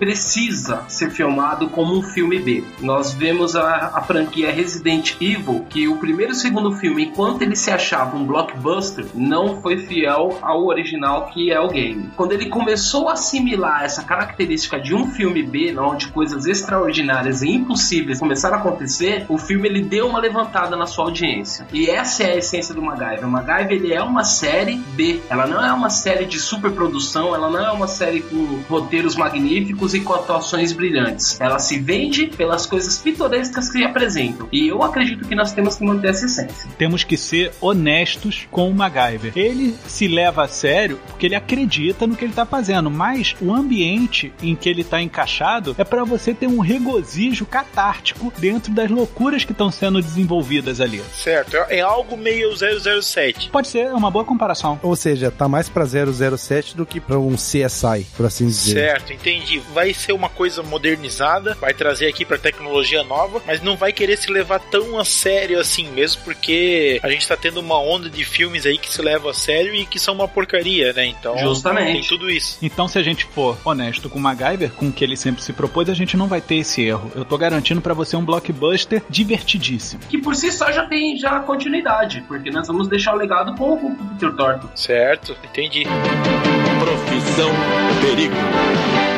precisa 0.72 0.84
ser 0.88 1.12
filmado 1.12 1.70
como 1.70 1.98
um 1.98 2.02
filme 2.02 2.40
B. 2.40 2.64
Nós 2.80 3.12
vemos 3.14 3.56
a, 3.56 3.92
a 3.94 4.02
franquia 4.02 4.52
Resident 4.52 5.16
Evil, 5.20 5.66
que 5.70 5.88
o 5.88 5.98
primeiro 5.98 6.32
e 6.32 6.36
o 6.36 6.36
segundo 6.36 6.72
filme, 6.74 7.06
enquanto 7.06 7.42
ele 7.42 7.56
se 7.56 7.72
achava 7.72 8.16
um 8.16 8.26
blockbuster, 8.26 9.06
não 9.14 9.62
foi 9.62 9.78
fiel 9.78 10.38
ao 10.42 10.66
original 10.66 11.28
que 11.28 11.52
é 11.52 11.60
o 11.60 11.68
game. 11.68 12.10
Quando 12.16 12.34
ele 12.34 12.48
começou 12.48 13.10
a 13.10 13.14
assimilar 13.14 13.84
essa 13.84 14.04
característica 14.04 14.80
de 14.80 14.96
um 14.96 15.08
filme 15.12 15.44
B, 15.44 15.78
onde 15.78 16.08
coisas 16.10 16.46
extraordinárias 16.46 17.42
e 17.42 17.50
impossíveis 17.50 18.20
começaram 18.20 18.58
a 18.58 18.60
acontecer, 18.60 19.26
o 19.28 19.38
filme 19.38 19.68
ele 19.68 19.82
deu 19.82 20.08
uma 20.08 20.20
levantada 20.20 20.76
na 20.76 20.86
sua 20.86 21.06
audiência. 21.06 21.68
E 21.74 21.90
essa 21.90 22.24
é 22.24 22.34
a 22.34 22.38
essência 22.38 22.74
do 22.74 22.82
MacGyver. 22.82 23.28
O 23.28 23.32
MacGyver 23.32 23.72
ele 23.72 23.94
é 23.94 24.02
uma 24.02 24.24
série 24.24 24.76
B. 24.76 25.22
Ela 25.30 25.48
não 25.48 25.64
é 25.64 25.74
uma 25.74 25.90
série 25.90 26.26
de 26.26 26.40
superprodução, 26.40 27.36
ela 27.36 27.50
não 27.50 27.60
é 27.60 27.72
uma 27.72 27.88
série 27.88 28.22
com 28.22 28.62
roteiros 28.70 29.16
magníficos 29.16 29.94
e 29.94 30.02
com 30.02 30.14
atuações 30.14 30.61
brilhantes. 30.72 31.40
Ela 31.40 31.60
se 31.60 31.80
vende 31.80 32.28
pelas 32.28 32.66
coisas 32.66 32.98
pitorescas 32.98 33.70
que 33.70 33.84
apresentam. 33.84 34.48
E 34.52 34.68
eu 34.68 34.82
acredito 34.82 35.28
que 35.28 35.36
nós 35.36 35.52
temos 35.52 35.76
que 35.76 35.84
manter 35.84 36.10
essa 36.10 36.26
essência. 36.26 36.70
Temos 36.78 37.04
que 37.04 37.18
ser 37.18 37.52
honestos 37.60 38.48
com 38.50 38.70
o 38.70 38.74
MacGyver. 38.74 39.34
Ele 39.36 39.76
se 39.88 40.08
leva 40.08 40.44
a 40.46 40.48
sério 40.48 41.00
porque 41.08 41.26
ele 41.26 41.36
acredita 41.36 42.08
no 42.08 42.16
que 42.16 42.26
ele 42.26 42.32
está 42.32 42.46
fazendo, 42.46 42.90
mas 42.90 43.36
o 43.42 43.54
ambiente 43.54 44.32
em 44.42 44.56
que 44.56 44.70
ele 44.70 44.82
está 44.82 45.02
encaixado 45.02 45.76
é 45.78 45.84
para 45.84 46.04
você 46.04 46.34
ter 46.34 46.48
um 46.48 46.60
regozijo 46.60 47.46
catártico 47.46 48.32
dentro 48.38 48.72
das 48.72 48.90
loucuras 48.90 49.44
que 49.44 49.52
estão 49.52 49.72
sendo 49.72 50.02
desenvolvidas 50.02 50.80
ali. 50.80 51.02
Certo, 51.14 51.58
é 51.58 51.82
é 51.82 51.84
algo 51.84 52.16
meio 52.16 52.52
007. 52.56 53.50
Pode 53.50 53.68
ser, 53.68 53.80
é 53.80 53.94
uma 53.94 54.12
boa 54.12 54.24
comparação. 54.24 54.80
Ou 54.84 54.96
seja, 54.96 55.32
tá 55.32 55.48
mais 55.48 55.68
pra 55.68 55.84
007 55.86 56.78
do 56.78 56.86
que 56.86 57.00
pra 57.00 57.18
um 57.18 57.36
CSI, 57.36 58.06
por 58.16 58.28
assim 58.28 58.46
dizer. 58.46 58.74
Certo, 58.74 59.14
entendi. 59.14 59.60
Vai 59.74 59.94
ser 59.94 60.14
uma 60.14 60.30
coisa 60.30 60.51
modernizada, 60.58 61.58
vai 61.60 61.74
trazer 61.74 62.08
aqui 62.08 62.26
pra 62.26 62.38
tecnologia 62.38 63.04
nova, 63.04 63.42
mas 63.46 63.62
não 63.62 63.76
vai 63.76 63.92
querer 63.92 64.18
se 64.18 64.32
levar 64.32 64.60
tão 64.60 65.00
a 65.00 65.06
sério 65.06 65.60
assim 65.60 65.90
mesmo, 65.90 66.22
porque 66.24 67.00
a 67.04 67.10
gente 67.10 67.28
tá 67.28 67.38
tendo 67.38 67.60
uma 67.60 67.80
onda 67.80 68.10
de 68.10 68.24
filmes 68.26 68.66
aí 68.66 68.78
que 68.78 68.92
se 68.92 69.02
levam 69.02 69.30
a 69.30 69.34
sério 69.34 69.74
e 69.74 69.86
que 69.86 70.00
são 70.00 70.14
uma 70.14 70.28
porcaria, 70.28 70.94
né? 70.94 71.06
Então, 71.06 71.38
Justamente. 71.38 71.94
tem 71.94 72.02
tudo 72.02 72.30
isso. 72.30 72.58
Então, 72.62 72.88
se 72.88 72.98
a 72.98 73.04
gente 73.04 73.26
for 73.26 73.58
honesto 73.64 74.10
com 74.10 74.20
o 74.20 74.22
MacGyver, 74.22 74.72
com 74.72 74.88
o 74.88 74.92
que 74.92 75.04
ele 75.04 75.18
sempre 75.18 75.42
se 75.42 75.54
propôs, 75.54 75.90
a 75.90 75.94
gente 75.94 76.18
não 76.18 76.28
vai 76.28 76.42
ter 76.42 76.56
esse 76.56 76.82
erro. 76.84 77.12
Eu 77.16 77.26
tô 77.26 77.38
garantindo 77.38 77.82
pra 77.82 77.94
você 77.94 78.16
um 78.16 78.26
blockbuster 78.26 79.04
divertidíssimo. 79.10 80.02
Que 80.10 80.18
por 80.18 80.36
si 80.36 80.52
só 80.52 80.72
já 80.72 80.86
tem 80.86 81.18
já 81.18 81.40
continuidade, 81.40 82.24
porque 82.28 82.50
nós 82.50 82.68
vamos 82.68 82.88
deixar 82.88 83.14
o 83.14 83.18
legado 83.18 83.56
com 83.56 83.74
o 83.74 83.96
Peter 84.14 84.36
Thornton. 84.36 84.70
Certo, 84.76 85.36
entendi. 85.44 85.84
Profissão 86.80 87.52
Perigo. 88.02 89.11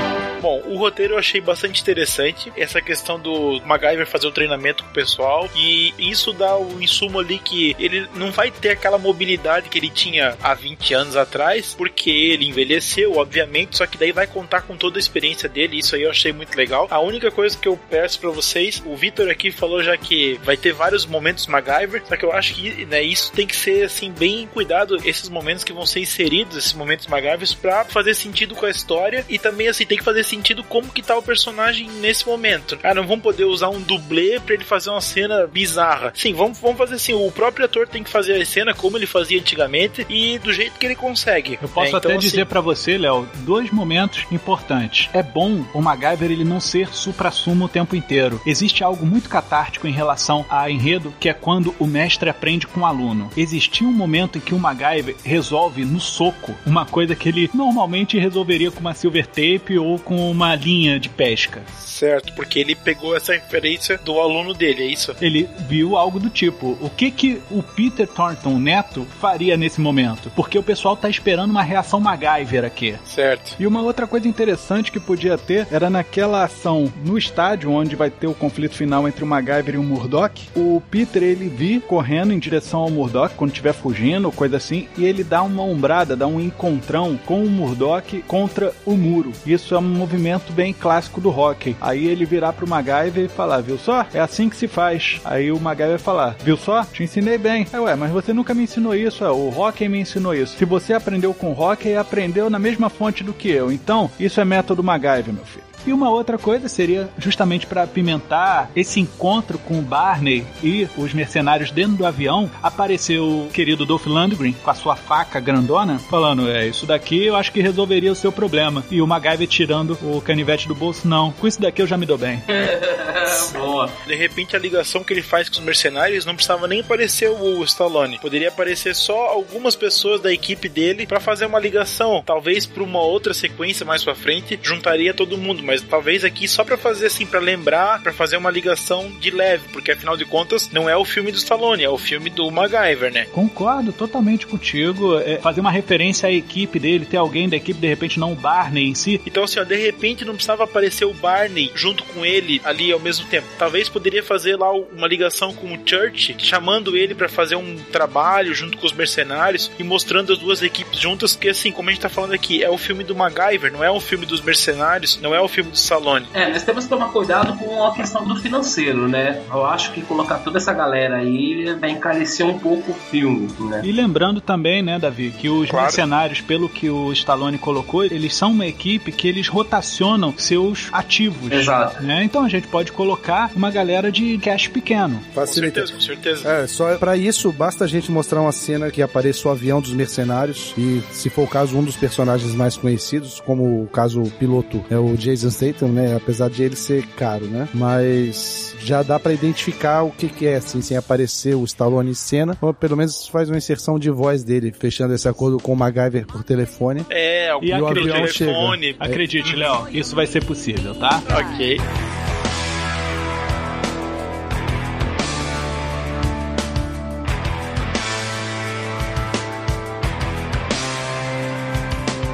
Bom, 0.44 0.62
o 0.66 0.76
roteiro 0.76 1.14
eu 1.14 1.18
achei 1.18 1.40
bastante 1.40 1.82
interessante. 1.82 2.52
Essa 2.58 2.82
questão 2.82 3.18
do 3.18 3.62
MacGyver 3.66 4.06
fazer 4.06 4.28
o 4.28 4.32
treinamento 4.32 4.84
com 4.84 4.90
o 4.90 4.94
pessoal. 4.94 5.50
E 5.56 5.94
isso 5.98 6.34
dá 6.34 6.58
o 6.58 6.84
insumo 6.84 7.18
ali 7.18 7.40
que 7.40 7.74
ele 7.80 8.10
não 8.14 8.30
vai 8.30 8.52
ter 8.52 8.72
aquela 8.72 8.98
mobilidade 8.98 9.70
que 9.70 9.78
ele 9.78 9.90
tinha 9.90 10.38
há 10.44 10.54
20 10.54 10.94
anos 10.96 11.16
atrás, 11.16 11.74
porque 11.74 12.10
ele 12.10 12.50
envelheceu, 12.50 13.16
obviamente. 13.16 13.78
Só 13.78 13.86
que 13.86 13.98
daí 13.98 14.12
vai 14.12 14.28
contar 14.28 14.64
com 14.64 14.76
toda 14.76 14.98
a 14.98 15.00
experiência 15.00 15.48
dele. 15.48 15.80
Isso 15.80 15.96
aí 15.96 16.02
eu 16.02 16.10
achei 16.10 16.34
muito 16.34 16.58
legal. 16.58 16.90
A 16.92 17.00
única 17.00 17.32
coisa 17.32 17.58
que 17.58 17.70
eu 17.70 17.80
peço 17.90 18.20
pra 18.20 18.30
vocês, 18.30 18.84
o 18.86 18.98
Vitor 18.98 19.30
aqui 19.30 19.50
falou 19.50 19.82
já 19.82 19.96
que 19.96 20.38
vai 20.44 20.58
ter 20.58 20.74
vários 20.74 21.06
momentos 21.06 21.48
MacGyver. 21.48 22.04
Só 22.06 22.18
que 22.18 22.26
eu 22.26 22.34
acho 22.34 22.54
que 22.54 22.86
né, 22.86 23.02
isso 23.02 23.32
tem 23.32 23.48
que 23.48 23.56
ser 23.56 23.86
assim, 23.86 24.12
bem 24.12 24.46
cuidado. 24.48 24.98
Esses 25.06 25.30
momentos 25.30 25.64
que 25.64 25.72
vão 25.72 25.86
ser 25.86 26.02
inseridos, 26.02 26.58
esses 26.58 26.74
momentos 26.74 27.08
MacGyvers, 27.08 27.54
pra 27.54 27.86
fazer 27.86 28.14
sentido 28.14 28.56
com 28.56 28.66
a 28.66 28.70
história. 28.70 29.26
E 29.30 29.40
também 29.40 29.70
assim, 29.70 29.86
tem 29.86 29.98
que 29.98 30.04
fazer 30.04 30.33
sentido 30.34 30.63
como 30.63 30.89
que 30.89 31.02
tá 31.02 31.17
o 31.17 31.22
personagem 31.22 31.89
nesse 32.02 32.26
momento. 32.26 32.78
Ah, 32.84 32.93
não 32.93 33.06
vamos 33.06 33.24
poder 33.24 33.46
usar 33.46 33.69
um 33.69 33.82
dublê 33.82 34.39
pra 34.39 34.56
ele 34.56 34.63
fazer 34.63 34.89
uma 34.89 35.02
cena 35.02 35.46
bizarra. 35.46 36.12
Sim, 36.15 36.34
vamos, 36.34 36.58
vamos 36.60 36.78
fazer 36.78 36.96
assim, 36.96 37.13
o 37.13 37.32
próprio 37.32 37.65
ator 37.65 37.88
tem 37.88 38.04
que 38.04 38.10
fazer 38.10 38.41
a 38.41 38.46
cena 38.46 38.74
como 38.74 38.98
ele 38.98 39.06
fazia 39.06 39.39
antigamente 39.39 40.06
e 40.10 40.39
do 40.39 40.52
jeito 40.52 40.78
que 40.80 40.86
ele 40.86 40.96
consegue. 40.96 41.60
Eu 41.62 41.69
posso 41.69 41.93
É, 41.93 41.98
até 41.98 42.08
então, 42.08 42.17
assim, 42.17 42.28
dizer 42.28 42.46
pra 42.46 42.62
você, 42.62 42.98
Léo, 42.98 43.28
dois 43.39 43.72
momentos 43.72 44.26
importantes. 44.32 45.10
É 45.13 45.22
bom 45.22 45.63
o 45.74 45.82
MacGyver 45.82 46.32
ele 46.32 46.43
não 46.43 46.60
ser 46.60 46.93
supra-sumo 46.93 47.65
o 47.65 47.69
tempo 47.69 47.96
inteiro. 47.96 48.41
Existe 48.46 48.84
algo 48.84 49.06
muito 49.06 49.30
catártico 49.30 49.88
em 49.88 49.91
relação 49.91 50.46
a 50.50 50.69
enredo, 50.69 51.13
que 51.19 51.30
é 51.30 51.34
quando 51.34 51.76
o 51.80 51.86
mestre 51.86 52.30
aprende 52.30 52.67
com 52.67 52.82
o 52.82 52.86
aluno. 52.86 53.30
Existia 53.38 53.88
um 53.88 53.91
momento 53.91 54.38
em 54.38 54.41
que 54.41 54.56
o 54.56 54.60
MacGyver 54.60 55.15
resolve 55.24 55.86
no 55.86 56.00
soco 56.00 56.56
uma 56.65 56.86
coisa 56.86 57.15
que 57.15 57.30
ele 57.30 57.50
normalmente 57.54 58.17
resolveria 58.17 58.72
com 58.72 58.80
uma 58.80 58.93
silver 58.93 59.28
tape 59.28 59.78
ou 59.78 60.00
com 60.00 60.23
uma 60.30 60.56
linha 60.56 61.00
de 61.00 61.10
pesca. 61.10 61.62
Certo, 61.78 62.34
porque 62.34 62.60
ele 62.60 62.76
pegou 62.76 63.16
essa 63.16 63.34
referência 63.34 63.98
do 63.98 64.20
aluno 64.20 64.54
dele, 64.54 64.84
é 64.84 64.88
isso? 64.88 65.16
Ele 65.22 65.48
viu 65.68 65.96
algo 65.96 66.20
do 66.20 66.30
tipo: 66.30 66.78
o 66.82 66.90
que 66.90 67.12
que 67.12 67.42
o 67.52 67.62
Peter 67.62 68.08
Thornton 68.08 68.58
Neto 68.58 69.08
faria 69.22 69.56
nesse 69.56 69.80
momento? 69.80 70.32
Porque 70.36 70.58
o 70.58 70.64
pessoal 70.64 70.98
tá 70.98 71.10
esperando 71.10 71.52
uma 71.52 71.64
reação 71.64 72.00
MacGyver 72.00 72.66
aqui. 72.66 72.96
Certo. 73.06 73.56
E 73.60 73.68
uma 73.68 73.82
outra 73.82 74.08
coisa 74.08 74.28
interessante 74.28 74.92
que 74.92 75.00
podia 75.00 75.38
ter 75.38 75.68
era 75.72 75.90
naquela 75.90 76.44
ação 76.44 76.92
no 77.06 77.18
estádio 77.18 77.72
onde 77.72 77.96
vai 77.96 78.10
ter 78.10 78.28
o 78.28 78.34
conflito 78.34 78.76
final 78.76 79.08
entre 79.08 79.24
o 79.24 79.28
MacGyver 79.28 79.76
e 79.76 79.78
o 79.78 79.84
Murdoch. 79.84 80.50
O 80.56 80.82
Peter 80.90 81.24
ele 81.24 81.48
vi 81.48 81.80
correndo 81.80 82.34
em 82.34 82.40
direção 82.40 82.82
ao 82.82 82.90
Murdoch 82.90 83.36
quando 83.36 83.52
estiver 83.52 83.74
fugindo, 83.74 84.32
coisa 84.32 84.58
assim, 84.58 84.88
e 84.98 85.06
ele 85.06 85.24
dá 85.24 85.44
uma 85.44 85.64
ombrada, 85.64 86.16
dá 86.16 86.28
um 86.28 86.40
encontrão 86.40 87.20
com 87.26 87.44
o 87.44 87.50
Murdoch 87.50 88.22
contra 88.28 88.74
o 88.86 88.96
muro. 88.96 89.32
Isso 89.46 89.76
é 89.76 89.80
um 89.80 89.82
movimento 90.13 90.54
bem 90.54 90.73
clássico 90.73 91.19
do 91.19 91.30
hockey. 91.30 91.76
Aí 91.82 92.06
ele 92.06 92.26
virar 92.26 92.54
pro 92.54 92.67
MacGyver 92.67 93.26
e 93.26 93.28
falar, 93.28 93.62
viu 93.62 93.78
só? 93.78 94.06
É 94.13 94.19
assim 94.19 94.47
que 94.47 94.56
se 94.56 94.67
faz. 94.67 95.19
Aí 95.26 95.52
o 95.52 95.60
MacGyver 95.60 95.99
falar, 95.99 96.36
viu 96.43 96.56
só? 96.56 96.84
Te 96.86 97.04
ensinei 97.04 97.38
bem. 97.38 97.65
Aí, 97.73 97.80
ué, 97.80 97.95
mas 97.95 98.12
você 98.12 98.32
nunca 98.32 98.54
me 98.54 98.63
ensinou 98.63 98.95
isso, 98.95 99.23
é, 99.23 99.32
o 99.32 99.49
hockey 99.49 99.89
me 99.89 99.99
ensinou 99.99 100.36
isso. 100.36 100.56
Se 100.56 100.65
você 100.65 100.93
aprendeu 100.93 101.34
com 101.34 101.52
hockey, 101.52 101.95
aprendeu 101.95 102.49
na 102.49 102.60
mesma 102.60 102.89
fonte 102.89 103.23
do 103.23 103.34
que 103.34 103.49
eu. 103.49 103.71
Então, 103.71 104.10
isso 104.19 104.39
é 104.39 104.45
método 104.45 104.84
MacGyver, 104.84 105.34
meu 105.34 105.45
filho. 105.45 105.73
E 105.86 105.91
uma 105.91 106.10
outra 106.10 106.38
coisa 106.38 106.69
seria 106.69 107.10
justamente 107.17 107.67
para 107.67 107.84
apimentar 107.84 108.71
esse 108.73 109.02
encontro 109.02 109.58
com 109.58 109.80
o 109.80 109.82
Barney 109.82 110.45
e 110.63 110.88
os 110.97 111.13
mercenários 111.13 111.71
dentro 111.71 111.97
do 111.97 112.06
avião, 112.06 112.49
apareceu 112.62 113.26
o 113.26 113.49
querido 113.49 113.86
Dolph 113.86 114.06
Lundgren 114.06 114.54
com 114.54 114.69
a 114.69 114.73
sua 114.73 114.95
faca 114.95 115.41
grandona, 115.41 115.99
falando: 115.99 116.49
É, 116.49 116.65
isso 116.65 116.86
daqui 116.86 117.26
eu 117.26 117.36
acho 117.36 117.52
que 117.52 117.62
resolveria 117.62 118.12
o 118.12 118.15
seu 118.15 118.32
problema. 118.32 118.84
E 118.89 119.02
o 119.02 119.08
MacGyver 119.08 119.47
tirando 119.47 119.97
o 120.04 120.22
canivete 120.22 120.68
do 120.68 120.76
bolso: 120.76 121.08
Não, 121.08 121.32
com 121.32 121.48
isso 121.48 121.62
daqui 121.62 121.82
eu 121.82 121.88
já 121.88 121.98
me 121.98 122.06
dou 122.06 122.18
bem. 122.18 122.42
Boa. 123.54 123.89
De 124.06 124.16
repente, 124.16 124.56
a 124.56 124.60
ligação 124.60 125.04
que 125.04 125.13
ele 125.13 125.22
faz 125.22 125.50
com 125.50 125.56
os 125.56 125.63
mercenários 125.63 126.26
não 126.26 126.36
precisava 126.36 126.68
nem 126.68 126.82
aparecer 126.82 127.30
o 127.30 127.64
Stallone. 127.64 128.20
Poderia 128.20 128.49
aparecer 128.49 128.95
só 128.95 129.28
algumas 129.28 129.76
pessoas 129.76 130.22
da 130.22 130.32
equipe 130.32 130.68
dele 130.70 131.06
para 131.06 131.20
fazer 131.20 131.45
uma 131.45 131.60
ligação. 131.60 132.22
Talvez 132.26 132.66
para 132.66 132.84
uma 132.84 133.01
outra 133.01 133.34
sequência 133.34 133.86
mais 133.86 134.04
pra 134.04 134.16
frente, 134.16 134.60
juntaria 134.62 135.14
todo 135.14 135.38
mundo. 135.38 135.64
Mas 135.64 135.82
talvez 135.82 136.24
aqui 136.24 136.47
só 136.47 136.64
para 136.64 136.78
fazer 136.78 137.08
assim, 137.08 137.26
para 137.26 137.39
lembrar, 137.39 138.01
para 138.01 138.14
fazer 138.14 138.38
uma 138.38 138.51
ligação 138.51 139.10
de 139.20 139.32
leve. 139.32 139.64
Porque 139.72 139.91
afinal 139.91 140.18
de 140.18 140.26
contas, 140.26 140.70
não 140.72 140.89
é 140.89 140.95
o 140.95 141.06
filme 141.06 141.32
do 141.32 141.38
Stallone, 141.38 141.84
é 141.84 141.89
o 141.89 141.97
filme 141.97 142.30
do 142.30 142.49
MacGyver, 142.51 143.12
né? 143.12 143.26
Concordo 143.32 143.91
totalmente 143.91 144.45
contigo. 144.45 145.20
É 145.20 145.38
fazer 145.38 145.62
uma 145.62 145.72
referência 145.72 146.28
à 146.30 146.32
equipe 146.32 146.80
dele, 146.80 147.06
ter 147.06 147.18
alguém 147.18 147.49
da 147.49 147.56
equipe, 147.56 147.80
de 147.80 147.88
repente, 147.88 148.20
não 148.20 148.34
o 148.34 148.36
Barney 148.36 148.89
em 148.89 148.95
si. 148.95 149.22
Então, 149.26 149.43
assim, 149.43 149.60
ó, 149.60 149.64
de 149.64 149.76
repente 149.84 150.26
não 150.26 150.34
precisava 150.34 150.64
aparecer 150.64 151.06
o 151.06 151.14
Barney 151.14 151.72
junto 151.76 152.04
com 152.06 152.26
ele 152.26 152.62
ali 152.64 152.92
ao 152.92 153.00
mesmo 153.00 153.26
tempo. 153.28 153.48
Talvez 153.58 153.90
poderia 153.90 154.24
fazer 154.24 154.56
lá 154.58 154.72
uma 154.72 155.08
ligação 155.08 155.54
com 155.54 155.74
o 155.74 155.80
Church, 155.86 156.36
chamando 156.40 156.96
ele 156.98 157.14
para 157.16 157.30
fazer 157.30 157.56
um 157.56 157.76
trabalho 157.92 158.54
junto 158.54 158.78
com 158.78 158.86
os 158.86 158.94
mercenários 158.94 159.72
e 159.78 159.84
mostrando 159.84 160.34
as 160.34 160.40
duas 160.40 160.62
equipes 160.62 161.00
juntas, 161.00 161.34
porque 161.36 161.50
assim, 161.50 161.72
como 161.72 161.90
a 161.90 161.92
gente 161.92 162.02
tá 162.02 162.10
falando 162.10 162.34
aqui, 162.34 162.64
é 162.64 162.70
o 162.70 162.78
filme 162.78 163.04
do 163.04 163.16
MacGyver, 163.16 163.72
não 163.72 163.84
é 163.84 163.92
um 163.92 164.00
filme 164.00 164.26
dos 164.26 164.42
mercenários, 164.42 165.20
não 165.22 165.34
é 165.34 165.42
o 165.42 165.48
filme 165.48 165.72
do 165.72 165.76
Stallone. 165.76 166.26
É, 166.34 166.50
nós 166.50 166.64
temos 166.64 166.84
que 166.86 166.90
tomar 166.90 167.10
cuidado 167.12 167.58
com 167.58 167.84
a 167.86 167.94
questão 167.94 168.26
do 168.28 168.36
financeiro, 168.36 169.08
né? 169.08 169.42
Eu 169.50 169.66
acho 169.66 169.92
que 169.92 170.02
colocar 170.02 170.40
toda 170.40 170.58
essa 170.58 170.74
galera 170.74 171.18
aí 171.18 171.74
vai 171.80 171.92
encarecer 171.92 172.46
um 172.46 172.58
pouco 172.60 172.92
o 172.92 172.96
filme, 172.96 173.50
né? 173.60 173.82
E 173.84 173.92
lembrando 173.92 174.40
também, 174.42 174.82
né, 174.82 174.98
Davi, 175.00 175.32
que 175.32 175.50
os 175.50 175.70
Claro. 175.70 175.86
mercenários, 175.86 176.42
pelo 176.42 176.70
que 176.70 176.90
o 176.90 177.12
Stallone 177.14 177.58
colocou, 177.58 178.04
eles 178.04 178.36
são 178.36 178.52
uma 178.52 178.66
equipe 178.66 179.12
que 179.12 179.28
eles 179.28 179.48
rotacionam 179.74 180.34
seus 180.38 180.89
ativos. 180.91 181.51
Exato. 181.51 182.03
Né? 182.03 182.24
Então 182.24 182.45
a 182.45 182.49
gente 182.49 182.67
pode 182.67 182.91
colocar 182.91 183.51
uma 183.55 183.71
galera 183.71 184.11
de 184.11 184.38
cash 184.38 184.67
pequeno. 184.67 185.19
Com 185.34 185.34
Facilita. 185.34 185.86
certeza, 185.86 185.93
com 185.93 186.01
certeza. 186.01 186.49
É, 186.49 186.67
só 186.67 186.95
pra 186.97 187.17
isso 187.17 187.51
basta 187.51 187.84
a 187.84 187.88
gente 187.88 188.11
mostrar 188.11 188.41
uma 188.41 188.51
cena 188.51 188.91
que 188.91 189.01
apareça 189.01 189.47
o 189.47 189.51
avião 189.51 189.82
dos 189.82 189.93
mercenários 189.93 190.74
e, 190.78 191.01
se 191.11 191.30
for 191.30 191.43
o 191.43 191.47
caso, 191.47 191.78
um 191.78 191.84
dos 191.84 191.95
personagens 191.95 192.53
mais 192.53 192.78
conhecidos, 192.78 193.39
como 193.39 193.84
o 193.84 193.88
caso 193.88 194.21
o 194.21 194.30
piloto 194.30 194.84
é 194.89 194.97
o 194.97 195.15
Jason 195.15 195.49
Statham, 195.49 195.89
né? 195.89 196.15
Apesar 196.15 196.49
de 196.49 196.63
ele 196.63 196.76
ser 196.76 197.05
caro, 197.17 197.45
né? 197.45 197.67
Mas 197.74 198.76
já 198.80 199.01
dá 199.01 199.19
pra 199.19 199.34
identificar 199.34 200.03
o 200.03 200.11
que, 200.11 200.28
que 200.28 200.45
é, 200.45 200.57
assim, 200.57 200.82
sem 200.82 200.97
aparecer 200.97 201.55
o 201.55 201.63
Stallone 201.63 202.11
em 202.11 202.13
cena, 202.13 202.57
ou 202.61 202.74
pelo 202.74 202.97
menos 202.97 203.28
faz 203.28 203.49
uma 203.49 203.57
inserção 203.57 203.97
de 203.97 204.09
voz 204.09 204.43
dele, 204.43 204.74
fechando 204.78 205.13
esse 205.13 205.28
acordo 205.28 205.57
com 205.57 205.74
o 205.74 205.76
MacGyver 205.76 206.26
por 206.28 206.43
telefone. 206.43 207.05
É, 207.09 207.49
algum 207.49 207.65
E 207.65 207.71
o 207.71 207.88
avião 207.88 208.15
telefone. 208.15 208.95
Acredite, 208.99 209.55
Léo, 209.64 209.88
isso 209.93 210.14
vai 210.14 210.28
ser 210.28 210.43
possível, 210.43 210.93
tá? 210.93 211.22
Ok. 211.39 211.80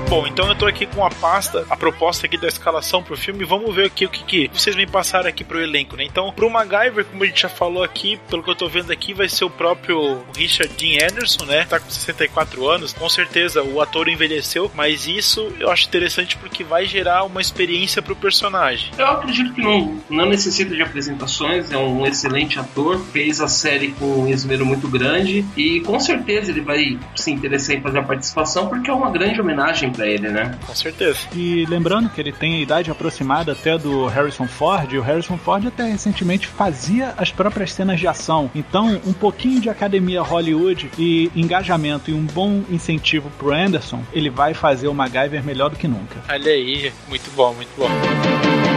Bom, 0.10 0.26
então 0.26 0.48
eu 0.48 0.56
tô 0.56 0.66
aqui 0.66 0.88
com 0.88 1.06
a 1.06 1.12
pasta, 1.12 1.68
a 1.70 1.78
proposta 1.78 2.26
aqui 2.26 2.36
da 2.36 2.48
escalação 2.48 3.04
pro 3.04 3.16
filme. 3.16 3.46
Vamos 3.46 3.76
ver 3.76 3.86
aqui 3.86 4.08
o 4.08 4.10
que, 4.10 4.24
que 4.24 4.50
vocês 4.52 4.76
me 4.76 4.88
passaram 4.88 5.30
aqui 5.30 5.44
pro 5.44 5.62
elenco, 5.62 5.96
né? 5.96 6.04
Então, 6.04 6.34
pro 6.34 6.50
MacGyver, 6.50 7.06
como 7.06 7.24
a 7.24 7.28
gente 7.28 7.44
já 7.44 7.48
falou 7.48 7.84
aqui, 7.84 8.20
pelo 8.28 8.42
que 8.42 8.50
eu 8.50 8.56
tô 8.56 8.68
vendo 8.68 8.92
aqui, 8.92 9.14
vai 9.14 9.30
ser 9.30 9.46
o 9.46 9.52
próprio 9.52 10.18
Richard 10.36 10.74
Dean 10.76 11.06
Anderson, 11.12 11.46
né? 11.46 11.64
Tá 11.66 11.80
com 11.80 11.92
64 11.92 12.68
anos. 12.68 12.92
Com 12.92 13.08
certeza 13.08 13.62
o 13.62 13.80
ator 13.80 14.10
envelheceu, 14.10 14.72
mas 14.74 15.06
isso 15.06 15.54
eu 15.60 15.70
acho 15.70 15.88
interessante 15.88 16.36
porque 16.38 16.64
vai 16.64 16.88
gerar 16.88 17.24
uma 17.24 17.40
experiência 17.40 18.02
pro 18.02 18.16
personagem. 18.16 18.90
Eu 18.98 19.06
acredito 19.06 19.54
que 19.54 19.62
não, 19.62 20.02
não 20.10 20.26
necessita 20.26 20.74
de 20.74 20.82
apresentações, 20.82 21.72
é 21.72 21.78
um 21.78 22.04
excelente 22.08 22.58
ator, 22.58 23.00
fez 23.14 23.40
a 23.40 23.48
série 23.48 23.90
com 23.92 24.24
um 24.24 24.28
esmero 24.28 24.66
muito 24.66 24.88
grande 24.88 25.46
e 25.56 25.82
com 25.82 26.00
certeza 26.00 26.50
ele 26.50 26.62
vai 26.62 26.98
se 27.16 27.30
interessar 27.30 27.76
em 27.76 27.82
fazer 27.82 28.00
a 28.00 28.04
participação 28.04 28.68
porque 28.68 28.90
é 28.90 28.94
uma 28.94 29.12
grande 29.12 29.40
homenagem 29.40 29.99
pra 30.00 30.08
ele, 30.08 30.30
né? 30.30 30.58
Com 30.66 30.74
certeza. 30.74 31.20
E 31.36 31.66
lembrando 31.66 32.10
que 32.10 32.22
ele 32.22 32.32
tem 32.32 32.56
a 32.56 32.60
idade 32.60 32.90
aproximada 32.90 33.52
até 33.52 33.78
do 33.78 34.06
Harrison 34.08 34.48
Ford, 34.48 34.92
e 34.94 34.98
o 34.98 35.02
Harrison 35.02 35.38
Ford 35.38 35.66
até 35.68 35.84
recentemente 35.84 36.48
fazia 36.48 37.14
as 37.18 37.32
próprias 37.32 37.74
cenas 37.74 38.00
de 38.00 38.08
ação. 38.08 38.50
Então, 38.56 39.00
um 39.06 39.14
pouquinho 39.14 39.60
de 39.60 39.70
academia 39.70 40.22
Hollywood 40.22 40.90
e 40.98 41.30
engajamento 41.36 42.10
e 42.10 42.14
um 42.14 42.26
bom 42.26 42.64
incentivo 42.70 43.30
pro 43.38 43.54
Anderson, 43.54 44.02
ele 44.14 44.30
vai 44.30 44.54
fazer 44.54 44.88
o 44.88 44.94
MacGyver 44.94 45.44
melhor 45.44 45.70
do 45.70 45.76
que 45.76 45.88
nunca. 45.88 46.22
Olha 46.30 46.52
aí, 46.52 46.94
muito 47.10 47.30
bom, 47.36 47.54
muito 47.54 47.70
bom. 47.78 47.90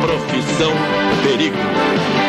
Profissão 0.02 0.72
Perigo. 1.22 2.21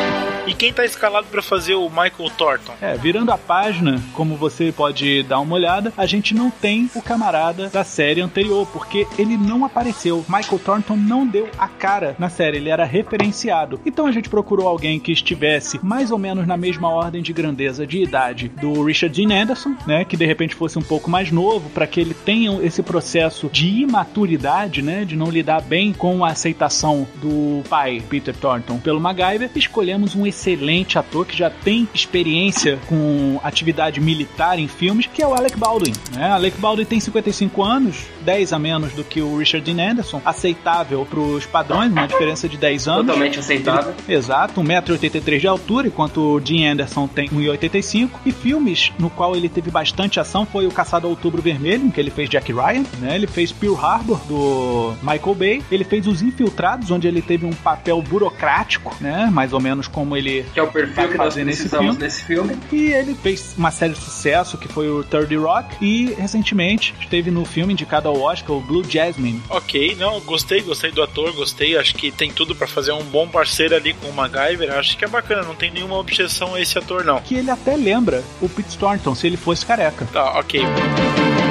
E 0.46 0.54
quem 0.54 0.74
tá 0.74 0.84
escalado 0.84 1.28
pra 1.32 1.42
fazer 1.42 1.76
o 1.76 1.90
Michael 1.90 2.30
Thornton? 2.38 2.74
É, 2.82 2.98
virando 2.98 3.32
a 3.32 3.38
página, 3.38 4.02
como 4.14 4.36
você 4.36 4.74
pode 4.74 5.24
dar 5.24 5.40
uma 5.40 5.56
olhada, 5.56 5.94
a 5.96 6.06
gente 6.06 6.36
não 6.36 6.50
tem 6.50 6.90
o 6.94 7.02
camarada 7.02 7.70
da 7.70 7.84
série 7.86 8.20
anterior, 8.20 8.68
porque 8.68 9.08
ele 9.18 9.38
não 9.38 9.64
apareceu. 9.64 10.26
Michael 10.28 10.60
Thornton 10.60 10.98
não 10.98 11.26
deu 11.26 11.48
a 11.58 11.70
cara 11.70 12.14
na 12.20 12.30
série, 12.30 12.58
ele 12.58 12.70
era 12.70 12.84
referenciado. 12.84 13.80
Então 13.86 14.06
a 14.06 14.12
gente 14.12 14.28
procurou 14.28 14.68
alguém 14.68 15.00
que 15.00 15.14
estivesse 15.14 15.80
mais 15.82 16.12
ou 16.12 16.20
menos 16.20 16.46
na 16.46 16.58
mesma 16.58 16.90
ordem 16.90 17.22
de 17.22 17.32
grandeza 17.32 17.88
de 17.88 18.04
idade 18.04 18.50
do 18.50 18.84
Richard 18.84 19.16
Dean 19.16 19.44
Anderson, 19.44 19.76
né, 19.88 20.04
que 20.04 20.18
de 20.18 20.26
repente 20.26 20.56
fosse 20.56 20.78
um 20.78 20.84
pouco 20.84 21.10
mais 21.10 21.32
novo, 21.32 21.70
para 21.70 21.88
que 21.88 22.02
ele 22.02 22.14
tenha 22.14 22.52
esse 22.62 22.84
processo 22.84 23.48
de 23.48 23.68
imaturidade, 23.84 24.82
né, 24.82 25.06
de 25.06 25.16
não 25.16 25.30
lidar 25.30 25.62
bem 25.62 25.94
com 25.94 26.26
a 26.26 26.32
aceitação 26.32 27.08
do 27.22 27.64
pai, 27.70 28.04
Peter 28.10 28.36
Thornton, 28.36 28.78
pelo 28.80 29.00
MacGyver. 29.00 29.50
Escolhemos 29.56 30.16
um 30.16 30.33
excelente 30.34 30.98
ator 30.98 31.26
que 31.26 31.38
já 31.38 31.50
tem 31.50 31.88
experiência 31.94 32.80
com 32.88 33.40
atividade 33.44 34.02
militar 34.02 34.58
em 34.58 34.68
filmes, 34.68 35.06
que 35.06 35.22
é 35.22 35.28
o 35.28 35.34
Alec 35.34 35.58
Baldwin. 35.58 35.94
Né? 36.12 36.26
Alec 36.32 36.60
Baldwin 36.60 36.86
tem 36.86 37.00
55 37.00 37.64
anos, 37.64 37.98
10 38.22 38.54
a 38.54 38.60
menos 38.60 38.94
do 38.94 39.04
que 39.04 39.22
o 39.22 39.38
Richard 39.38 39.72
Dean 39.72 39.92
Anderson, 39.92 40.22
aceitável 40.26 41.06
para 41.10 41.20
os 41.20 41.46
padrões, 41.46 41.92
uma 41.92 42.08
diferença 42.08 42.50
de 42.50 42.58
10 42.58 42.88
anos. 42.88 43.06
Totalmente 43.06 43.40
aceitável. 43.40 43.94
Exato, 44.08 44.62
1,83m 44.62 45.40
de 45.40 45.48
altura, 45.48 45.88
enquanto 45.88 46.36
o 46.36 46.40
Dean 46.40 46.72
Anderson 46.72 47.08
tem 47.08 47.30
1,85m. 47.30 48.10
E 48.26 48.32
filmes 48.32 48.92
no 48.98 49.10
qual 49.10 49.36
ele 49.36 49.50
teve 49.50 49.70
bastante 49.70 50.20
ação 50.20 50.46
foi 50.46 50.66
o 50.66 50.72
Caçado 50.72 51.06
ao 51.06 51.12
Outubro 51.12 51.42
Vermelho, 51.42 51.86
em 51.86 51.92
que 51.92 52.00
ele 52.00 52.10
fez 52.10 52.30
Jack 52.30 52.52
Ryan, 52.52 52.84
né? 53.00 53.16
Ele 53.16 53.28
fez 53.28 53.52
Pearl 53.52 53.76
Harbor, 53.76 54.20
do 54.28 54.94
Michael 55.02 55.36
Bay. 55.36 55.64
Ele 55.72 55.84
fez 55.84 56.08
Os 56.08 56.22
Infiltrados, 56.22 56.90
onde 56.92 57.08
ele 57.08 57.22
teve 57.22 57.46
um 57.46 57.54
papel 57.54 58.02
burocrático, 58.02 58.96
né? 59.00 59.30
Mais 59.32 59.54
ou 59.54 59.60
menos 59.60 59.88
como 59.88 60.16
ele 60.18 60.23
Que 60.54 60.60
é 60.60 60.64
o 60.64 60.68
perfil 60.72 61.10
que 61.10 61.18
nós 61.18 61.28
fazer 61.28 61.46
nesse 61.46 61.62
precisamos 61.62 61.92
filme. 61.96 62.04
nesse 62.04 62.24
filme. 62.24 62.58
E 62.72 62.92
ele 62.92 63.16
fez 63.16 63.54
uma 63.58 63.72
série 63.72 63.94
de 63.94 64.00
sucesso 64.00 64.58
que 64.58 64.68
foi 64.68 64.90
o 64.90 65.04
30 65.04 65.38
Rock. 65.40 65.76
E 65.82 66.14
recentemente 66.14 66.94
esteve 67.00 67.32
no 67.32 67.46
filme 67.46 67.74
indicado 67.74 68.08
ao 68.08 68.20
Oscar, 68.20 68.56
o 68.56 68.62
Blue 68.62 68.84
Jasmine. 68.88 69.42
Ok, 69.50 69.96
não, 70.00 70.20
gostei, 70.22 70.62
gostei 70.62 70.92
do 70.92 71.02
ator, 71.02 71.34
gostei. 71.34 71.78
Acho 71.78 71.96
que 71.96 72.12
tem 72.12 72.32
tudo 72.32 72.56
pra 72.56 72.68
fazer 72.68 72.92
um 72.92 73.04
bom 73.04 73.28
parceiro 73.28 73.76
ali 73.76 73.94
com 73.94 74.08
o 74.08 74.14
MacGyver. 74.14 74.72
Acho 74.74 74.98
que 74.98 75.06
é 75.06 75.08
bacana, 75.08 75.44
não 75.44 75.56
tem 75.56 75.72
nenhuma 75.72 75.98
objeção 75.98 76.56
a 76.56 76.62
esse 76.62 76.78
ator, 76.78 77.04
não. 77.04 77.20
Que 77.22 77.36
ele 77.36 77.52
até 77.52 77.76
lembra 77.76 78.24
o 78.42 78.50
Pete 78.50 78.78
Thornton 78.78 79.16
se 79.16 79.28
ele 79.28 79.38
fosse 79.38 79.66
careca. 79.66 80.08
Tá, 80.12 80.40
ok. 80.40 80.62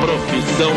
Profissão 0.00 0.72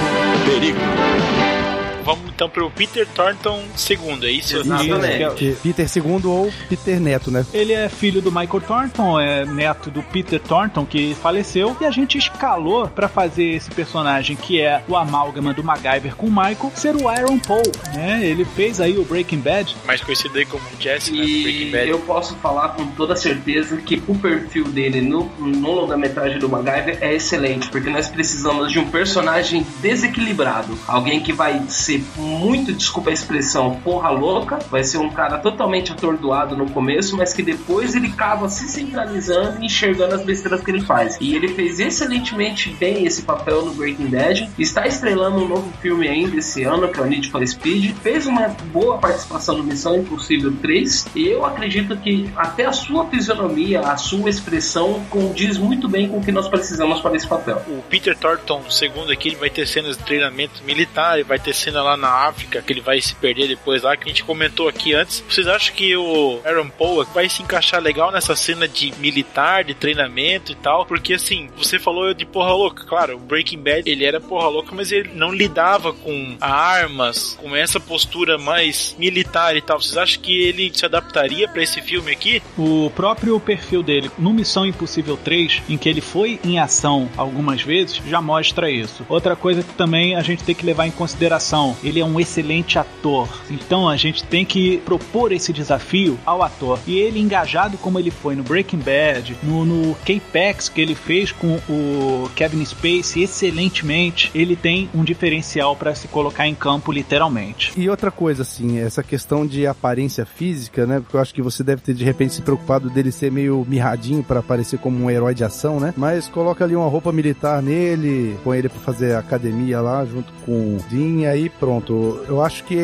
Perigo. 0.46 1.65
Vamos 2.06 2.30
então 2.30 2.48
pro 2.50 2.70
Peter 2.70 3.08
Thornton 3.08 3.64
II, 3.90 4.20
é 4.28 4.32
isso? 4.32 4.58
Exatamente. 4.58 5.44
Isso, 5.44 5.44
é- 5.44 5.56
Peter 5.64 5.88
II 5.98 6.22
ou 6.26 6.54
Peter 6.70 7.00
Neto, 7.00 7.32
né? 7.32 7.46
Ele 7.54 7.74
é 7.74 7.90
filho 7.90 8.22
do 8.22 8.32
Michael 8.32 8.62
Thornton, 8.62 9.20
é 9.20 9.44
neto 9.46 9.90
do 9.90 10.04
Peter 10.04 10.40
Thornton, 10.40 10.86
que 10.86 11.16
faleceu, 11.22 11.76
e 11.82 11.86
a 11.86 11.92
gente 11.92 12.18
escalou 12.18 12.88
pra 12.88 13.08
fazer 13.08 13.46
esse 13.56 13.72
personagem 13.72 14.36
que 14.36 14.62
é 14.62 14.84
o 14.88 14.96
amálgama 14.96 15.54
do 15.54 15.64
MacGyver 15.64 16.16
com 16.16 16.28
o 16.28 16.30
Michael 16.32 16.72
ser 16.76 16.96
o 16.96 17.08
Aaron 17.10 17.40
Paul, 17.40 17.64
né? 17.94 18.20
Ele 18.24 18.46
fez 18.46 18.80
aí 18.80 18.98
o 18.98 19.04
Breaking 19.04 19.40
Bad. 19.40 19.76
Mais 19.86 20.02
conhecido 20.02 20.38
aí 20.38 20.46
como 20.46 20.64
Jesse, 20.80 21.12
né? 21.12 21.18
Breaking 21.18 21.68
E 21.68 21.72
Bad. 21.72 21.90
eu 21.90 22.00
posso 22.00 22.36
falar 22.36 22.70
com 22.70 22.86
toda 22.88 23.16
certeza 23.16 23.78
que 23.78 24.02
o 24.08 24.16
perfil 24.16 24.66
dele 24.66 25.02
no, 25.02 25.24
no 25.40 25.72
longa-metragem 25.72 26.38
do 26.40 26.48
MacGyver 26.48 26.98
é 27.02 27.16
excelente, 27.16 27.68
porque 27.70 27.90
nós 27.90 28.10
precisamos 28.10 28.72
de 28.72 28.80
um 28.80 28.90
personagem 28.90 29.66
desequilibrado. 29.82 30.78
Alguém 30.88 31.20
que 31.20 31.34
vai 31.34 31.62
ser 31.68 31.95
muito, 32.18 32.74
desculpa 32.74 33.10
a 33.10 33.14
expressão, 33.14 33.80
porra 33.84 34.10
louca. 34.10 34.60
Vai 34.70 34.84
ser 34.84 34.98
um 34.98 35.10
cara 35.10 35.38
totalmente 35.38 35.92
atordoado 35.92 36.56
no 36.56 36.70
começo, 36.70 37.16
mas 37.18 37.34
que 37.34 37.44
depois 37.44 37.96
ele 37.96 38.08
acaba 38.08 38.50
se 38.50 38.68
centralizando 38.68 39.62
e 39.62 39.66
enxergando 39.66 40.16
as 40.16 40.24
besteiras 40.24 40.62
que 40.62 40.72
ele 40.72 40.82
faz. 40.82 41.18
E 41.20 41.36
ele 41.36 41.50
fez 41.50 41.80
excelentemente 41.80 42.70
bem 42.80 43.06
esse 43.06 43.22
papel 43.22 43.66
no 43.66 43.74
Breaking 43.74 44.08
Bad. 44.08 44.50
Está 44.58 44.88
estrelando 44.88 45.44
um 45.44 45.48
novo 45.48 45.72
filme 45.82 46.08
ainda 46.08 46.38
esse 46.38 46.64
ano, 46.64 46.88
que 46.88 47.00
é 47.00 47.04
o 47.04 47.06
Need 47.06 47.30
for 47.30 47.46
Speed. 47.46 47.96
Fez 47.98 48.26
uma 48.26 48.48
boa 48.72 48.98
participação 48.98 49.58
no 49.58 49.64
Missão 49.64 49.98
Impossível 49.98 50.54
3. 50.62 51.08
E 51.16 51.28
eu 51.28 51.46
acredito 51.46 51.96
que 51.98 52.30
até 52.36 52.66
a 52.66 52.74
sua 52.74 53.06
fisionomia, 53.08 53.82
a 53.82 53.98
sua 53.98 54.30
expressão 54.30 55.04
condiz 55.10 55.58
muito 55.58 55.88
bem 55.88 56.08
com 56.08 56.18
o 56.18 56.24
que 56.24 56.32
nós 56.32 56.48
precisamos 56.48 57.02
para 57.02 57.16
esse 57.16 57.28
papel. 57.28 57.62
O 57.68 57.82
Peter 57.90 58.18
Thornton, 58.18 58.64
segundo 58.70 59.12
aqui, 59.12 59.30
ele 59.30 59.38
vai 59.38 59.50
ter 59.50 59.68
cenas 59.68 59.98
de 59.98 60.04
treinamento 60.04 60.64
militar, 60.64 61.24
vai 61.24 61.40
ter 61.40 61.54
cena 61.54 61.82
lá 61.86 61.96
na 61.96 62.10
África, 62.10 62.62
que 62.62 62.74
ele 62.74 62.82
vai 62.82 63.00
se 63.00 63.16
perder 63.16 63.48
depois 63.48 63.84
lá, 63.84 63.96
que 63.96 64.06
a 64.06 64.08
gente 64.08 64.24
comentou 64.24 64.68
aqui 64.68 64.94
antes. 64.94 65.24
Vocês 65.30 65.48
acham 65.48 65.76
que 65.76 65.96
o 65.96 66.42
Aaron 66.44 66.70
Paul 66.70 67.06
vai 67.06 67.30
se 67.30 67.42
encaixar 67.42 67.82
legal 67.82 68.12
nessa 68.12 68.36
cena 68.36 68.68
de 68.68 68.94
militar, 68.98 69.64
de 69.64 69.74
treinamento 69.74 70.52
e 70.52 70.56
tal? 70.56 70.86
Porque 70.86 71.14
assim, 71.14 71.50
você 71.58 71.80
falou 71.80 72.14
de 72.14 72.26
porra 72.26 72.54
louca, 72.54 72.86
claro, 72.86 73.16
o 73.16 73.20
Breaking 73.20 73.60
Bad, 73.60 73.90
ele 73.90 74.06
era 74.06 74.20
porra 74.20 74.48
louca, 74.48 74.74
mas 74.74 74.92
ele 74.92 75.12
não 75.14 75.32
lidava 75.32 75.94
com 75.94 76.38
armas, 76.42 77.38
com 77.42 77.56
essa 77.56 77.80
postura 77.80 78.38
mais 78.38 78.96
militar 78.98 79.56
e 79.56 79.62
tal. 79.62 79.82
Vocês 79.82 79.98
acham 79.98 80.22
que 80.22 80.44
ele 80.44 80.72
se 80.74 80.86
adaptaria 80.86 81.48
para 81.48 81.64
esse 81.64 81.82
filme 81.82 82.12
aqui? 82.12 82.42
O 82.58 82.92
próprio 82.96 83.40
perfil 83.40 83.84
dele, 83.84 84.12
no 84.18 84.34
Missão 84.34 84.66
Impossível 84.66 85.18
3, 85.18 85.64
em 85.70 85.78
que 85.78 85.88
ele 85.88 86.02
foi 86.02 86.40
em 86.44 86.60
ação 86.60 87.10
algumas 87.18 87.62
vezes, 87.62 88.02
já 88.08 88.22
mostra 88.22 88.70
isso. 88.70 89.06
Outra 89.08 89.36
coisa 89.36 89.64
que 89.64 89.74
também 89.74 90.16
a 90.16 90.22
gente 90.22 90.44
tem 90.44 90.56
que 90.56 90.66
levar 90.66 90.88
em 90.88 90.92
consideração, 90.92 91.75
ele 91.84 92.00
é 92.00 92.06
um 92.06 92.20
excelente 92.20 92.78
ator. 92.78 93.28
Então 93.50 93.88
a 93.88 93.98
gente 93.98 94.24
tem 94.24 94.46
que 94.46 94.78
propor 94.80 95.32
esse 95.32 95.52
desafio 95.52 96.18
ao 96.26 96.42
ator. 96.42 96.80
E 96.88 96.98
ele 96.98 97.20
engajado 97.20 97.78
como 97.78 98.00
ele 98.00 98.12
foi 98.12 98.36
no 98.36 98.44
Breaking 98.44 98.80
Bad, 98.80 99.38
no, 99.44 99.66
no 99.66 99.96
K-Pax 100.06 100.70
que 100.70 100.82
ele 100.82 100.96
fez 100.96 101.32
com 101.32 101.60
o 101.70 102.30
Kevin 102.36 102.64
Spacey 102.66 103.24
excelentemente, 103.24 104.32
ele 104.34 104.56
tem 104.56 104.90
um 104.94 105.04
diferencial 105.04 105.76
para 105.76 105.94
se 105.96 106.08
colocar 106.08 106.48
em 106.48 106.56
campo 106.56 106.92
literalmente. 106.92 107.74
E 107.78 107.90
outra 107.90 108.12
coisa, 108.12 108.42
assim, 108.44 108.80
essa 108.80 109.04
questão 109.04 109.46
de 109.46 109.68
aparência 109.68 110.26
física, 110.26 110.86
né? 110.86 111.00
Porque 111.00 111.16
eu 111.16 111.22
acho 111.22 111.34
que 111.34 111.42
você 111.42 111.64
deve 111.64 111.82
ter 111.82 111.94
de 111.94 112.04
repente 112.04 112.34
se 112.34 112.42
preocupado 112.42 112.90
dele 112.90 113.12
ser 113.12 113.32
meio 113.32 113.66
mirradinho 113.68 114.24
para 114.24 114.42
parecer 114.42 114.78
como 114.80 115.04
um 115.04 115.10
herói 115.10 115.34
de 115.34 115.44
ação, 115.44 115.80
né? 115.80 115.94
Mas 115.98 116.28
coloca 116.28 116.64
ali 116.64 116.76
uma 116.76 116.88
roupa 116.88 117.12
militar 117.12 117.62
nele, 117.62 118.38
põe 118.44 118.58
ele 118.58 118.70
para 118.70 118.80
fazer 118.80 119.16
academia 119.16 119.82
lá 119.82 120.06
junto 120.06 120.32
com 120.46 120.52
o 120.52 120.78
Dean, 120.90 121.30
aí 121.30 121.50
pronto. 121.66 122.24
Eu 122.28 122.44
acho 122.44 122.64
que 122.64 122.76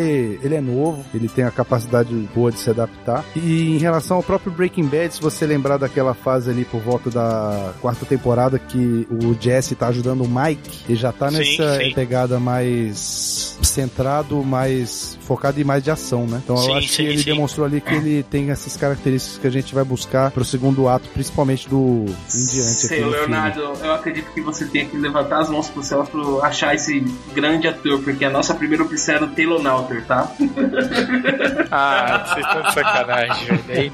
ele 0.42 0.56
é 0.56 0.62
novo, 0.62 1.06
ele 1.14 1.30
tem 1.30 1.44
a 1.44 1.52
capacidade 1.52 2.14
boa 2.34 2.52
de 2.52 2.58
se 2.58 2.70
adaptar. 2.72 3.24
E 3.36 3.76
em 3.76 3.78
relação 3.78 4.18
ao 4.18 4.24
próprio 4.24 4.52
Breaking 4.52 4.88
Bad, 4.88 5.14
se 5.14 5.22
você 5.22 5.46
lembrar 5.46 5.78
daquela 5.78 6.16
fase 6.16 6.50
ali 6.50 6.66
por 6.66 6.82
volta 6.82 7.12
da 7.12 7.74
quarta 7.80 8.06
temporada 8.08 8.58
que 8.58 9.08
o 9.10 9.36
Jesse 9.40 9.76
tá 9.76 9.88
ajudando 9.90 10.24
o 10.24 10.28
Mike, 10.28 10.86
ele 10.90 10.96
já 10.98 11.12
tá 11.12 11.30
Sim, 11.30 11.38
nessa 11.38 11.78
sim. 11.78 11.94
pegada 11.94 12.40
mais 12.40 13.60
centrado, 13.62 14.44
mais 14.44 15.18
focado 15.32 15.62
em 15.62 15.64
mais 15.64 15.82
de 15.82 15.90
ação, 15.90 16.28
né? 16.28 16.42
Então 16.44 16.58
Sim, 16.58 16.70
eu 16.72 16.76
acho 16.78 16.88
sim, 16.90 16.96
que 17.04 17.10
ele 17.10 17.18
sim. 17.20 17.24
demonstrou 17.24 17.66
ali 17.66 17.80
que 17.80 17.94
ele 17.94 18.22
tem 18.24 18.50
essas 18.52 18.76
características 18.76 19.38
que 19.40 19.48
a 19.48 19.50
gente 19.50 19.74
vai 19.74 19.84
buscar 19.86 20.30
pro 20.32 20.44
segundo 20.44 20.90
ato, 20.90 21.08
principalmente 21.14 21.70
do 21.70 22.06
em 22.06 22.46
diante 22.48 22.86
aqui 22.86 22.88
Seu 22.88 23.06
no 23.06 23.12
filme. 23.14 23.28
Leonardo, 23.28 23.62
eu 23.82 23.94
acredito 23.94 24.30
que 24.34 24.42
você 24.42 24.66
tem 24.66 24.88
que 24.88 24.98
levantar 24.98 25.40
as 25.40 25.50
mãos 25.50 25.70
pro 25.70 25.82
céu 25.82 26.04
pra 26.04 26.46
achar 26.48 26.76
esse 26.76 27.00
grande 27.34 27.66
ator, 27.68 28.02
porque 28.04 28.26
a 28.26 28.30
nossa 28.30 28.54
primeira 28.54 28.84
opção 28.84 29.16
era 29.16 29.24
o 29.26 29.30
Taylor 29.30 29.62
Nauter, 29.64 30.04
tá? 30.06 30.30
Ah, 31.74 32.26
vocês 32.28 32.46
estão 32.46 32.62
de 32.64 32.74
sacanagem, 32.74 33.58
velho. 33.66 33.92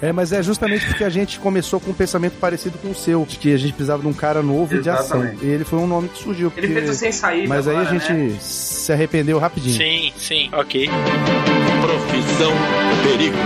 É, 0.00 0.10
mas 0.12 0.32
é 0.32 0.42
justamente 0.42 0.86
porque 0.86 1.04
a 1.04 1.10
gente 1.10 1.38
começou 1.38 1.78
com 1.78 1.90
um 1.90 1.94
pensamento 1.94 2.38
parecido 2.40 2.78
com 2.78 2.90
o 2.90 2.94
seu, 2.94 3.26
de 3.26 3.36
que 3.36 3.52
a 3.52 3.58
gente 3.58 3.72
precisava 3.74 4.00
de 4.00 4.08
um 4.08 4.12
cara 4.12 4.42
novo 4.42 4.80
de 4.80 4.88
ação. 4.88 5.18
Exatamente. 5.22 5.44
E 5.44 5.48
ele 5.50 5.64
foi 5.64 5.78
um 5.78 5.86
nome 5.86 6.08
que 6.08 6.18
surgiu. 6.22 6.50
Ele 6.56 6.66
porque- 6.68 6.80
fez 6.80 6.90
o 6.90 6.94
sem 6.94 7.12
saída. 7.12 7.48
Mas 7.48 7.68
aí 7.68 7.76
a 7.76 7.80
agora, 7.80 7.98
gente 7.98 8.12
né? 8.12 8.38
Se 8.84 8.92
arrependeu 8.92 9.38
rapidinho. 9.38 9.76
Sim, 9.76 10.12
sim, 10.16 10.50
ok. 10.52 10.88
Profissão 11.80 12.52
Perigo. 13.02 13.36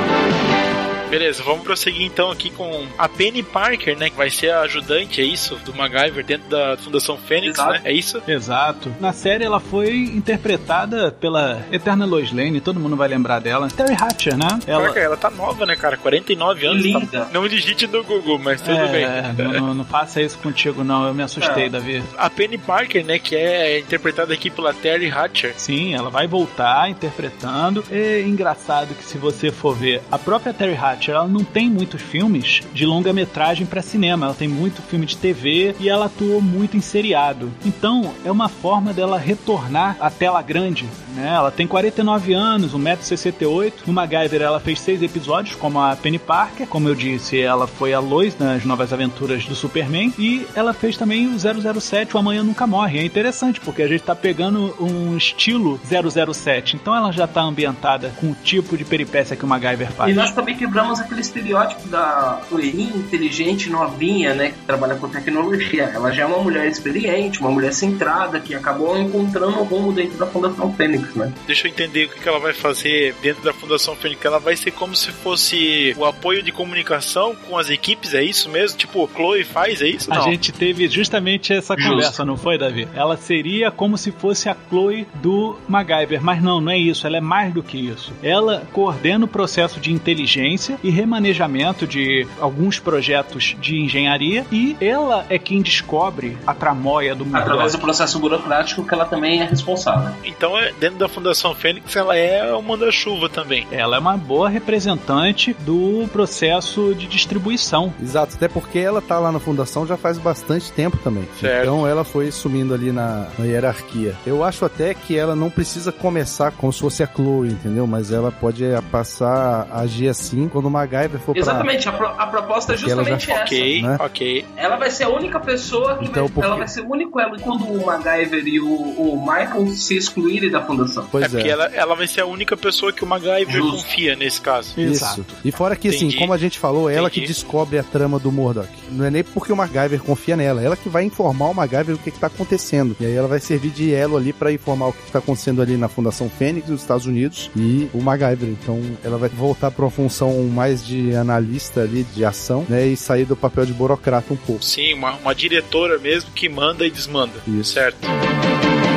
Beleza, 1.10 1.42
vamos 1.42 1.64
prosseguir 1.64 2.02
então 2.04 2.30
aqui 2.30 2.50
com 2.50 2.86
a 2.98 3.08
Penny 3.08 3.42
Parker, 3.42 3.96
né? 3.96 4.10
Que 4.10 4.16
vai 4.16 4.28
ser 4.28 4.50
a 4.50 4.60
ajudante, 4.60 5.22
é 5.22 5.24
isso? 5.24 5.56
Do 5.64 5.72
MacGyver 5.74 6.22
dentro 6.22 6.48
da 6.50 6.76
Fundação 6.76 7.16
Fênix, 7.16 7.54
Exato. 7.58 7.72
né? 7.72 7.80
É 7.84 7.92
isso? 7.92 8.22
Exato. 8.28 8.92
Na 9.00 9.12
série 9.14 9.42
ela 9.42 9.58
foi 9.58 9.96
interpretada 9.96 11.10
pela 11.10 11.62
eterna 11.72 12.04
Lois 12.04 12.30
Lane, 12.30 12.60
todo 12.60 12.78
mundo 12.78 12.94
vai 12.94 13.08
lembrar 13.08 13.38
dela. 13.40 13.68
Terry 13.68 13.94
Hatcher, 13.98 14.36
né? 14.36 14.46
Ela, 14.66 14.82
Caraca, 14.82 15.00
ela 15.00 15.16
tá 15.16 15.30
nova, 15.30 15.64
né, 15.64 15.74
cara? 15.76 15.96
49 15.96 16.66
anos. 16.66 16.84
Linda. 16.84 17.06
Tá... 17.24 17.28
Não 17.32 17.48
digite 17.48 17.86
no 17.86 18.04
Google, 18.04 18.38
mas 18.38 18.60
tudo 18.60 18.76
é, 18.76 18.88
bem. 19.32 19.46
Não, 19.46 19.52
não- 19.68 19.74
não 19.78 19.84
faça 19.86 20.20
isso 20.20 20.36
contigo, 20.38 20.84
não. 20.84 21.06
Eu 21.06 21.14
me 21.14 21.22
assustei, 21.22 21.64
É. 21.66 21.68
Davi. 21.70 22.02
A 22.18 22.28
Penny 22.28 22.58
Parker, 22.58 23.02
né? 23.04 23.18
Que 23.18 23.34
é 23.34 23.78
interpretada 23.78 24.34
aqui 24.34 24.50
pela 24.50 24.74
Terry 24.74 25.10
Hatcher. 25.10 25.54
Sim, 25.56 25.94
ela 25.94 26.10
vai 26.10 26.26
voltar 26.26 26.90
interpretando. 26.90 27.82
É 27.90 28.20
engraçado 28.20 28.94
que 28.94 29.04
se 29.04 29.16
você 29.16 29.50
for 29.50 29.74
ver, 29.74 30.02
a 30.10 30.18
própria 30.18 30.52
Terry 30.52 30.76
Hatcher, 30.76 30.97
ela 31.06 31.26
não 31.28 31.44
tem 31.44 31.70
muitos 31.70 32.00
filmes 32.00 32.62
de 32.72 32.84
longa-metragem 32.84 33.66
para 33.66 33.82
cinema. 33.82 34.26
Ela 34.26 34.34
tem 34.34 34.48
muito 34.48 34.82
filme 34.82 35.06
de 35.06 35.16
TV 35.16 35.74
e 35.78 35.88
ela 35.88 36.06
atuou 36.06 36.40
muito 36.40 36.76
em 36.76 36.80
seriado. 36.80 37.50
Então, 37.64 38.12
é 38.24 38.30
uma 38.30 38.48
forma 38.48 38.92
dela 38.92 39.18
retornar 39.18 39.96
à 40.00 40.10
tela 40.10 40.42
grande, 40.42 40.86
né? 41.14 41.34
Ela 41.34 41.50
tem 41.50 41.66
49 41.66 42.32
anos, 42.32 42.74
1,68m. 42.74 43.72
No 43.86 43.92
MacGyver 43.92 44.42
ela 44.42 44.60
fez 44.60 44.80
seis 44.80 45.02
episódios 45.02 45.54
como 45.56 45.80
a 45.80 45.94
Penny 45.96 46.18
Parker. 46.18 46.66
Como 46.66 46.88
eu 46.88 46.94
disse, 46.94 47.40
ela 47.40 47.66
foi 47.66 47.92
a 47.92 48.00
Lois 48.00 48.38
nas 48.38 48.64
Novas 48.64 48.92
Aventuras 48.92 49.44
do 49.44 49.54
Superman 49.54 50.12
e 50.18 50.46
ela 50.54 50.72
fez 50.72 50.96
também 50.96 51.26
o 51.26 51.38
007, 51.38 52.16
o 52.16 52.18
Amanhã 52.18 52.42
Nunca 52.42 52.66
Morre. 52.66 52.98
É 52.98 53.04
interessante 53.04 53.60
porque 53.60 53.82
a 53.82 53.88
gente 53.88 54.02
tá 54.02 54.14
pegando 54.14 54.74
um 54.80 55.16
estilo 55.16 55.78
007. 55.84 56.76
Então 56.76 56.94
ela 56.94 57.12
já 57.12 57.26
tá 57.26 57.42
ambientada 57.42 58.12
com 58.20 58.30
o 58.30 58.36
tipo 58.42 58.76
de 58.76 58.84
peripécia 58.84 59.36
que 59.36 59.44
o 59.44 59.48
MacGyver 59.48 59.92
faz. 59.92 60.10
E 60.10 60.14
nós 60.14 60.32
também 60.32 60.56
quebramos 60.56 60.87
aquele 61.00 61.20
estereótipo 61.20 61.88
da 61.88 62.40
loirinha, 62.50 62.96
inteligente, 62.96 63.68
novinha, 63.70 64.34
né? 64.34 64.50
Que 64.50 64.58
trabalha 64.66 64.94
com 64.96 65.08
tecnologia. 65.08 65.84
Ela 65.94 66.10
já 66.12 66.22
é 66.22 66.26
uma 66.26 66.38
mulher 66.42 66.66
experiente, 66.68 67.40
uma 67.40 67.50
mulher 67.50 67.72
centrada, 67.72 68.40
que 68.40 68.54
acabou 68.54 68.96
encontrando 68.98 69.58
um 69.58 69.64
rumo 69.64 69.92
dentro 69.92 70.18
da 70.18 70.26
Fundação 70.26 70.72
Fênix, 70.74 71.14
né? 71.14 71.32
Deixa 71.46 71.66
eu 71.66 71.70
entender 71.70 72.04
o 72.06 72.08
que 72.10 72.28
ela 72.28 72.38
vai 72.38 72.52
fazer 72.52 73.14
dentro 73.22 73.42
da 73.42 73.52
Fundação 73.52 73.94
Fênix. 73.96 74.24
Ela 74.24 74.38
vai 74.38 74.56
ser 74.56 74.70
como 74.72 74.94
se 74.96 75.10
fosse 75.10 75.94
o 75.96 76.04
apoio 76.04 76.42
de 76.42 76.52
comunicação 76.52 77.34
com 77.48 77.56
as 77.58 77.70
equipes, 77.70 78.14
é 78.14 78.22
isso 78.22 78.48
mesmo? 78.48 78.78
Tipo, 78.78 79.04
o 79.04 79.08
Chloe 79.08 79.44
faz, 79.44 79.80
é 79.82 79.86
isso? 79.88 80.12
A 80.12 80.16
Não. 80.16 80.22
gente 80.24 80.52
teve 80.52 80.88
justamente 80.88 81.52
essa 81.52 81.74
Justo. 81.74 81.90
conversa, 81.90 82.24
não 82.24 82.36
foi, 82.36 82.58
Davi? 82.58 82.86
Ela 82.94 83.16
seria 83.16 83.70
como 83.70 83.96
se 83.98 84.10
fosse 84.12 84.48
a 84.48 84.56
Chloe 84.68 85.06
do 85.14 85.56
MacGyver, 85.68 86.22
mas 86.22 86.42
não, 86.42 86.60
não 86.60 86.72
é 86.72 86.78
isso. 86.78 87.06
Ela 87.06 87.18
é 87.18 87.20
mais 87.20 87.52
do 87.52 87.62
que 87.62 87.78
isso. 87.78 88.12
Ela 88.22 88.66
coordena 88.72 89.24
o 89.24 89.28
processo 89.28 89.80
de 89.80 89.92
inteligência 89.92 90.77
e 90.82 90.90
remanejamento 90.90 91.86
de 91.86 92.26
alguns 92.40 92.78
projetos 92.78 93.56
de 93.60 93.80
engenharia 93.80 94.44
e 94.52 94.76
ela 94.80 95.24
é 95.28 95.38
quem 95.38 95.60
descobre 95.62 96.36
a 96.46 96.54
tramóia 96.54 97.14
do 97.14 97.24
Através 97.24 97.48
do 97.72 97.78
Murdoch. 97.78 97.78
processo 97.80 98.18
burocrático 98.18 98.84
que 98.84 98.94
ela 98.94 99.04
também 99.04 99.40
é 99.40 99.44
responsável. 99.44 100.10
Então, 100.24 100.56
é- 100.58 100.72
dentro 100.78 100.98
da 100.98 101.08
Fundação 101.08 101.54
Fênix, 101.54 101.94
ela 101.96 102.16
é 102.16 102.52
uma 102.54 102.76
da 102.76 102.90
chuva 102.90 103.28
também. 103.28 103.66
Ela 103.70 103.96
é 103.96 103.98
uma 103.98 104.16
boa 104.16 104.48
representante 104.48 105.54
do 105.60 106.08
processo 106.12 106.94
de 106.94 107.06
distribuição. 107.06 107.92
Exato, 108.02 108.34
até 108.36 108.48
porque 108.48 108.78
ela 108.78 109.00
tá 109.00 109.18
lá 109.18 109.30
na 109.32 109.38
fundação 109.40 109.86
já 109.86 109.96
faz 109.96 110.18
bastante 110.18 110.70
tempo 110.72 110.96
também. 110.98 111.24
Certo. 111.40 111.62
Então 111.62 111.86
ela 111.86 112.04
foi 112.04 112.30
sumindo 112.30 112.74
ali 112.74 112.92
na, 112.92 113.26
na 113.38 113.44
hierarquia. 113.44 114.14
Eu 114.26 114.44
acho 114.44 114.64
até 114.64 114.94
que 114.94 115.16
ela 115.16 115.34
não 115.34 115.50
precisa 115.50 115.90
começar 115.92 116.50
como 116.52 116.72
se 116.72 116.80
fosse 116.80 117.02
a 117.02 117.06
Chloe, 117.06 117.48
entendeu? 117.48 117.86
Mas 117.86 118.12
ela 118.12 118.30
pode 118.30 118.64
eh, 118.64 118.80
passar 118.90 119.66
a 119.70 119.80
agir 119.80 120.08
assim 120.08 120.48
quando 120.48 120.67
o 120.68 120.70
MacGyver 120.70 121.18
for 121.20 121.32
pra... 121.32 121.40
Exatamente, 121.40 121.88
a, 121.88 121.92
pro- 121.92 122.06
a 122.06 122.26
proposta 122.26 122.72
é 122.72 122.76
Porque 122.76 122.90
ela 122.92 123.04
já- 123.04 123.10
justamente 123.18 123.30
essa. 123.32 123.42
Ok, 123.44 123.82
né? 123.82 123.96
ok. 124.00 124.46
Ela 124.56 124.76
vai 124.76 124.90
ser 124.90 125.04
a 125.04 125.08
única 125.08 125.40
pessoa 125.40 125.98
que 125.98 126.04
Então, 126.06 126.24
vai, 126.26 126.32
por 126.34 126.44
ela 126.44 126.56
vai 126.56 126.68
ser 126.68 126.80
o 126.82 126.90
único 126.90 127.20
elo 127.20 127.40
quando 127.40 127.64
o 127.64 127.84
MacGyver 127.86 128.46
e 128.46 128.60
o, 128.60 128.66
o 128.66 129.20
Michael 129.20 129.66
se 129.68 129.96
excluírem 129.96 130.50
da 130.50 130.62
fundação. 130.64 131.06
Pois 131.10 131.24
é 131.24 131.28
porque 131.28 131.48
ela, 131.48 131.64
ela 131.66 131.94
vai 131.94 132.06
ser 132.06 132.20
a 132.20 132.26
única 132.26 132.56
pessoa 132.56 132.92
que 132.92 133.02
o 133.04 133.06
MacGyver 133.06 133.50
Justo. 133.50 133.82
confia 133.86 134.16
nesse 134.16 134.40
caso. 134.40 134.78
Isso. 134.80 135.24
E 135.44 135.50
fora 135.50 135.74
que, 135.76 135.88
assim, 135.88 136.06
Entendi. 136.06 136.18
como 136.18 136.32
a 136.32 136.38
gente 136.38 136.58
falou, 136.58 136.88
é 136.90 136.94
ela 136.94 137.10
que 137.10 137.20
descobre 137.20 137.78
a 137.78 137.82
trama 137.82 138.18
do 138.18 138.30
Murdoch. 138.32 138.68
Não 138.90 139.04
é 139.04 139.10
nem 139.10 139.24
porque 139.24 139.52
o 139.52 139.56
MacGyver 139.56 140.00
confia 140.02 140.36
nela, 140.36 140.60
é 140.62 140.64
ela 140.66 140.76
que 140.76 140.88
vai 140.88 141.04
informar 141.04 141.46
o 141.48 141.54
MacGyver 141.54 141.94
o 141.94 141.98
que, 141.98 142.10
que 142.10 142.18
tá 142.18 142.26
acontecendo. 142.26 142.96
E 143.00 143.06
aí 143.06 143.14
ela 143.14 143.28
vai 143.28 143.40
servir 143.40 143.70
de 143.70 143.92
elo 143.94 144.16
ali 144.16 144.32
pra 144.32 144.52
informar 144.52 144.88
o 144.88 144.92
que, 144.92 145.02
que 145.02 145.12
tá 145.12 145.18
acontecendo 145.18 145.62
ali 145.62 145.76
na 145.76 145.88
Fundação 145.88 146.28
Fênix, 146.28 146.68
nos 146.68 146.80
Estados 146.80 147.06
Unidos, 147.06 147.50
e 147.56 147.88
o 147.94 148.00
MacGyver. 148.02 148.48
Então 148.48 148.80
ela 149.04 149.16
vai 149.18 149.28
voltar 149.28 149.70
pra 149.70 149.84
uma 149.84 149.90
função 149.90 150.30
mais 150.58 150.84
de 150.84 151.14
analista 151.14 151.82
ali, 151.82 152.02
de 152.02 152.24
ação, 152.24 152.66
né? 152.68 152.84
E 152.84 152.96
sair 152.96 153.24
do 153.24 153.36
papel 153.36 153.64
de 153.64 153.72
burocrata 153.72 154.34
um 154.34 154.36
pouco. 154.36 154.64
Sim, 154.64 154.94
uma, 154.94 155.12
uma 155.14 155.32
diretora 155.32 155.98
mesmo 155.98 156.32
que 156.32 156.48
manda 156.48 156.84
e 156.84 156.90
desmanda. 156.90 157.34
Isso. 157.46 157.74
Certo. 157.74 157.98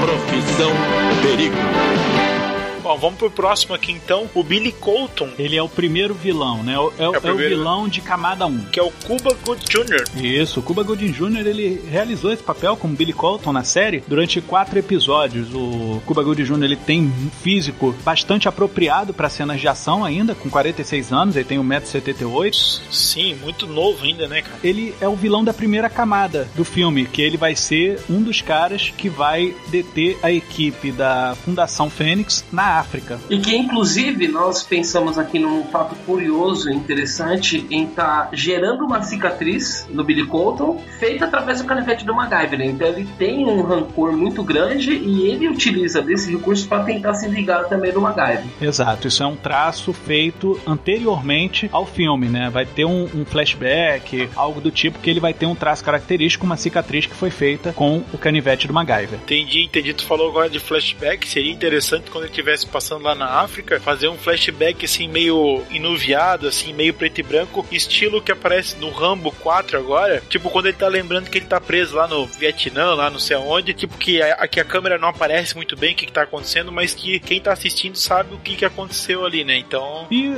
Profissão 0.02 0.42
Profissão 0.42 0.72
Perigo. 1.22 1.56
Bom, 2.92 2.98
vamos 2.98 3.20
pro 3.20 3.32
próximo 3.32 3.74
aqui 3.74 3.92
então, 3.94 4.30
o 4.36 4.44
Billy 4.44 4.72
Colton, 4.74 5.30
Ele 5.40 5.56
é 5.56 5.64
o 5.64 5.70
primeiro 5.70 6.14
vilão, 6.14 6.62
né? 6.62 6.74
É, 6.74 6.80
o- 6.80 6.94
é 6.98 7.04
o- 7.04 7.06
É 7.06 7.10
o 7.10 7.16
é 7.16 7.20
primeiro. 7.22 7.56
vilão 7.56 7.88
de 7.88 8.02
camada 8.02 8.46
1. 8.46 8.66
que 8.72 8.80
é 8.80 8.84
o 8.84 8.92
Cuba 8.92 9.34
Good 9.46 9.64
Jr. 9.70 10.04
Isso, 10.22 10.60
o 10.60 10.64
Cuba 10.64 10.84
Gooding 10.84 11.12
Jr. 11.12 11.48
ele 11.48 11.82
realizou 11.90 12.34
esse 12.34 12.44
papel 12.44 12.76
como 12.76 12.94
Billy 12.96 13.14
Colton 13.14 13.54
na 13.54 13.64
série 13.64 14.04
durante 14.08 14.42
quatro 14.42 14.78
episódios. 14.78 15.48
O 15.54 16.02
Cuba 16.06 16.22
Gooding 16.22 16.44
Jr. 16.44 16.64
ele 16.64 16.76
tem 16.76 17.02
um 17.02 17.30
físico 17.42 17.96
bastante 18.04 18.48
apropriado 18.50 19.14
para 19.14 19.30
cenas 19.30 19.62
de 19.62 19.68
ação 19.70 20.04
ainda, 20.04 20.36
com 20.36 20.50
46 20.50 21.14
anos, 21.14 21.36
ele 21.38 21.46
tem 21.46 21.58
1,78m. 21.60 22.82
Sim, 22.92 23.36
muito 23.36 23.66
novo 23.68 24.04
ainda, 24.04 24.28
né, 24.28 24.42
cara? 24.42 24.58
Ele 24.64 24.94
é 25.00 25.08
o 25.08 25.16
vilão 25.16 25.44
da 25.46 25.54
primeira 25.54 25.90
camada 25.90 26.48
do 26.56 26.66
filme, 26.66 27.06
que 27.06 27.22
ele 27.22 27.38
vai 27.38 27.56
ser 27.56 28.00
um 28.10 28.22
dos 28.22 28.42
caras 28.42 28.92
que 28.98 29.08
vai 29.10 29.56
deter 29.70 30.18
a 30.22 30.32
equipe 30.32 30.92
da 30.92 31.36
Fundação 31.46 31.90
Fênix 31.90 32.44
na 32.52 32.81
África. 32.82 33.20
E 33.30 33.38
que, 33.40 33.56
inclusive, 33.56 34.28
nós 34.28 34.64
pensamos 34.64 35.18
aqui 35.18 35.40
num 35.40 35.64
fato 35.66 35.96
curioso 36.06 36.70
e 36.70 36.76
interessante 36.76 37.66
em 37.70 37.86
estar 37.86 38.30
gerando 38.34 38.84
uma 38.84 39.02
cicatriz 39.02 39.88
no 39.90 40.04
Billy 40.04 40.26
Colton, 40.26 40.84
feita 41.00 41.26
através 41.26 41.62
do 41.62 41.68
canivete 41.68 42.06
do 42.06 42.14
MacGyver. 42.14 42.62
Então 42.62 42.88
ele 42.88 43.08
tem 43.18 43.46
um 43.46 43.62
rancor 43.62 44.12
muito 44.14 44.44
grande 44.44 44.92
e 44.92 45.30
ele 45.30 45.48
utiliza 45.48 46.02
desse 46.02 46.32
recurso 46.32 46.68
para 46.68 46.84
tentar 46.84 47.14
se 47.14 47.28
vingar 47.30 47.68
também 47.68 47.92
do 47.92 48.02
MacGyver. 48.02 48.46
Exato, 48.62 49.08
isso 49.08 49.24
é 49.24 49.26
um 49.26 49.36
traço 49.36 49.94
feito 49.94 50.60
anteriormente 50.66 51.70
ao 51.72 51.86
filme, 51.86 52.28
né? 52.28 52.50
Vai 52.50 52.66
ter 52.66 52.86
um, 52.86 53.04
um 53.14 53.26
flashback, 53.26 54.30
algo 54.36 54.60
do 54.60 54.72
tipo, 54.72 55.00
que 55.00 55.10
ele 55.10 55.20
vai 55.20 55.34
ter 55.34 55.46
um 55.46 55.56
traço 55.56 55.84
característico, 55.84 56.46
uma 56.46 56.58
cicatriz 56.58 57.06
que 57.06 57.16
foi 57.16 57.30
feita 57.30 57.74
com 57.74 58.04
o 58.14 58.18
canivete 58.18 58.68
do 58.68 58.74
MacGyver. 58.74 59.20
Entendi, 59.24 59.64
entendi. 59.64 59.94
Tu 59.94 60.06
falou 60.06 60.30
agora 60.30 60.50
de 60.50 60.60
flashback. 60.60 61.28
Seria 61.28 61.52
interessante 61.52 62.10
quando 62.10 62.26
ele 62.26 62.34
passando 62.68 63.04
lá 63.04 63.16
na 63.16 63.42
África, 63.42 63.80
fazer 63.80 64.08
um 64.08 64.18
flashback 64.18 64.86
assim, 64.86 65.08
meio 65.08 65.64
inuviado, 65.72 66.48
assim, 66.48 66.74
meio 66.74 66.94
preto 66.94 67.20
e 67.20 67.24
branco, 67.24 67.66
estilo 67.72 68.22
que 68.22 68.32
aparece 68.32 68.78
no 68.78 68.90
Rambo 68.90 69.32
4 69.32 69.78
agora. 69.78 70.22
Tipo, 70.30 70.50
quando 70.50 70.68
ele 70.68 70.78
tá 70.78 70.88
lembrando 70.88 71.30
que 71.30 71.38
ele 71.38 71.46
tá 71.46 71.60
preso 71.60 71.96
lá 71.96 72.08
no 72.08 72.26
Vietnã, 72.26 72.94
lá 72.94 73.10
não 73.10 73.20
sei 73.20 73.38
aonde. 73.38 73.74
Tipo, 73.74 73.98
que 73.98 74.22
a, 74.22 74.48
que 74.48 74.60
a 74.60 74.66
câmera 74.66 74.98
não 74.98 75.10
aparece 75.10 75.56
muito 75.56 75.76
bem 75.76 75.94
o 75.94 75.96
que, 75.96 76.06
que 76.06 76.12
tá 76.12 76.24
acontecendo, 76.24 76.72
mas 76.72 76.94
que 76.94 77.20
quem 77.20 77.40
tá 77.40 77.54
assistindo 77.54 77.96
sabe 77.96 78.36
o 78.36 78.40
que, 78.40 78.56
que 78.56 78.66
aconteceu 78.66 79.26
ali, 79.26 79.44
né? 79.44 79.58
Então. 79.58 80.08
E 80.12 80.34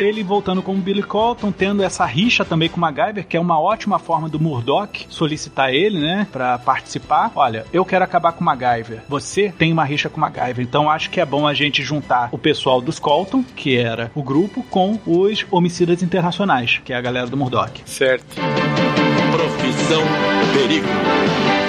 ele 0.00 0.22
voltando 0.22 0.62
como 0.62 0.80
Billy 0.80 1.02
Colton, 1.02 1.52
tendo 1.52 1.82
essa 1.82 2.04
rixa 2.04 2.44
também 2.44 2.68
com 2.68 2.76
o 2.76 2.80
MacGyver, 2.80 3.26
que 3.26 3.36
é 3.36 3.40
uma 3.40 3.60
ótima 3.60 3.98
forma 3.98 4.28
do 4.28 4.40
Murdoch 4.40 5.06
solicitar 5.08 5.72
ele, 5.72 5.98
né, 5.98 6.26
pra 6.30 6.58
participar. 6.58 7.30
Olha, 7.34 7.64
eu 7.72 7.84
quero 7.84 8.04
acabar 8.04 8.32
com 8.32 8.40
o 8.40 8.44
MacGyver. 8.44 9.02
Você 9.08 9.52
tem 9.56 9.72
uma 9.72 9.84
rixa 9.84 10.08
com 10.08 10.16
o 10.16 10.20
MacGyver, 10.20 10.60
então 10.60 10.90
acho 10.90 11.10
que 11.10 11.20
é 11.20 11.26
bom 11.26 11.46
a 11.46 11.54
gente 11.54 11.67
juntar 11.70 12.28
o 12.32 12.38
pessoal 12.38 12.80
dos 12.80 12.98
Colton, 12.98 13.44
que 13.56 13.76
era 13.76 14.10
o 14.14 14.22
grupo, 14.22 14.62
com 14.70 14.98
os 15.06 15.44
homicidas 15.50 16.02
internacionais, 16.02 16.80
que 16.84 16.92
é 16.92 16.96
a 16.96 17.00
galera 17.00 17.26
do 17.26 17.36
Murdoch. 17.36 17.82
Certo. 17.84 18.36
Profissão 19.30 20.02
Perigo. 20.52 21.67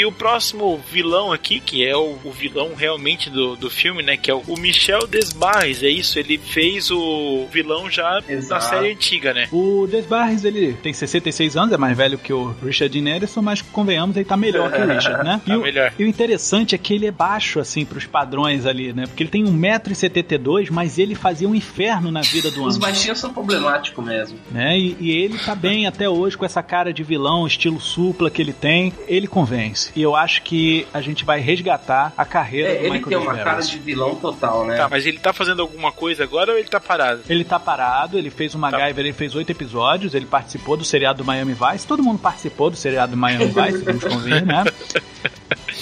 E 0.00 0.04
o 0.06 0.10
próximo 0.12 0.80
vilão 0.90 1.30
aqui, 1.30 1.60
que 1.60 1.86
é 1.86 1.94
o, 1.94 2.16
o 2.24 2.32
vilão 2.32 2.70
realmente 2.74 3.28
do, 3.28 3.54
do 3.54 3.68
filme, 3.68 4.02
né? 4.02 4.16
Que 4.16 4.30
é 4.30 4.34
o, 4.34 4.42
o 4.48 4.58
Michel 4.58 5.06
Desbarres, 5.06 5.82
é 5.82 5.90
isso? 5.90 6.18
Ele 6.18 6.38
fez 6.38 6.90
o 6.90 7.46
vilão 7.52 7.90
já 7.90 8.22
na 8.26 8.32
Exato. 8.32 8.64
série 8.64 8.92
antiga, 8.92 9.34
né? 9.34 9.46
O 9.52 9.86
Desbarres, 9.86 10.42
ele 10.44 10.72
tem 10.72 10.92
66 10.94 11.54
anos, 11.56 11.72
é 11.74 11.76
mais 11.76 11.94
velho 11.94 12.16
que 12.16 12.32
o 12.32 12.54
Richard 12.64 12.98
Dean 12.98 13.14
Anderson, 13.14 13.42
mas 13.42 13.60
convenhamos, 13.60 14.16
ele 14.16 14.24
tá 14.24 14.38
melhor 14.38 14.72
que 14.72 14.80
o 14.80 14.86
Richard, 14.90 15.22
né? 15.22 15.40
Tá 15.44 15.52
e, 15.52 15.56
o, 15.58 15.60
melhor. 15.60 15.92
e 15.98 16.04
o 16.04 16.06
interessante 16.06 16.74
é 16.74 16.78
que 16.78 16.94
ele 16.94 17.06
é 17.06 17.10
baixo, 17.12 17.60
assim, 17.60 17.84
pros 17.84 18.06
padrões 18.06 18.64
ali, 18.64 18.94
né? 18.94 19.04
Porque 19.06 19.22
ele 19.22 19.30
tem 19.30 19.44
1,72m, 19.44 20.70
mas 20.70 20.98
ele 20.98 21.14
fazia 21.14 21.48
um 21.48 21.54
inferno 21.54 22.10
na 22.10 22.22
vida 22.22 22.50
do 22.50 22.62
Os 22.64 22.76
homem. 22.76 22.88
baixinhos 22.88 23.18
são 23.18 23.32
problemáticos 23.34 24.04
mesmo. 24.04 24.38
né? 24.50 24.78
E, 24.78 24.96
e 24.98 25.10
ele 25.10 25.38
tá 25.38 25.54
bem 25.54 25.86
até 25.86 26.08
hoje 26.08 26.38
com 26.38 26.44
essa 26.44 26.62
cara 26.62 26.92
de 26.92 27.02
vilão, 27.02 27.46
estilo 27.46 27.80
supla 27.80 28.30
que 28.30 28.40
ele 28.40 28.52
tem. 28.52 28.92
Ele 29.06 29.26
convence. 29.26 29.89
E 29.94 30.02
eu 30.02 30.14
acho 30.14 30.42
que 30.42 30.86
a 30.92 31.00
gente 31.00 31.24
vai 31.24 31.40
resgatar 31.40 32.12
a 32.16 32.24
carreira 32.24 32.70
É, 32.70 32.74
do 32.74 32.84
ele 32.84 32.90
Michael 32.98 33.08
tem 33.08 33.18
uma 33.18 33.36
cara 33.36 33.60
de 33.60 33.78
vilão 33.78 34.14
total, 34.14 34.64
né? 34.66 34.76
Tá, 34.76 34.88
mas 34.88 35.06
ele 35.06 35.18
tá 35.18 35.32
fazendo 35.32 35.60
alguma 35.62 35.92
coisa 35.92 36.22
agora 36.24 36.52
ou 36.52 36.58
ele 36.58 36.68
tá 36.68 36.80
parado? 36.80 37.22
Ele 37.28 37.44
tá 37.44 37.58
parado, 37.58 38.18
ele 38.18 38.30
fez 38.30 38.54
o 38.54 38.58
MacGyver, 38.58 39.04
ele 39.04 39.12
fez 39.12 39.34
oito 39.34 39.50
episódios, 39.50 40.14
ele 40.14 40.26
participou 40.26 40.76
do 40.76 40.84
seriado 40.84 41.18
do 41.18 41.24
Miami 41.24 41.54
Vice, 41.54 41.86
todo 41.86 42.02
mundo 42.02 42.18
participou 42.18 42.70
do 42.70 42.76
seriado 42.76 43.12
do 43.12 43.16
Miami 43.16 43.46
Vice, 43.46 43.84
vamos 43.84 44.04
convir, 44.04 44.44
né? 44.44 44.64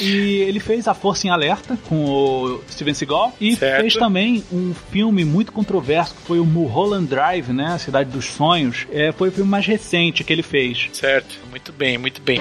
E 0.00 0.40
ele 0.42 0.60
fez 0.60 0.86
A 0.88 0.94
Força 0.94 1.26
em 1.26 1.30
Alerta 1.30 1.78
com 1.88 2.04
o 2.04 2.60
Steven 2.70 2.94
Seagal 2.94 3.34
e 3.40 3.56
Certo. 3.56 3.80
fez 3.80 3.94
também 3.94 4.44
um 4.52 4.74
filme 4.90 5.24
muito 5.24 5.52
controverso 5.52 6.14
que 6.14 6.22
foi 6.22 6.38
o 6.38 6.44
Mulholland 6.44 7.06
Drive, 7.06 7.48
né? 7.52 7.72
A 7.74 7.78
Cidade 7.78 8.10
dos 8.10 8.26
Sonhos. 8.26 8.86
É, 8.92 9.12
foi 9.12 9.28
o 9.28 9.32
filme 9.32 9.50
mais 9.50 9.66
recente 9.66 10.22
que 10.24 10.32
ele 10.32 10.42
fez. 10.42 10.88
Certo, 10.92 11.38
muito 11.50 11.72
bem, 11.72 11.98
muito 11.98 12.20
bem. 12.22 12.40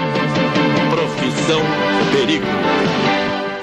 Profissão 0.90 1.62
Perigo. 2.12 2.46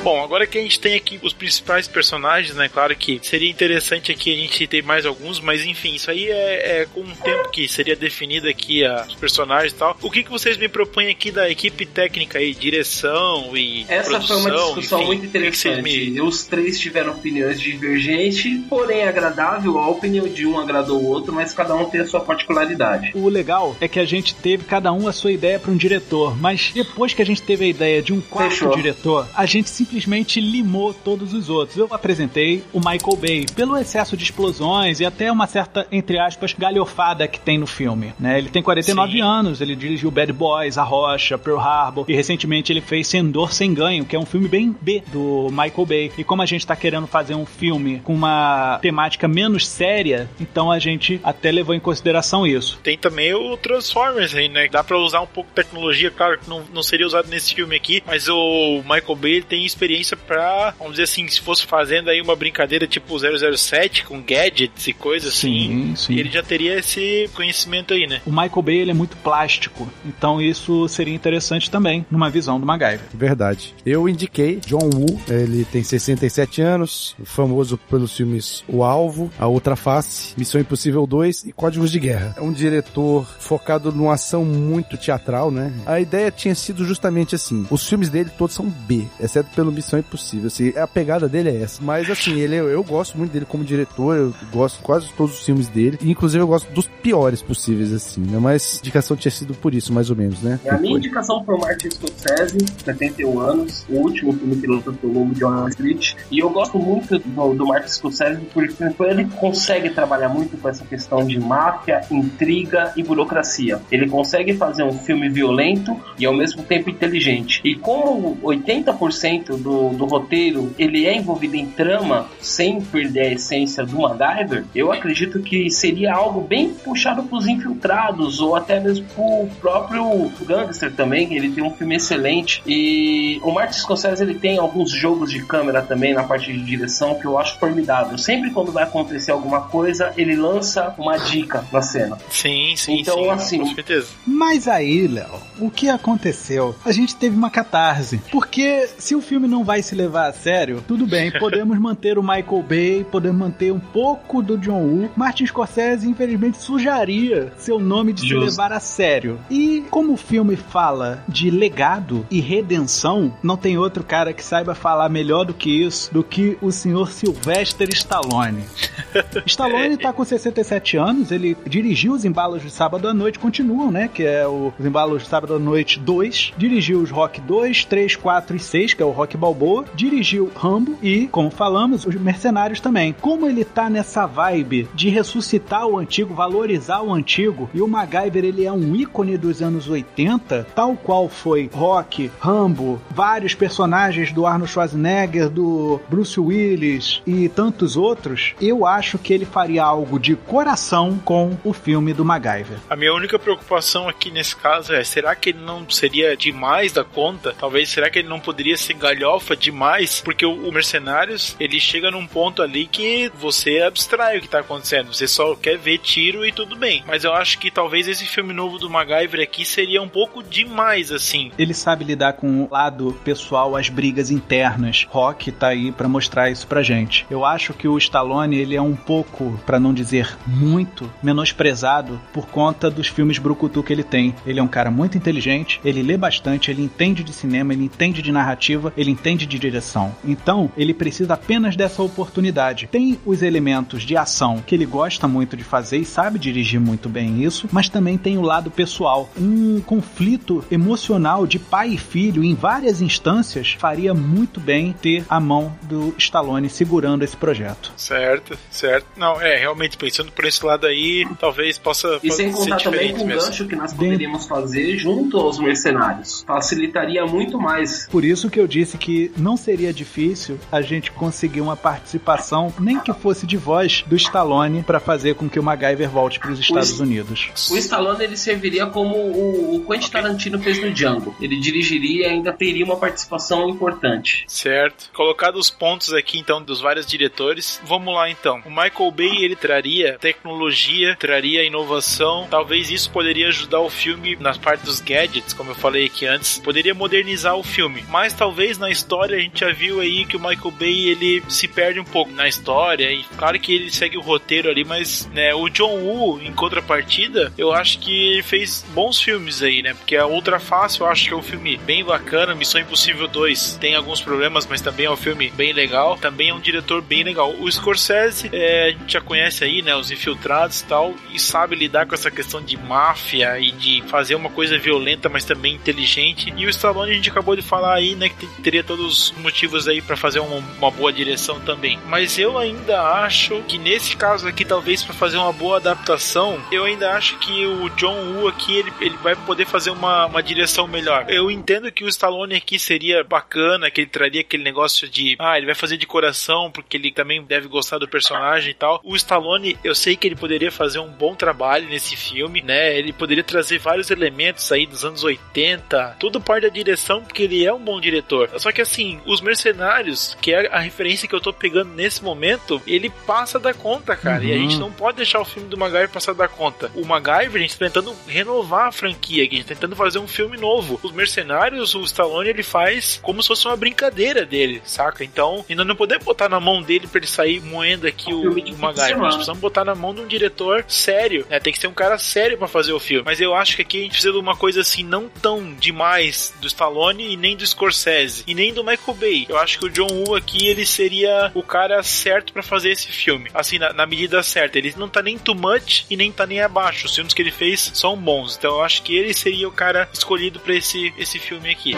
Bom, 0.04 0.22
agora 0.22 0.46
que 0.46 0.58
a 0.58 0.60
gente 0.60 0.78
tem 0.78 0.94
aqui 0.94 1.18
os 1.22 1.32
principais 1.32 1.88
personagens, 1.88 2.54
né? 2.54 2.68
Claro 2.68 2.94
que 2.94 3.18
seria 3.22 3.48
interessante 3.50 4.12
aqui 4.12 4.32
a 4.32 4.36
gente 4.36 4.66
ter 4.66 4.82
mais 4.82 5.06
alguns, 5.06 5.40
mas 5.40 5.64
enfim, 5.64 5.94
isso 5.94 6.10
aí 6.10 6.26
é, 6.28 6.82
é 6.82 6.86
com 6.92 7.00
o 7.00 7.06
tempo 7.24 7.48
que 7.50 7.66
seria 7.66 7.96
definido 7.96 8.46
aqui 8.46 8.84
a, 8.84 9.06
os 9.08 9.14
personagens 9.14 9.72
e 9.72 9.76
tal. 9.76 9.96
O 10.02 10.10
que, 10.10 10.22
que 10.22 10.30
vocês 10.30 10.58
me 10.58 10.68
propõem 10.68 11.08
aqui 11.10 11.30
da 11.30 11.48
equipe 11.50 11.86
técnica 11.86 12.38
aí, 12.38 12.52
direção 12.54 13.56
e 13.56 13.86
Essa 13.88 14.10
produção? 14.10 14.42
foi 14.42 14.50
uma 14.50 14.64
discussão 14.66 14.98
enfim, 14.98 15.06
muito 15.06 15.24
interessante. 15.26 15.82
me- 15.82 16.20
Os 16.20 16.44
três 16.44 16.78
tiveram 16.78 17.12
opiniões 17.12 17.58
divergentes, 17.58 18.60
porém 18.68 19.04
agradável. 19.04 19.78
A 19.78 19.88
opinião 19.88 20.28
de 20.28 20.46
um 20.46 20.58
agradou 20.58 21.00
o 21.00 21.06
outro, 21.08 21.32
mas 21.32 21.54
cada 21.54 21.74
um 21.74 21.86
tem 21.88 22.02
a 22.02 22.06
sua 22.06 22.20
particularidade. 22.20 23.12
O 23.14 23.26
legal 23.28 23.74
é 23.80 23.88
que 23.88 23.98
a 23.98 24.04
gente 24.04 24.34
teve 24.34 24.64
cada 24.64 24.92
um 24.92 25.08
a 25.08 25.12
sua 25.14 25.32
ideia 25.32 25.58
para 25.58 25.70
um 25.70 25.76
diretor, 25.78 26.36
mas 26.38 26.72
depois 26.74 27.14
que 27.14 27.22
a 27.22 27.26
gente 27.26 27.40
teve 27.40 27.64
a 27.64 27.68
ideia 27.68 28.02
de 28.02 28.12
um 28.12 28.20
quarto 28.20 28.50
Fechou. 28.50 28.76
diretor, 28.76 29.26
a 29.34 29.46
gente 29.46 29.70
simplesmente 29.70 29.93
limou 30.40 30.92
todos 30.92 31.32
os 31.32 31.48
outros. 31.48 31.76
Eu 31.76 31.88
apresentei 31.90 32.62
o 32.72 32.78
Michael 32.78 33.16
Bay 33.20 33.46
pelo 33.54 33.76
excesso 33.76 34.16
de 34.16 34.24
explosões 34.24 35.00
e 35.00 35.04
até 35.04 35.30
uma 35.30 35.46
certa, 35.46 35.86
entre 35.90 36.18
aspas, 36.18 36.52
galhofada 36.52 37.26
que 37.28 37.40
tem 37.40 37.58
no 37.58 37.66
filme. 37.66 38.12
Né? 38.18 38.38
Ele 38.38 38.48
tem 38.48 38.62
49 38.62 39.12
Sim. 39.12 39.20
anos, 39.20 39.60
ele 39.60 39.74
dirigiu 39.74 40.10
Bad 40.10 40.32
Boys, 40.32 40.78
A 40.78 40.82
Rocha, 40.82 41.38
Pearl 41.38 41.58
Harbor 41.58 42.04
e 42.08 42.14
recentemente 42.14 42.72
ele 42.72 42.80
fez 42.80 43.08
Sem 43.08 43.24
Dor 43.30 43.52
Sem 43.52 43.72
Ganho, 43.72 44.04
que 44.04 44.16
é 44.16 44.18
um 44.18 44.26
filme 44.26 44.48
bem 44.48 44.74
B 44.80 45.02
do 45.12 45.48
Michael 45.50 45.86
Bay. 45.86 46.12
E 46.18 46.24
como 46.24 46.42
a 46.42 46.46
gente 46.46 46.66
tá 46.66 46.76
querendo 46.76 47.06
fazer 47.06 47.34
um 47.34 47.46
filme 47.46 48.00
com 48.00 48.14
uma 48.14 48.78
temática 48.82 49.28
menos 49.28 49.66
séria, 49.66 50.28
então 50.40 50.70
a 50.70 50.78
gente 50.78 51.20
até 51.22 51.50
levou 51.50 51.74
em 51.74 51.80
consideração 51.80 52.46
isso. 52.46 52.78
Tem 52.82 52.96
também 52.96 53.34
o 53.34 53.56
Transformers 53.56 54.34
aí, 54.34 54.48
né? 54.48 54.68
Dá 54.68 54.82
pra 54.82 54.98
usar 54.98 55.20
um 55.20 55.26
pouco 55.26 55.50
de 55.50 55.56
tecnologia, 55.56 56.10
claro 56.10 56.38
que 56.38 56.48
não, 56.48 56.64
não 56.72 56.82
seria 56.82 57.06
usado 57.06 57.28
nesse 57.28 57.54
filme 57.54 57.76
aqui, 57.76 58.02
mas 58.06 58.28
o 58.28 58.82
Michael 58.82 59.16
Bay 59.16 59.42
tem 59.42 59.64
experiência 59.64 59.83
pra, 60.26 60.74
vamos 60.78 60.94
dizer 60.94 61.04
assim, 61.04 61.26
se 61.28 61.40
fosse 61.40 61.66
fazendo 61.66 62.10
aí 62.10 62.20
uma 62.20 62.36
brincadeira 62.36 62.86
tipo 62.86 63.16
007 63.18 64.04
com 64.04 64.20
gadgets 64.22 64.86
e 64.88 64.92
coisas 64.92 65.34
assim, 65.34 65.94
Sim, 65.94 65.96
sim. 65.96 66.18
ele 66.18 66.30
já 66.30 66.42
teria 66.42 66.78
esse 66.78 67.28
conhecimento 67.34 67.94
aí, 67.94 68.06
né? 68.06 68.20
O 68.26 68.30
Michael 68.30 68.62
Bay 68.62 68.76
ele 68.78 68.90
é 68.90 68.94
muito 68.94 69.16
plástico, 69.18 69.88
então 70.04 70.40
isso 70.40 70.88
seria 70.88 71.14
interessante 71.14 71.70
também 71.70 72.04
numa 72.10 72.30
visão 72.30 72.58
do 72.60 72.66
MacGyver. 72.66 73.06
Verdade. 73.12 73.74
Eu 73.84 74.08
indiquei 74.08 74.56
John 74.66 74.90
Woo, 74.94 75.20
ele 75.28 75.64
tem 75.64 75.82
67 75.82 76.60
anos, 76.62 77.16
famoso 77.24 77.78
pelos 77.90 78.16
filmes 78.16 78.64
O 78.68 78.82
Alvo, 78.82 79.30
A 79.38 79.46
Outra 79.46 79.76
Face, 79.76 80.34
Missão 80.36 80.60
Impossível 80.60 81.06
2 81.06 81.44
e 81.44 81.52
Códigos 81.52 81.90
de 81.90 81.98
Guerra. 81.98 82.34
É 82.36 82.40
um 82.42 82.52
diretor 82.52 83.26
focado 83.38 83.92
numa 83.92 84.14
ação 84.14 84.44
muito 84.44 84.96
teatral, 84.96 85.50
né? 85.50 85.72
A 85.86 86.00
ideia 86.00 86.30
tinha 86.30 86.54
sido 86.54 86.84
justamente 86.84 87.34
assim. 87.34 87.66
Os 87.70 87.88
filmes 87.88 88.08
dele 88.08 88.30
todos 88.36 88.54
são 88.54 88.66
B, 88.68 89.04
exceto 89.20 89.50
pelo 89.54 89.70
Missão 89.74 89.98
Impossível. 89.98 90.46
Assim, 90.46 90.72
a 90.76 90.86
pegada 90.86 91.28
dele 91.28 91.50
é 91.50 91.62
essa. 91.62 91.82
Mas 91.82 92.10
assim, 92.10 92.38
ele, 92.40 92.56
eu 92.56 92.82
gosto 92.82 93.18
muito 93.18 93.32
dele 93.32 93.44
como 93.44 93.64
diretor, 93.64 94.16
eu 94.16 94.34
gosto 94.52 94.82
quase 94.82 95.08
todos 95.16 95.38
os 95.38 95.44
filmes 95.44 95.68
dele. 95.68 95.98
E, 96.00 96.10
inclusive 96.10 96.42
eu 96.42 96.46
gosto 96.46 96.70
dos 96.72 96.86
piores 96.86 97.42
possíveis, 97.42 97.92
assim, 97.92 98.20
né? 98.20 98.38
Mas 98.38 98.76
a 98.76 98.78
indicação 98.80 99.16
tinha 99.16 99.30
sido 99.32 99.54
por 99.54 99.74
isso, 99.74 99.92
mais 99.92 100.10
ou 100.10 100.16
menos, 100.16 100.40
né? 100.42 100.60
A 100.68 100.78
minha 100.78 100.96
indicação 100.96 101.44
foi 101.44 101.54
o 101.54 101.58
Martin 101.58 101.90
Scorsese, 101.90 102.58
71 102.84 103.40
anos, 103.40 103.84
o 103.88 103.96
último 103.96 104.32
filme 104.32 104.56
que 104.56 104.66
lançou 104.66 104.92
pelo 104.92 105.12
Lobo 105.12 105.34
de 105.34 105.44
Wall 105.44 105.68
Street. 105.68 106.14
E 106.30 106.38
eu 106.38 106.50
gosto 106.50 106.78
muito 106.78 107.18
do, 107.18 107.54
do 107.54 107.66
Martin 107.66 107.88
Scorsese 107.88 108.40
porque 108.52 108.84
ele 109.04 109.24
consegue 109.36 109.90
trabalhar 109.90 110.28
muito 110.28 110.56
com 110.56 110.68
essa 110.68 110.84
questão 110.84 111.24
de 111.24 111.38
máfia, 111.38 112.00
intriga 112.10 112.92
e 112.96 113.02
burocracia. 113.02 113.80
Ele 113.90 114.08
consegue 114.08 114.54
fazer 114.54 114.84
um 114.84 114.98
filme 114.98 115.28
violento 115.28 115.96
e 116.18 116.26
ao 116.26 116.34
mesmo 116.34 116.62
tempo 116.62 116.90
inteligente. 116.90 117.60
E 117.64 117.74
como 117.74 118.36
80% 118.42 119.56
do, 119.64 119.88
do 119.90 120.04
roteiro 120.04 120.74
ele 120.78 121.06
é 121.06 121.16
envolvido 121.16 121.56
em 121.56 121.66
trama 121.66 122.26
sem 122.40 122.80
perder 122.80 123.20
a 123.22 123.32
essência 123.32 123.84
do 123.84 123.98
MacGyver, 124.00 124.64
eu 124.74 124.92
acredito 124.92 125.40
que 125.40 125.70
seria 125.70 126.14
algo 126.14 126.42
bem 126.42 126.68
puxado 126.68 127.22
pros 127.22 127.46
infiltrados 127.46 128.40
ou 128.40 128.54
até 128.54 128.78
mesmo 128.78 129.06
pro 129.14 129.48
próprio 129.60 130.30
Gangster 130.42 130.92
também. 130.92 131.34
Ele 131.34 131.50
tem 131.50 131.64
um 131.64 131.70
filme 131.70 131.96
excelente 131.96 132.62
e 132.66 133.40
o 133.42 133.50
Martin 133.50 133.78
Scorsese 133.78 134.22
ele 134.22 134.34
tem 134.34 134.58
alguns 134.58 134.90
jogos 134.90 135.30
de 135.30 135.42
câmera 135.44 135.80
também 135.80 136.12
na 136.12 136.22
parte 136.22 136.52
de 136.52 136.62
direção 136.62 137.18
que 137.18 137.24
eu 137.24 137.38
acho 137.38 137.58
formidável. 137.58 138.18
Sempre 138.18 138.50
quando 138.50 138.70
vai 138.70 138.84
acontecer 138.84 139.30
alguma 139.30 139.62
coisa, 139.62 140.12
ele 140.16 140.36
lança 140.36 140.94
uma 140.98 141.16
dica 141.16 141.64
na 141.72 141.80
cena. 141.80 142.18
Sim, 142.30 142.74
sim, 142.76 143.00
Então, 143.00 143.16
sim, 143.16 143.30
assim, 143.30 143.58
com 143.60 143.74
certeza. 143.74 144.08
Mas 144.26 144.68
aí, 144.68 145.06
Léo, 145.06 145.40
o 145.58 145.70
que 145.70 145.88
aconteceu? 145.88 146.74
A 146.84 146.92
gente 146.92 147.16
teve 147.16 147.36
uma 147.36 147.50
catarse. 147.50 148.20
Porque 148.30 148.88
se 148.98 149.14
o 149.14 149.20
filme 149.20 149.48
não 149.54 149.62
vai 149.62 149.82
se 149.82 149.94
levar 149.94 150.28
a 150.28 150.32
sério, 150.32 150.82
tudo 150.86 151.06
bem, 151.06 151.30
podemos 151.38 151.78
manter 151.78 152.18
o 152.18 152.22
Michael 152.22 152.64
Bay, 152.68 153.06
podemos 153.08 153.38
manter 153.38 153.72
um 153.72 153.78
pouco 153.78 154.42
do 154.42 154.58
John 154.58 154.82
Woo. 154.82 155.10
Martin 155.14 155.46
Scorsese, 155.46 156.08
infelizmente, 156.08 156.58
sujaria 156.58 157.52
seu 157.56 157.78
nome 157.78 158.12
de 158.12 158.22
se 158.22 158.28
Justo. 158.28 158.50
levar 158.50 158.72
a 158.72 158.80
sério. 158.80 159.38
E 159.48 159.84
como 159.90 160.14
o 160.14 160.16
filme 160.16 160.56
fala 160.56 161.22
de 161.28 161.50
legado 161.50 162.26
e 162.30 162.40
redenção, 162.40 163.32
não 163.42 163.56
tem 163.56 163.78
outro 163.78 164.02
cara 164.02 164.32
que 164.32 164.44
saiba 164.44 164.74
falar 164.74 165.08
melhor 165.08 165.44
do 165.44 165.54
que 165.54 165.70
isso 165.70 166.12
do 166.12 166.24
que 166.24 166.58
o 166.60 166.72
senhor 166.72 167.10
Sylvester 167.10 167.88
Stallone. 167.90 168.64
Stallone 169.46 169.96
tá 169.96 170.12
com 170.12 170.24
67 170.24 170.96
anos, 170.96 171.30
ele 171.30 171.56
dirigiu 171.66 172.12
os 172.12 172.24
embalos 172.24 172.62
de 172.62 172.70
sábado 172.70 173.06
à 173.08 173.14
noite, 173.14 173.38
continuam, 173.38 173.90
né? 173.90 174.08
Que 174.12 174.24
é 174.24 174.46
o, 174.46 174.72
os 174.76 174.84
embalos 174.84 175.22
de 175.22 175.28
sábado 175.28 175.54
à 175.54 175.58
noite 175.58 176.00
2. 176.00 176.54
Dirigiu 176.56 177.00
os 177.00 177.10
Rock 177.10 177.40
2, 177.40 177.84
3, 177.84 178.16
4 178.16 178.56
e 178.56 178.60
6, 178.60 178.94
que 178.94 179.02
é 179.02 179.06
o 179.06 179.10
Rock 179.10 179.33
Balboa. 179.38 179.84
Dirigiu 179.94 180.50
Rambo 180.54 180.98
e, 181.02 181.26
como 181.28 181.50
falamos, 181.50 182.06
os 182.06 182.14
Mercenários 182.14 182.80
também. 182.80 183.14
Como 183.20 183.46
ele 183.46 183.64
tá 183.64 183.88
nessa 183.90 184.26
vibe 184.26 184.88
de 184.94 185.08
ressuscitar 185.08 185.86
o 185.86 185.98
antigo, 185.98 186.34
valorizar 186.34 187.02
o 187.02 187.12
antigo, 187.12 187.70
e 187.72 187.80
o 187.80 187.88
MacGyver 187.88 188.44
ele 188.44 188.64
é 188.64 188.72
um 188.72 188.94
ícone 188.94 189.36
dos 189.36 189.62
anos 189.62 189.88
80, 189.88 190.66
tal 190.74 190.96
qual 190.96 191.28
foi 191.28 191.70
Rock, 191.72 192.30
Rambo, 192.40 193.00
vários 193.10 193.54
personagens 193.54 194.32
do 194.32 194.46
Arnold 194.46 194.70
Schwarzenegger, 194.70 195.48
do 195.48 196.00
Bruce 196.08 196.38
Willis 196.38 197.22
e 197.26 197.48
tantos 197.48 197.96
outros, 197.96 198.54
eu 198.60 198.86
acho 198.86 199.18
que 199.18 199.32
ele 199.32 199.44
faria 199.44 199.84
algo 199.84 200.18
de 200.18 200.36
coração 200.36 201.18
com 201.24 201.56
o 201.64 201.72
filme 201.72 202.12
do 202.12 202.24
MacGyver. 202.24 202.78
A 202.88 202.96
minha 202.96 203.14
única 203.14 203.38
preocupação 203.38 204.08
aqui 204.08 204.30
nesse 204.30 204.56
caso 204.56 204.92
é: 204.92 205.02
será 205.04 205.34
que 205.34 205.50
ele 205.50 205.60
não 205.60 205.88
seria 205.88 206.36
demais 206.36 206.92
da 206.92 207.04
conta? 207.04 207.54
Talvez, 207.58 207.88
será 207.88 208.10
que 208.10 208.18
ele 208.18 208.28
não 208.28 208.40
poderia 208.40 208.76
ser 208.76 208.94
galhofa 209.24 209.56
demais? 209.56 210.20
Porque 210.20 210.44
o, 210.44 210.68
o 210.68 210.72
Mercenários, 210.72 211.56
ele 211.58 211.80
chega 211.80 212.10
num 212.10 212.26
ponto 212.26 212.60
ali 212.60 212.86
que 212.86 213.30
você 213.38 213.80
abstrai 213.80 214.38
o 214.38 214.40
que 214.42 214.48
tá 214.48 214.60
acontecendo. 214.60 215.12
Você 215.12 215.26
só 215.26 215.54
quer 215.56 215.78
ver 215.78 215.98
tiro 215.98 216.44
e 216.44 216.52
tudo 216.52 216.76
bem. 216.76 217.02
Mas 217.06 217.24
eu 217.24 217.32
acho 217.32 217.58
que 217.58 217.70
talvez 217.70 218.06
esse 218.06 218.26
filme 218.26 218.52
novo 218.52 218.78
do 218.78 218.90
MacGyver 218.90 219.40
aqui 219.40 219.64
seria 219.64 220.02
um 220.02 220.08
pouco 220.08 220.42
demais, 220.42 221.10
assim. 221.10 221.50
Ele 221.58 221.72
sabe 221.72 222.04
lidar 222.04 222.34
com 222.34 222.64
o 222.64 222.68
lado 222.70 223.12
pessoal, 223.24 223.74
as 223.74 223.88
brigas 223.88 224.30
internas. 224.30 225.06
Rock 225.08 225.50
tá 225.50 225.68
aí 225.68 225.90
pra 225.90 226.08
mostrar 226.08 226.50
isso 226.50 226.66
pra 226.66 226.82
gente. 226.82 227.26
Eu 227.30 227.44
acho 227.44 227.72
que 227.72 227.88
o 227.88 227.96
Stallone, 227.96 228.56
ele 228.56 228.76
é 228.76 228.82
um 228.82 228.94
pouco, 228.94 229.58
pra 229.64 229.80
não 229.80 229.94
dizer 229.94 230.36
muito, 230.46 231.10
menosprezado 231.22 232.20
por 232.32 232.46
conta 232.46 232.90
dos 232.90 233.08
filmes 233.08 233.38
brucutu 233.38 233.82
que 233.82 233.92
ele 233.92 234.04
tem. 234.04 234.34
Ele 234.46 234.60
é 234.60 234.62
um 234.62 234.68
cara 234.68 234.90
muito 234.90 235.16
inteligente, 235.16 235.80
ele 235.84 236.02
lê 236.02 236.16
bastante, 236.16 236.70
ele 236.70 236.82
entende 236.82 237.24
de 237.24 237.32
cinema, 237.32 237.72
ele 237.72 237.84
entende 237.84 238.20
de 238.20 238.32
narrativa, 238.32 238.92
ele 238.96 239.13
entende 239.14 239.46
de 239.46 239.58
direção. 239.58 240.14
Então, 240.24 240.70
ele 240.76 240.92
precisa 240.92 241.34
apenas 241.34 241.76
dessa 241.76 242.02
oportunidade. 242.02 242.88
Tem 242.90 243.18
os 243.24 243.42
elementos 243.42 244.02
de 244.02 244.16
ação 244.16 244.62
que 244.66 244.74
ele 244.74 244.84
gosta 244.86 245.26
muito 245.28 245.56
de 245.56 245.64
fazer 245.64 245.98
e 245.98 246.04
sabe 246.04 246.38
dirigir 246.38 246.80
muito 246.80 247.08
bem 247.08 247.42
isso, 247.44 247.68
mas 247.72 247.88
também 247.88 248.18
tem 248.18 248.36
o 248.36 248.42
lado 248.42 248.70
pessoal. 248.70 249.30
Um 249.38 249.80
conflito 249.80 250.64
emocional 250.70 251.46
de 251.46 251.58
pai 251.58 251.90
e 251.90 251.98
filho 251.98 252.42
em 252.42 252.54
várias 252.54 253.00
instâncias 253.00 253.76
faria 253.78 254.12
muito 254.12 254.60
bem 254.60 254.92
ter 254.92 255.24
a 255.28 255.38
mão 255.38 255.76
do 255.82 256.14
Stallone 256.18 256.68
segurando 256.68 257.22
esse 257.22 257.36
projeto. 257.36 257.92
Certo, 257.96 258.58
certo. 258.70 259.06
Não, 259.16 259.40
é, 259.40 259.56
realmente, 259.56 259.96
pensando 259.96 260.32
por 260.32 260.44
esse 260.44 260.64
lado 260.64 260.86
aí, 260.86 261.26
talvez 261.38 261.78
possa 261.78 262.18
E 262.22 262.30
sem 262.30 262.52
ser 262.52 262.58
contar 262.58 262.76
também 262.82 263.14
com 263.14 263.22
o 263.22 263.26
mesmo. 263.26 263.42
gancho 263.46 263.66
que 263.66 263.76
nós 263.76 263.92
poderíamos 263.92 264.46
fazer 264.46 264.96
junto 264.98 265.38
aos 265.38 265.58
mercenários. 265.58 266.42
Facilitaria 266.46 267.24
muito 267.26 267.58
mais. 267.58 268.06
Por 268.08 268.24
isso 268.24 268.50
que 268.50 268.58
eu 268.58 268.66
disse 268.66 268.96
que 268.98 269.03
não 269.36 269.56
seria 269.56 269.92
difícil 269.92 270.58
a 270.70 270.80
gente 270.80 271.10
conseguir 271.12 271.60
uma 271.60 271.76
participação, 271.76 272.72
nem 272.78 272.98
que 272.98 273.12
fosse 273.12 273.46
de 273.46 273.56
voz, 273.56 274.04
do 274.06 274.16
Stallone 274.16 274.82
para 274.82 275.00
fazer 275.00 275.34
com 275.34 275.48
que 275.48 275.58
o 275.58 275.62
MacGyver 275.62 276.08
volte 276.08 276.38
para 276.38 276.50
os 276.50 276.58
Estados 276.58 277.00
Unidos. 277.00 277.70
O 277.70 277.76
Stallone 277.76 278.24
ele 278.24 278.36
serviria 278.36 278.86
como 278.86 279.16
o, 279.16 279.76
o 279.76 279.86
Quentin 279.86 280.10
Tarantino 280.10 280.58
fez 280.58 280.80
no 280.80 280.90
Django. 280.90 281.34
Ele 281.40 281.58
dirigiria 281.58 282.28
e 282.28 282.30
ainda 282.30 282.52
teria 282.52 282.84
uma 282.84 282.96
participação 282.96 283.68
importante. 283.68 284.44
Certo. 284.46 285.10
Colocados 285.12 285.60
os 285.60 285.70
pontos 285.70 286.12
aqui, 286.12 286.38
então, 286.38 286.62
dos 286.62 286.80
vários 286.80 287.06
diretores, 287.06 287.80
vamos 287.84 288.14
lá, 288.14 288.30
então. 288.30 288.62
O 288.64 288.70
Michael 288.70 289.10
Bay, 289.10 289.44
ele 289.44 289.56
traria 289.56 290.18
tecnologia, 290.18 291.16
traria 291.16 291.64
inovação. 291.64 292.46
Talvez 292.50 292.90
isso 292.90 293.10
poderia 293.10 293.48
ajudar 293.48 293.80
o 293.80 293.90
filme 293.90 294.36
nas 294.36 294.58
partes 294.58 294.84
dos 294.86 295.00
gadgets, 295.00 295.52
como 295.52 295.70
eu 295.70 295.74
falei 295.74 296.06
aqui 296.06 296.26
antes. 296.26 296.58
Poderia 296.58 296.94
modernizar 296.94 297.56
o 297.56 297.62
filme. 297.62 298.04
Mas 298.08 298.32
talvez 298.32 298.78
na 298.78 298.90
história 298.94 299.36
a 299.36 299.40
gente 299.40 299.60
já 299.60 299.72
viu 299.72 300.00
aí 300.00 300.24
que 300.24 300.36
o 300.36 300.40
Michael 300.40 300.70
Bay, 300.70 301.08
ele 301.08 301.42
se 301.48 301.68
perde 301.68 302.00
um 302.00 302.04
pouco 302.04 302.32
na 302.32 302.48
história. 302.48 303.10
E 303.10 303.24
claro 303.36 303.58
que 303.60 303.72
ele 303.74 303.90
segue 303.90 304.16
o 304.16 304.20
roteiro 304.22 304.70
ali, 304.70 304.84
mas, 304.84 305.28
né, 305.34 305.54
o 305.54 305.68
John 305.68 305.98
Woo, 305.98 306.40
em 306.40 306.52
contrapartida, 306.52 307.52
eu 307.58 307.72
acho 307.72 307.98
que 307.98 308.32
ele 308.32 308.42
fez 308.42 308.84
bons 308.94 309.20
filmes 309.20 309.62
aí, 309.62 309.82
né? 309.82 309.94
Porque 309.94 310.16
a 310.16 310.26
Ultra 310.26 310.58
Face, 310.60 311.00
eu 311.00 311.06
acho 311.06 311.26
que 311.28 311.34
é 311.34 311.36
um 311.36 311.42
filme 311.42 311.76
bem 311.78 312.04
bacana. 312.04 312.54
Missão 312.54 312.80
Impossível 312.80 313.26
2 313.28 313.76
tem 313.80 313.94
alguns 313.94 314.20
problemas, 314.20 314.66
mas 314.66 314.80
também 314.80 315.06
é 315.06 315.10
um 315.10 315.16
filme 315.16 315.50
bem 315.50 315.72
legal. 315.72 316.16
Também 316.18 316.50
é 316.50 316.54
um 316.54 316.60
diretor 316.60 317.02
bem 317.02 317.22
legal. 317.24 317.52
O 317.58 317.70
Scorsese, 317.70 318.48
é, 318.52 318.88
a 318.88 318.90
gente 318.90 319.12
já 319.12 319.20
conhece 319.20 319.64
aí, 319.64 319.82
né? 319.82 319.94
Os 319.96 320.10
infiltrados 320.10 320.80
e 320.80 320.84
tal, 320.86 321.14
e 321.32 321.38
sabe 321.38 321.74
lidar 321.76 322.06
com 322.06 322.14
essa 322.14 322.30
questão 322.30 322.62
de 322.62 322.76
máfia 322.76 323.58
e 323.58 323.70
de 323.72 324.02
fazer 324.08 324.34
uma 324.34 324.50
coisa 324.50 324.78
violenta, 324.78 325.28
mas 325.28 325.44
também 325.44 325.74
inteligente. 325.74 326.52
E 326.56 326.66
o 326.66 326.70
Stallone, 326.70 327.10
a 327.12 327.14
gente 327.14 327.30
acabou 327.30 327.56
de 327.56 327.62
falar 327.62 327.94
aí, 327.94 328.14
né? 328.14 328.28
Que 328.28 328.34
tem- 328.36 328.48
todos 328.84 329.30
os 329.30 329.32
motivos 329.38 329.88
aí 329.88 330.00
pra 330.00 330.16
fazer 330.16 330.40
uma, 330.40 330.56
uma 330.56 330.90
boa 330.90 331.12
direção 331.12 331.60
também. 331.60 331.98
Mas 332.06 332.38
eu 332.38 332.58
ainda 332.58 333.00
acho 333.00 333.62
que 333.62 333.78
nesse 333.78 334.16
caso 334.16 334.46
aqui, 334.46 334.64
talvez 334.64 335.02
pra 335.02 335.14
fazer 335.14 335.36
uma 335.36 335.52
boa 335.52 335.76
adaptação, 335.76 336.62
eu 336.70 336.84
ainda 336.84 337.12
acho 337.12 337.38
que 337.38 337.66
o 337.66 337.88
John 337.90 338.34
Woo 338.34 338.48
aqui, 338.48 338.78
ele, 338.78 338.92
ele 339.00 339.16
vai 339.18 339.34
poder 339.34 339.66
fazer 339.66 339.90
uma, 339.90 340.26
uma 340.26 340.42
direção 340.42 340.86
melhor. 340.86 341.26
Eu 341.28 341.50
entendo 341.50 341.90
que 341.90 342.04
o 342.04 342.08
Stallone 342.08 342.54
aqui 342.54 342.78
seria 342.78 343.24
bacana, 343.24 343.90
que 343.90 344.00
ele 344.00 344.10
traria 344.10 344.40
aquele 344.40 344.62
negócio 344.62 345.08
de, 345.08 345.36
ah, 345.38 345.56
ele 345.56 345.66
vai 345.66 345.74
fazer 345.74 345.96
de 345.96 346.06
coração, 346.06 346.70
porque 346.70 346.96
ele 346.96 347.10
também 347.10 347.42
deve 347.42 347.68
gostar 347.68 347.98
do 347.98 348.08
personagem 348.08 348.70
e 348.70 348.74
tal. 348.74 349.00
O 349.04 349.16
Stallone, 349.16 349.78
eu 349.82 349.94
sei 349.94 350.16
que 350.16 350.26
ele 350.26 350.36
poderia 350.36 350.70
fazer 350.70 350.98
um 350.98 351.10
bom 351.10 351.34
trabalho 351.34 351.88
nesse 351.88 352.16
filme, 352.16 352.62
né? 352.62 352.96
Ele 352.96 353.12
poderia 353.12 353.44
trazer 353.44 353.78
vários 353.78 354.10
elementos 354.10 354.70
aí 354.70 354.86
dos 354.86 355.04
anos 355.04 355.24
80, 355.24 356.16
tudo 356.18 356.40
parte 356.40 356.64
da 356.64 356.68
direção, 356.68 357.22
porque 357.22 357.42
ele 357.44 357.64
é 357.64 357.72
um 357.72 357.82
bom 357.82 358.00
diretor. 358.00 358.50
Só 358.58 358.72
que 358.74 358.82
assim, 358.82 359.20
os 359.24 359.40
Mercenários, 359.40 360.36
que 360.40 360.52
é 360.52 360.68
a 360.72 360.78
referência 360.78 361.26
que 361.28 361.34
eu 361.34 361.40
tô 361.40 361.52
pegando 361.52 361.92
nesse 361.94 362.22
momento, 362.22 362.80
ele 362.86 363.10
passa 363.26 363.58
da 363.58 363.72
conta, 363.72 364.14
cara. 364.16 364.44
E 364.44 364.52
a 364.52 364.54
Uhum. 364.56 364.62
gente 364.62 364.76
não 364.78 364.92
pode 364.92 365.16
deixar 365.18 365.40
o 365.40 365.44
filme 365.44 365.68
do 365.68 365.76
MacGyver 365.78 366.08
passar 366.10 366.34
da 366.34 366.46
conta. 366.48 366.90
O 366.94 367.04
MacGyver, 367.04 367.56
a 367.56 367.58
gente 367.58 367.78
tá 367.78 367.86
tentando 367.86 368.14
renovar 368.26 368.88
a 368.88 368.92
franquia 368.92 369.44
aqui, 369.44 369.54
a 369.56 369.58
gente 369.58 369.68
tá 369.68 369.74
tentando 369.74 369.96
fazer 369.96 370.18
um 370.18 370.26
filme 370.28 370.56
novo. 370.56 370.98
Os 371.02 371.12
Mercenários, 371.12 371.94
o 371.94 372.02
Stallone, 372.02 372.48
ele 372.50 372.62
faz 372.62 373.18
como 373.22 373.40
se 373.42 373.48
fosse 373.48 373.66
uma 373.66 373.76
brincadeira 373.76 374.44
dele, 374.44 374.82
saca? 374.84 375.24
Então, 375.24 375.64
e 375.68 375.74
nós 375.74 375.86
não 375.86 375.96
podemos 375.96 376.24
botar 376.24 376.48
na 376.48 376.60
mão 376.60 376.82
dele 376.82 377.06
pra 377.06 377.18
ele 377.18 377.26
sair 377.26 377.60
moendo 377.60 378.06
aqui 378.06 378.32
Um 378.32 378.48
o, 378.48 378.58
o 378.74 378.78
MacGyver. 378.78 379.18
Nós 379.18 379.34
precisamos 379.34 379.60
botar 379.60 379.84
na 379.84 379.94
mão 379.94 380.14
de 380.14 380.20
um 380.20 380.26
diretor 380.26 380.84
sério, 380.88 381.46
né? 381.48 381.60
Tem 381.60 381.72
que 381.72 381.78
ser 381.78 381.86
um 381.86 381.94
cara 381.94 382.18
sério 382.18 382.58
pra 382.58 382.68
fazer 382.68 382.92
o 382.92 383.00
filme. 383.00 383.24
Mas 383.24 383.40
eu 383.40 383.54
acho 383.54 383.76
que 383.76 383.82
aqui 383.82 383.98
a 383.98 384.02
gente 384.02 384.10
precisa 384.12 384.32
de 384.32 384.38
uma 384.38 384.56
coisa 384.56 384.80
assim, 384.80 385.02
não 385.02 385.28
tão 385.28 385.74
demais 385.74 386.52
do 386.60 386.66
Stallone 386.66 387.32
e 387.32 387.36
nem 387.36 387.56
do 387.56 387.66
Scorsese 387.66 388.44
e 388.46 388.54
nem 388.54 388.63
do 388.72 388.84
Michael 388.84 389.16
Bay. 389.18 389.46
Eu 389.48 389.58
acho 389.58 389.78
que 389.78 389.86
o 389.86 389.90
John 389.90 390.06
Woo 390.10 390.34
aqui, 390.34 390.66
ele 390.66 390.86
seria 390.86 391.50
o 391.54 391.62
cara 391.62 392.02
certo 392.02 392.52
pra 392.52 392.62
fazer 392.62 392.90
esse 392.90 393.08
filme. 393.08 393.50
Assim, 393.52 393.78
na, 393.78 393.92
na 393.92 394.06
medida 394.06 394.42
certa. 394.42 394.78
Ele 394.78 394.94
não 394.96 395.08
tá 395.08 395.22
nem 395.22 395.38
too 395.38 395.54
much 395.54 396.04
e 396.08 396.16
nem 396.16 396.30
tá 396.30 396.46
nem 396.46 396.60
abaixo. 396.60 397.06
Os 397.06 397.14
filmes 397.14 397.34
que 397.34 397.42
ele 397.42 397.50
fez 397.50 397.90
são 397.94 398.16
bons. 398.16 398.56
Então 398.56 398.76
eu 398.76 398.82
acho 398.82 399.02
que 399.02 399.16
ele 399.16 399.34
seria 399.34 399.68
o 399.68 399.72
cara 399.72 400.08
escolhido 400.12 400.60
pra 400.60 400.74
esse, 400.74 401.12
esse 401.18 401.38
filme 401.38 401.70
aqui. 401.70 401.94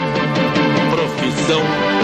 Profissão 0.91 1.61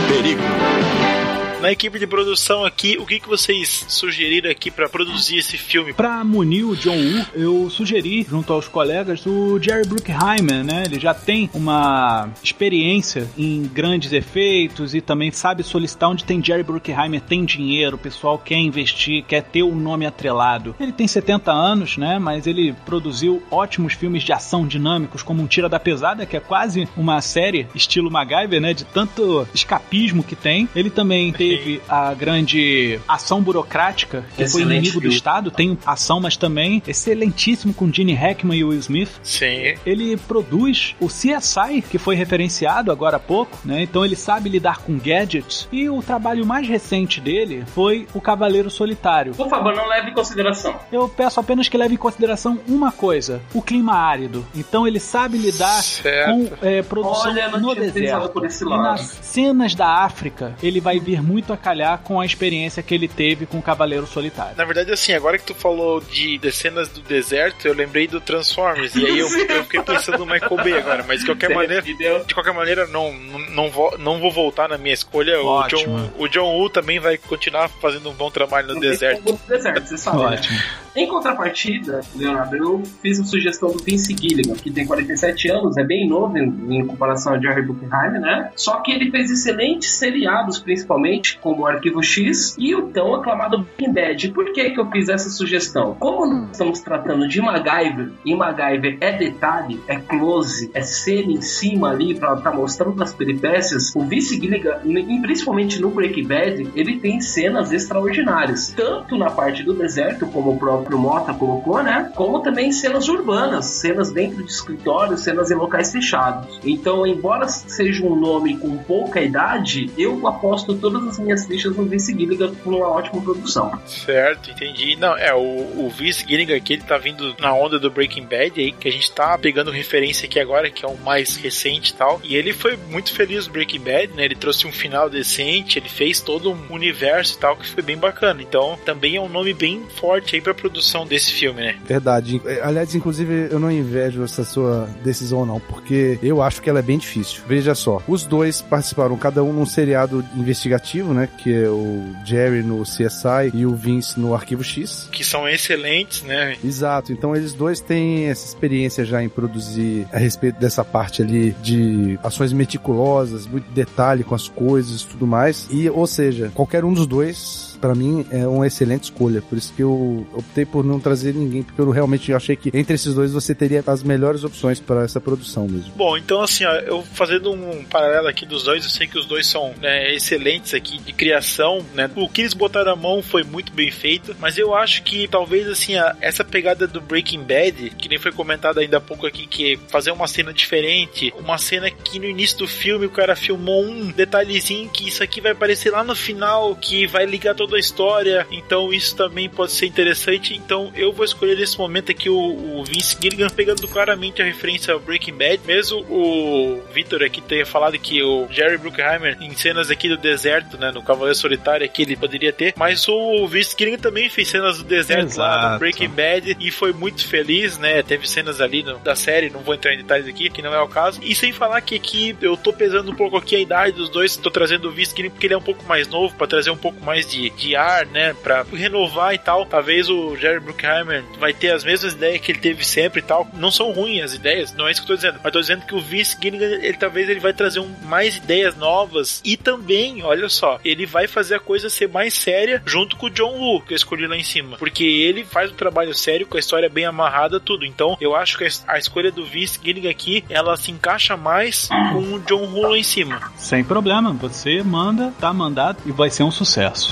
Perigo. 0.07 1.22
Na 1.63 1.71
equipe 1.71 1.97
de 1.97 2.05
produção 2.05 2.65
aqui, 2.65 2.97
o 2.97 3.05
que, 3.05 3.21
que 3.21 3.29
vocês 3.29 3.85
sugeriram 3.87 4.51
aqui 4.51 4.69
para 4.69 4.89
produzir 4.89 5.37
esse 5.37 5.57
filme? 5.57 5.93
Pra 5.93 6.21
munir 6.21 6.67
o 6.67 6.75
John 6.75 6.97
Woo, 6.97 7.25
eu 7.33 7.69
sugeri, 7.69 8.27
junto 8.29 8.51
aos 8.51 8.67
colegas, 8.67 9.25
o 9.25 9.57
Jerry 9.61 9.87
Bruckheimer, 9.87 10.61
né? 10.61 10.83
Ele 10.85 10.99
já 10.99 11.13
tem 11.13 11.49
uma 11.53 12.27
experiência 12.43 13.29
em 13.37 13.63
grandes 13.63 14.11
efeitos 14.11 14.93
e 14.93 14.99
também 14.99 15.31
sabe 15.31 15.63
solicitar 15.63 16.09
onde 16.09 16.25
tem 16.25 16.43
Jerry 16.43 16.63
Bruckheimer, 16.63 17.21
tem 17.21 17.45
dinheiro, 17.45 17.95
o 17.95 17.99
pessoal 17.99 18.37
quer 18.37 18.57
investir, 18.57 19.23
quer 19.23 19.43
ter 19.43 19.63
o 19.63 19.73
nome 19.73 20.05
atrelado. 20.05 20.75
Ele 20.77 20.91
tem 20.91 21.07
70 21.07 21.49
anos, 21.49 21.95
né? 21.95 22.19
Mas 22.19 22.45
ele 22.45 22.75
produziu 22.85 23.41
ótimos 23.49 23.93
filmes 23.93 24.23
de 24.23 24.33
ação 24.33 24.67
dinâmicos, 24.67 25.23
como 25.23 25.41
um 25.41 25.47
Tira 25.47 25.69
da 25.69 25.79
Pesada, 25.79 26.25
que 26.25 26.35
é 26.35 26.41
quase 26.41 26.89
uma 26.97 27.21
série 27.21 27.67
estilo 27.73 28.11
MacGyver, 28.11 28.59
né? 28.59 28.73
De 28.73 28.83
tanto 28.83 29.47
escapismo 29.53 30.25
que 30.25 30.35
tem. 30.35 30.67
Ele 30.75 30.89
também 30.89 31.31
teve 31.31 31.52
a 31.87 32.13
grande 32.13 32.99
ação 33.07 33.41
burocrática, 33.41 34.21
que 34.29 34.35
foi 34.47 34.61
Excelente 34.61 34.71
inimigo 34.71 34.95
do 34.95 35.01
filme. 35.01 35.15
Estado. 35.15 35.51
Tem 35.51 35.77
ação, 35.85 36.19
mas 36.19 36.37
também 36.37 36.81
excelentíssimo 36.87 37.73
com 37.73 37.91
Gene 37.91 38.13
Hackman 38.13 38.57
e 38.57 38.63
Will 38.63 38.79
Smith. 38.79 39.09
Sim. 39.23 39.75
Ele 39.85 40.17
produz 40.17 40.95
o 40.99 41.07
CSI, 41.07 41.81
que 41.89 41.97
foi 41.97 42.15
referenciado 42.15 42.91
agora 42.91 43.17
há 43.17 43.19
pouco, 43.19 43.57
né? 43.65 43.83
Então 43.83 44.03
ele 44.05 44.15
sabe 44.15 44.49
lidar 44.49 44.79
com 44.79 44.97
gadgets. 44.97 45.67
E 45.71 45.89
o 45.89 46.01
trabalho 46.01 46.45
mais 46.45 46.67
recente 46.67 47.19
dele 47.19 47.63
foi 47.73 48.07
o 48.13 48.21
Cavaleiro 48.21 48.69
Solitário. 48.69 49.33
Por 49.33 49.49
favor, 49.49 49.75
não 49.75 49.87
leve 49.87 50.11
em 50.11 50.13
consideração. 50.13 50.79
Eu 50.91 51.07
peço 51.09 51.39
apenas 51.39 51.67
que 51.67 51.77
leve 51.77 51.95
em 51.95 51.97
consideração 51.97 52.59
uma 52.67 52.91
coisa: 52.91 53.41
o 53.53 53.61
clima 53.61 53.93
árido. 53.93 54.45
Então 54.55 54.87
ele 54.87 54.99
sabe 54.99 55.37
lidar 55.37 55.81
Certo. 55.81 56.31
com 56.31 56.49
é, 56.65 56.81
produção 56.81 57.31
Olha, 57.31 57.47
no 57.49 57.73
deserto. 57.75 58.29
por 58.29 58.45
esse 58.45 58.63
E 58.63 58.67
lado. 58.67 58.83
nas 58.83 59.01
cenas 59.21 59.75
da 59.75 59.87
África, 60.03 60.55
ele 60.61 60.79
vai 60.79 60.99
vir 60.99 61.21
muito 61.21 61.42
a 61.51 61.57
calhar 61.57 61.99
com 62.03 62.19
a 62.19 62.25
experiência 62.25 62.83
que 62.83 62.93
ele 62.93 63.07
teve 63.07 63.45
com 63.45 63.57
o 63.57 63.61
Cavaleiro 63.61 64.05
Solitário. 64.05 64.55
Na 64.55 64.65
verdade, 64.65 64.91
assim, 64.91 65.13
agora 65.13 65.37
que 65.37 65.45
tu 65.45 65.55
falou 65.55 65.99
de, 65.99 66.37
de 66.37 66.51
cenas 66.51 66.87
do 66.89 67.01
deserto, 67.01 67.67
eu 67.67 67.73
lembrei 67.73 68.07
do 68.07 68.21
Transformers. 68.21 68.95
E 68.95 69.05
aí 69.05 69.19
eu, 69.19 69.27
eu 69.27 69.63
fiquei 69.63 69.81
pensando 69.81 70.19
no 70.19 70.25
Michael 70.25 70.57
Bay 70.57 70.73
agora. 70.73 71.03
Mas 71.07 71.21
de 71.21 71.25
qualquer 71.25 71.47
Você 71.47 71.55
maneira, 71.55 71.81
de 71.81 72.33
qualquer 72.33 72.53
maneira, 72.53 72.87
não, 72.87 73.11
não, 73.13 73.69
vou, 73.69 73.97
não 73.97 74.19
vou 74.19 74.31
voltar 74.31 74.69
na 74.69 74.77
minha 74.77 74.93
escolha. 74.93 75.41
O. 75.41 75.67
John, 75.67 76.11
o 76.17 76.27
John 76.27 76.51
Woo 76.55 76.69
também 76.69 76.99
vai 76.99 77.17
continuar 77.17 77.67
fazendo 77.67 78.09
um 78.09 78.13
bom 78.13 78.29
trabalho 78.29 78.67
no 78.67 78.79
tem 78.79 78.89
deserto. 78.89 79.31
no 79.31 79.39
deserto, 79.47 79.87
você 79.87 79.97
sabe. 79.97 80.17
né? 80.17 80.23
Ótimo. 80.25 80.59
Em 80.95 81.07
contrapartida, 81.07 82.01
Leonardo, 82.15 82.55
eu 82.55 82.83
fiz 83.01 83.19
a 83.19 83.23
sugestão 83.23 83.71
do 83.71 83.83
Vince 83.83 84.15
Gilligan, 84.15 84.53
que 84.53 84.69
tem 84.69 84.85
47 84.85 85.49
anos, 85.49 85.75
é 85.77 85.83
bem 85.83 86.07
novo 86.07 86.37
em, 86.37 86.77
em 86.77 86.85
comparação 86.85 87.33
a 87.33 87.39
Jerry 87.39 87.63
Bruckheimer, 87.63 88.21
né? 88.21 88.51
Só 88.55 88.79
que 88.81 88.91
ele 88.91 89.09
fez 89.09 89.31
excelentes 89.31 89.89
seriados, 89.89 90.59
principalmente, 90.59 91.22
como 91.31 91.61
o 91.63 91.65
Arquivo 91.65 92.03
X 92.03 92.55
e 92.57 92.75
o 92.75 92.89
tão 92.89 93.15
aclamado 93.15 93.59
Breaking 93.59 93.93
Bad. 93.93 94.31
Por 94.31 94.51
que, 94.51 94.71
que 94.71 94.79
eu 94.79 94.89
fiz 94.89 95.09
essa 95.09 95.29
sugestão? 95.29 95.95
Como 95.99 96.49
estamos 96.51 96.81
tratando 96.81 97.27
de 97.27 97.41
MacGyver, 97.41 98.11
e 98.25 98.35
MacGyver 98.35 98.97
é 98.99 99.11
detalhe, 99.13 99.79
é 99.87 99.97
close, 99.97 100.69
é 100.73 100.81
cena 100.81 101.31
em 101.31 101.41
cima 101.41 101.91
ali 101.91 102.15
pra 102.15 102.33
estar 102.33 102.51
mostrando 102.51 103.01
as 103.01 103.13
peripécias, 103.13 103.95
o 103.95 104.01
Vince 104.01 104.39
Gilligan, 104.39 104.79
principalmente 105.21 105.81
no 105.81 105.89
Breaking 105.89 106.27
Bad, 106.27 106.71
ele 106.75 106.99
tem 106.99 107.21
cenas 107.21 107.71
extraordinárias, 107.71 108.73
tanto 108.75 109.17
na 109.17 109.29
parte 109.29 109.63
do 109.63 109.73
deserto, 109.73 110.25
como 110.27 110.51
o 110.51 110.57
próprio 110.57 110.97
Mota 110.97 111.33
colocou, 111.33 111.81
né? 111.81 112.11
Como 112.15 112.41
também 112.41 112.71
cenas 112.71 113.07
urbanas, 113.07 113.65
cenas 113.65 114.11
dentro 114.11 114.43
de 114.43 114.51
escritórios, 114.51 115.21
cenas 115.21 115.51
em 115.51 115.55
locais 115.55 115.91
fechados. 115.91 116.59
Então, 116.63 117.05
embora 117.05 117.47
seja 117.47 118.05
um 118.05 118.15
nome 118.15 118.57
com 118.57 118.77
pouca 118.77 119.21
idade, 119.21 119.91
eu 119.97 120.27
aposto 120.27 120.75
todas 120.75 121.07
as 121.07 121.12
minhas 121.19 121.45
fichas 121.45 121.75
no 121.75 121.85
Vince 121.85 122.13
Gilligan 122.13 122.53
com 122.55 122.71
uma 122.71 122.87
ótima 122.87 123.21
produção. 123.21 123.71
Certo, 123.85 124.51
entendi. 124.51 124.95
Não, 124.95 125.17
é, 125.17 125.33
o, 125.33 125.39
o 125.39 125.89
Vince 125.89 126.25
Gilligan 126.27 126.55
aqui, 126.55 126.73
ele 126.73 126.83
tá 126.83 126.97
vindo 126.97 127.35
na 127.39 127.53
onda 127.53 127.79
do 127.79 127.89
Breaking 127.89 128.25
Bad 128.25 128.59
aí, 128.59 128.71
que 128.71 128.87
a 128.87 128.91
gente 128.91 129.11
tá 129.11 129.37
pegando 129.37 129.71
referência 129.71 130.25
aqui 130.25 130.39
agora, 130.39 130.69
que 130.69 130.85
é 130.85 130.87
o 130.87 130.97
mais 130.97 131.35
recente 131.35 131.91
e 131.91 131.93
tal. 131.93 132.19
E 132.23 132.35
ele 132.35 132.53
foi 132.53 132.77
muito 132.89 133.13
feliz 133.13 133.47
no 133.47 133.53
Breaking 133.53 133.79
Bad, 133.79 134.13
né? 134.13 134.25
Ele 134.25 134.35
trouxe 134.35 134.67
um 134.67 134.71
final 134.71 135.09
decente, 135.09 135.79
ele 135.79 135.89
fez 135.89 136.21
todo 136.21 136.51
um 136.51 136.73
universo 136.73 137.35
e 137.35 137.39
tal, 137.39 137.57
que 137.57 137.67
foi 137.67 137.83
bem 137.83 137.97
bacana. 137.97 138.41
Então, 138.41 138.77
também 138.85 139.15
é 139.15 139.21
um 139.21 139.29
nome 139.29 139.53
bem 139.53 139.83
forte 139.95 140.35
aí 140.35 140.41
pra 140.41 140.53
produção 140.53 141.05
desse 141.05 141.31
filme, 141.31 141.61
né? 141.61 141.75
Verdade. 141.85 142.41
É, 142.45 142.61
Aliás, 142.63 142.95
inclusive, 142.95 143.49
eu 143.51 143.59
não 143.59 143.71
invejo 143.71 144.23
essa 144.23 144.43
sua 144.43 144.87
decisão, 145.03 145.45
não, 145.45 145.59
porque 145.59 146.17
eu 146.23 146.41
acho 146.41 146.61
que 146.61 146.69
ela 146.69 146.79
é 146.79 146.81
bem 146.81 146.97
difícil. 146.97 147.43
Veja 147.47 147.75
só, 147.75 148.01
os 148.07 148.25
dois 148.25 148.61
participaram, 148.61 149.17
cada 149.17 149.43
um 149.43 149.51
num 149.51 149.65
seriado 149.65 150.25
investigativo, 150.35 151.02
né? 151.11 151.27
Que 151.39 151.63
é 151.63 151.67
o 151.67 152.03
Jerry 152.23 152.61
no 152.61 152.83
CSI 152.83 153.51
e 153.51 153.65
o 153.65 153.73
Vince 153.73 154.19
no 154.19 154.35
Arquivo 154.35 154.63
X. 154.63 155.09
Que 155.11 155.23
são 155.23 155.49
excelentes, 155.49 156.21
né? 156.21 156.55
Exato, 156.63 157.11
então 157.11 157.35
eles 157.35 157.53
dois 157.53 157.79
têm 157.79 158.25
essa 158.25 158.45
experiência 158.45 159.03
já 159.03 159.23
em 159.23 159.29
produzir 159.29 160.05
a 160.13 160.19
respeito 160.19 160.59
dessa 160.59 160.85
parte 160.85 161.23
ali 161.23 161.51
de 161.63 162.19
ações 162.23 162.53
meticulosas, 162.53 163.47
muito 163.47 163.69
detalhe 163.71 164.23
com 164.23 164.35
as 164.35 164.47
coisas 164.47 165.01
e 165.01 165.07
tudo 165.07 165.25
mais. 165.25 165.67
E, 165.71 165.89
ou 165.89 166.05
seja, 166.05 166.51
qualquer 166.53 166.85
um 166.85 166.93
dos 166.93 167.07
dois 167.07 167.72
pra 167.83 167.93
mim 167.93 168.25
é 168.31 168.47
uma 168.47 168.65
excelente 168.65 169.03
escolha. 169.03 169.41
Por 169.41 169.57
isso 169.57 169.73
que 169.73 169.83
eu 169.83 170.25
optei 170.33 170.65
por 170.65 170.85
não 170.85 171.01
trazer 171.01 171.33
ninguém, 171.33 171.63
porque 171.63 171.81
eu 171.81 171.89
realmente 171.89 172.31
achei 172.33 172.55
que 172.55 172.69
entre 172.73 172.95
esses 172.95 173.13
dois 173.13 173.33
você 173.33 173.53
teria 173.53 173.83
as 173.85 174.01
melhores 174.01 174.45
opções 174.45 174.79
para 174.79 175.03
essa 175.03 175.19
produção 175.19 175.67
mesmo. 175.67 175.91
Bom, 175.97 176.15
então 176.17 176.41
assim, 176.41 176.63
ó, 176.63 176.71
eu 176.75 177.03
fazendo 177.03 177.51
um 177.51 177.83
paralelo 177.83 178.29
aqui 178.29 178.45
dos 178.45 178.63
dois, 178.63 178.85
eu 178.85 178.89
sei 178.89 179.05
que 179.05 179.17
os 179.19 179.25
dois 179.25 179.45
são 179.47 179.73
né, 179.81 180.13
excelentes 180.15 180.73
aqui 180.73 180.97
de 180.97 181.11
criação, 181.11 181.85
né? 181.93 182.09
O 182.15 182.29
que 182.29 182.39
eles 182.39 182.53
botaram 182.53 182.93
a 182.93 182.95
mão 182.95 183.21
foi 183.21 183.43
muito 183.43 183.73
bem 183.73 183.91
feito, 183.91 184.33
mas 184.39 184.57
eu 184.57 184.73
acho 184.73 185.03
que 185.03 185.27
talvez 185.27 185.67
assim, 185.67 185.95
a- 185.97 186.15
essa 186.21 186.45
pegada 186.45 186.87
do 186.87 187.01
Breaking 187.01 187.43
Bad, 187.43 187.89
que 187.97 188.07
nem 188.07 188.17
foi 188.17 188.31
comentado 188.31 188.79
ainda 188.79 188.95
há 188.97 189.01
pouco 189.01 189.27
aqui, 189.27 189.45
que 189.45 189.77
fazer 189.89 190.11
uma 190.11 190.27
cena 190.27 190.53
diferente, 190.53 191.33
uma 191.37 191.57
cena 191.57 191.91
que 191.91 192.17
no 192.17 192.25
início 192.25 192.59
do 192.59 192.67
filme 192.67 193.05
o 193.07 193.09
cara 193.09 193.35
filmou 193.35 193.83
um 193.83 194.09
detalhezinho 194.09 194.89
que 194.89 195.09
isso 195.09 195.21
aqui 195.21 195.41
vai 195.41 195.51
aparecer 195.51 195.91
lá 195.91 196.01
no 196.01 196.15
final, 196.15 196.73
que 196.77 197.05
vai 197.07 197.25
ligar 197.25 197.53
toda 197.55 197.72
a 197.75 197.79
história, 197.79 198.47
então 198.51 198.93
isso 198.93 199.15
também 199.15 199.49
pode 199.49 199.71
ser 199.71 199.85
interessante, 199.85 200.55
então 200.55 200.91
eu 200.95 201.11
vou 201.11 201.25
escolher 201.25 201.55
nesse 201.57 201.77
momento 201.77 202.11
aqui 202.11 202.29
o, 202.29 202.35
o 202.79 202.83
Vince 202.83 203.17
Gilligan 203.21 203.49
pegando 203.49 203.87
claramente 203.87 204.41
a 204.41 204.45
referência 204.45 204.93
ao 204.93 204.99
Breaking 204.99 205.33
Bad, 205.33 205.59
mesmo 205.65 205.99
o 206.09 206.81
Victor 206.93 207.23
aqui 207.23 207.41
tenha 207.41 207.65
falado 207.65 207.97
que 207.99 208.21
o 208.21 208.47
Jerry 208.51 208.77
Bruckheimer 208.77 209.37
em 209.41 209.55
cenas 209.55 209.89
aqui 209.89 210.07
do 210.09 210.17
deserto, 210.17 210.77
né, 210.77 210.91
no 210.91 211.01
Cavaleiro 211.03 211.35
Solitário 211.37 211.85
aqui 211.85 212.03
ele 212.03 212.15
poderia 212.15 212.51
ter, 212.53 212.73
mas 212.77 213.07
o 213.07 213.47
Vince 213.47 213.75
Gilligan 213.77 213.97
também 213.97 214.29
fez 214.29 214.47
cenas 214.47 214.77
do 214.77 214.83
deserto 214.83 215.37
lá 215.37 215.51
no 215.55 215.61
Exato. 215.63 215.79
Breaking 215.79 216.09
Bad 216.09 216.57
e 216.59 216.71
foi 216.71 216.93
muito 216.93 217.27
feliz, 217.27 217.77
né, 217.77 218.01
teve 218.03 218.27
cenas 218.29 218.61
ali 218.61 218.83
no- 218.83 218.99
da 218.99 219.15
série, 219.15 219.49
não 219.49 219.61
vou 219.61 219.73
entrar 219.75 219.93
em 219.93 219.97
detalhes 219.97 220.27
aqui, 220.27 220.49
que 220.49 220.61
não 220.61 220.73
é 220.73 220.81
o 220.81 220.87
caso, 220.87 221.19
e 221.23 221.33
sem 221.35 221.51
falar 221.51 221.81
que 221.81 221.95
aqui 221.95 222.35
eu 222.41 222.55
tô 222.57 222.71
pesando 222.73 223.11
um 223.11 223.15
pouco 223.15 223.37
aqui 223.37 223.55
a 223.55 223.59
idade 223.59 223.95
dos 223.97 224.09
dois, 224.09 224.35
tô 224.37 224.49
trazendo 224.51 224.87
o 224.87 224.91
Vince 224.91 225.15
Gilligan 225.15 225.33
porque 225.33 225.47
ele 225.47 225.53
é 225.53 225.57
um 225.57 225.61
pouco 225.61 225.83
mais 225.85 226.07
novo, 226.07 226.35
pra 226.35 226.47
trazer 226.47 226.69
um 226.71 226.77
pouco 226.77 227.03
mais 227.03 227.25
de, 227.29 227.49
de 227.63 227.75
ar, 227.75 228.05
né, 228.05 228.35
pra 228.43 228.65
renovar 228.73 229.33
e 229.33 229.37
tal, 229.37 229.65
talvez 229.65 230.09
o 230.09 230.35
Jerry 230.35 230.59
Bruckheimer 230.59 231.23
vai 231.39 231.53
ter 231.53 231.71
as 231.71 231.83
mesmas 231.83 232.13
ideias 232.13 232.41
que 232.41 232.51
ele 232.51 232.59
teve 232.59 232.85
sempre 232.85 233.19
e 233.19 233.23
tal, 233.23 233.47
não 233.53 233.71
são 233.71 233.91
ruins 233.91 234.23
as 234.23 234.33
ideias, 234.33 234.73
não 234.73 234.87
é 234.87 234.91
isso 234.91 235.01
que 235.01 235.11
eu 235.11 235.15
tô 235.15 235.21
dizendo, 235.21 235.39
mas 235.43 235.53
tô 235.53 235.61
dizendo 235.61 235.85
que 235.85 235.95
o 235.95 236.01
Vince 236.01 236.37
Gilligan, 236.41 236.65
ele 236.65 236.97
talvez 236.97 237.29
ele 237.29 237.39
vai 237.39 237.53
trazer 237.53 237.79
um, 237.79 237.89
mais 238.03 238.37
ideias 238.37 238.75
novas 238.75 239.41
e 239.45 239.55
também, 239.55 240.23
olha 240.23 240.49
só, 240.49 240.79
ele 240.83 241.05
vai 241.05 241.27
fazer 241.27 241.55
a 241.55 241.59
coisa 241.59 241.89
ser 241.89 242.09
mais 242.09 242.33
séria 242.33 242.81
junto 242.85 243.15
com 243.15 243.27
o 243.27 243.29
John 243.29 243.53
Woo, 243.57 243.81
que 243.81 243.93
eu 243.93 243.95
escolhi 243.95 244.27
lá 244.27 244.35
em 244.35 244.43
cima, 244.43 244.77
porque 244.77 245.03
ele 245.03 245.45
faz 245.45 245.71
um 245.71 245.75
trabalho 245.75 246.13
sério 246.13 246.45
com 246.45 246.57
a 246.57 246.59
história 246.59 246.89
bem 246.89 247.05
amarrada, 247.05 247.59
tudo. 247.59 247.85
Então, 247.85 248.17
eu 248.19 248.35
acho 248.35 248.57
que 248.57 248.65
a, 248.65 248.69
a 248.87 248.97
escolha 248.97 249.31
do 249.31 249.45
Vince 249.45 249.79
Gilligan 249.83 250.09
aqui, 250.09 250.43
ela 250.49 250.75
se 250.75 250.91
encaixa 250.91 251.37
mais 251.37 251.87
com 251.87 252.35
o 252.35 252.39
John 252.39 252.65
Woo 252.67 252.89
lá 252.89 252.97
em 252.97 253.03
cima. 253.03 253.41
Sem 253.55 253.83
problema, 253.83 254.33
você 254.33 254.81
manda, 254.83 255.33
tá 255.39 255.53
mandado 255.53 255.97
e 256.05 256.11
vai 256.11 256.29
ser 256.29 256.43
um 256.43 256.51
sucesso. 256.51 257.11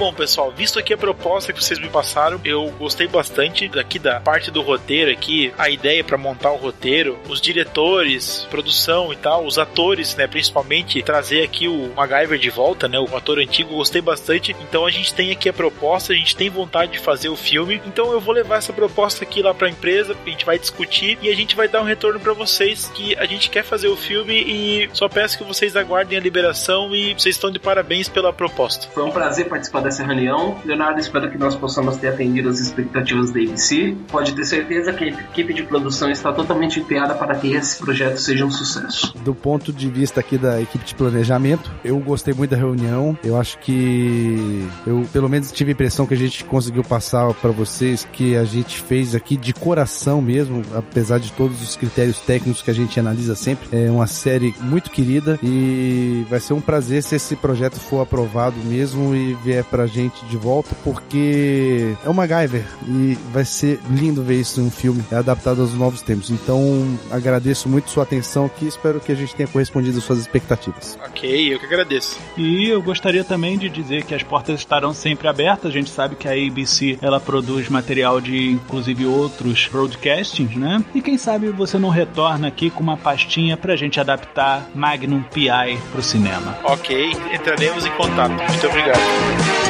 Bom, 0.00 0.14
pessoal, 0.14 0.50
visto 0.50 0.78
aqui 0.78 0.94
a 0.94 0.96
proposta 0.96 1.52
que 1.52 1.62
vocês 1.62 1.78
me 1.78 1.90
passaram, 1.90 2.40
eu 2.42 2.70
gostei 2.78 3.06
bastante 3.06 3.68
daqui 3.68 3.98
da 3.98 4.18
parte 4.18 4.50
do 4.50 4.62
roteiro 4.62 5.10
aqui, 5.10 5.52
a 5.58 5.68
ideia 5.68 6.02
para 6.02 6.16
montar 6.16 6.52
o 6.52 6.56
roteiro, 6.56 7.18
os 7.28 7.38
diretores, 7.38 8.46
produção 8.48 9.12
e 9.12 9.16
tal, 9.16 9.44
os 9.44 9.58
atores, 9.58 10.16
né, 10.16 10.26
principalmente 10.26 11.02
trazer 11.02 11.42
aqui 11.42 11.68
o 11.68 11.92
MacGyver 11.94 12.38
de 12.38 12.48
volta, 12.48 12.88
né, 12.88 12.98
o 12.98 13.14
ator 13.14 13.40
antigo, 13.40 13.76
gostei 13.76 14.00
bastante. 14.00 14.56
Então 14.62 14.86
a 14.86 14.90
gente 14.90 15.12
tem 15.12 15.32
aqui 15.32 15.50
a 15.50 15.52
proposta, 15.52 16.14
a 16.14 16.16
gente 16.16 16.34
tem 16.34 16.48
vontade 16.48 16.92
de 16.92 16.98
fazer 16.98 17.28
o 17.28 17.36
filme. 17.36 17.82
Então 17.84 18.10
eu 18.10 18.20
vou 18.22 18.32
levar 18.32 18.56
essa 18.56 18.72
proposta 18.72 19.22
aqui 19.22 19.42
lá 19.42 19.52
para 19.52 19.66
a 19.66 19.70
empresa, 19.70 20.16
a 20.24 20.30
gente 20.30 20.46
vai 20.46 20.58
discutir 20.58 21.18
e 21.20 21.28
a 21.28 21.36
gente 21.36 21.54
vai 21.54 21.68
dar 21.68 21.82
um 21.82 21.84
retorno 21.84 22.18
para 22.18 22.32
vocês 22.32 22.90
que 22.94 23.14
a 23.18 23.26
gente 23.26 23.50
quer 23.50 23.64
fazer 23.64 23.88
o 23.88 23.96
filme 23.98 24.32
e 24.32 24.88
só 24.94 25.10
peço 25.10 25.36
que 25.36 25.44
vocês 25.44 25.76
aguardem 25.76 26.16
a 26.16 26.22
liberação 26.22 26.96
e 26.96 27.12
vocês 27.12 27.34
estão 27.34 27.50
de 27.50 27.58
parabéns 27.58 28.08
pela 28.08 28.32
proposta. 28.32 28.88
Foi 28.94 29.02
um 29.02 29.10
prazer 29.10 29.46
participar 29.46 29.89
dessa 29.90 30.04
reunião. 30.04 30.56
Leonardo, 30.64 31.00
espero 31.00 31.28
que 31.28 31.36
nós 31.36 31.56
possamos 31.56 31.96
ter 31.96 32.08
atendido 32.08 32.48
as 32.48 32.60
expectativas 32.60 33.32
da 33.32 33.40
ABC. 33.40 33.96
Pode 34.08 34.32
ter 34.34 34.44
certeza 34.44 34.92
que 34.92 35.04
a 35.04 35.08
equipe 35.08 35.52
de 35.52 35.64
produção 35.64 36.08
está 36.08 36.32
totalmente 36.32 36.78
empenhada 36.78 37.14
para 37.14 37.34
que 37.34 37.52
esse 37.52 37.76
projeto 37.76 38.18
seja 38.18 38.44
um 38.44 38.50
sucesso. 38.50 39.12
Do 39.18 39.34
ponto 39.34 39.72
de 39.72 39.90
vista 39.90 40.20
aqui 40.20 40.38
da 40.38 40.60
equipe 40.60 40.84
de 40.84 40.94
planejamento, 40.94 41.70
eu 41.84 41.98
gostei 41.98 42.32
muito 42.32 42.52
da 42.52 42.56
reunião. 42.56 43.18
Eu 43.24 43.36
acho 43.36 43.58
que 43.58 44.68
eu, 44.86 45.04
pelo 45.12 45.28
menos, 45.28 45.50
tive 45.50 45.72
a 45.72 45.74
impressão 45.74 46.06
que 46.06 46.14
a 46.14 46.16
gente 46.16 46.44
conseguiu 46.44 46.84
passar 46.84 47.34
para 47.34 47.50
vocês 47.50 48.06
que 48.12 48.36
a 48.36 48.44
gente 48.44 48.80
fez 48.80 49.14
aqui 49.14 49.36
de 49.36 49.52
coração 49.52 50.22
mesmo, 50.22 50.62
apesar 50.74 51.18
de 51.18 51.32
todos 51.32 51.60
os 51.60 51.76
critérios 51.76 52.20
técnicos 52.20 52.62
que 52.62 52.70
a 52.70 52.74
gente 52.74 52.98
analisa 53.00 53.34
sempre. 53.34 53.68
É 53.72 53.90
uma 53.90 54.06
série 54.06 54.54
muito 54.60 54.90
querida 54.90 55.38
e 55.42 56.24
vai 56.30 56.38
ser 56.38 56.52
um 56.52 56.60
prazer 56.60 57.02
se 57.02 57.16
esse 57.16 57.34
projeto 57.34 57.80
for 57.80 58.02
aprovado 58.02 58.56
mesmo 58.64 59.14
e 59.14 59.34
vier 59.34 59.64
pra 59.80 59.86
gente 59.86 60.24
de 60.26 60.36
volta, 60.36 60.74
porque 60.84 61.94
é 62.04 62.08
uma 62.08 62.26
MacGyver 62.26 62.64
e 62.86 63.16
vai 63.32 63.44
ser 63.46 63.80
lindo 63.90 64.22
ver 64.22 64.40
isso 64.40 64.60
em 64.60 64.66
um 64.66 64.70
filme 64.70 65.02
adaptado 65.10 65.62
aos 65.62 65.72
novos 65.72 66.02
tempos. 66.02 66.30
Então, 66.30 66.98
agradeço 67.10 67.66
muito 67.66 67.90
sua 67.90 68.02
atenção 68.02 68.44
aqui 68.44 68.66
espero 68.66 69.00
que 69.00 69.10
a 69.10 69.14
gente 69.14 69.34
tenha 69.34 69.48
correspondido 69.48 69.96
às 69.96 70.04
suas 70.04 70.18
expectativas. 70.18 70.98
Ok, 71.06 71.54
eu 71.54 71.58
que 71.58 71.64
agradeço. 71.64 72.18
E 72.36 72.68
eu 72.68 72.82
gostaria 72.82 73.24
também 73.24 73.56
de 73.56 73.70
dizer 73.70 74.04
que 74.04 74.14
as 74.14 74.22
portas 74.22 74.60
estarão 74.60 74.92
sempre 74.92 75.28
abertas. 75.28 75.70
A 75.70 75.72
gente 75.72 75.90
sabe 75.90 76.14
que 76.14 76.28
a 76.28 76.32
ABC 76.32 76.98
ela 77.00 77.18
produz 77.18 77.68
material 77.68 78.20
de 78.20 78.50
inclusive 78.50 79.06
outros 79.06 79.66
broadcastings, 79.68 80.56
né? 80.56 80.84
E 80.94 81.00
quem 81.00 81.16
sabe 81.16 81.48
você 81.48 81.78
não 81.78 81.88
retorna 81.88 82.48
aqui 82.48 82.68
com 82.68 82.82
uma 82.82 82.96
pastinha 82.96 83.56
pra 83.56 83.76
gente 83.76 83.98
adaptar 83.98 84.68
Magnum 84.74 85.22
PI 85.22 85.78
pro 85.90 86.02
cinema. 86.02 86.58
Ok, 86.64 87.12
entraremos 87.32 87.86
em 87.86 87.90
contato. 87.92 88.32
Muito 88.32 88.66
obrigado. 88.66 89.69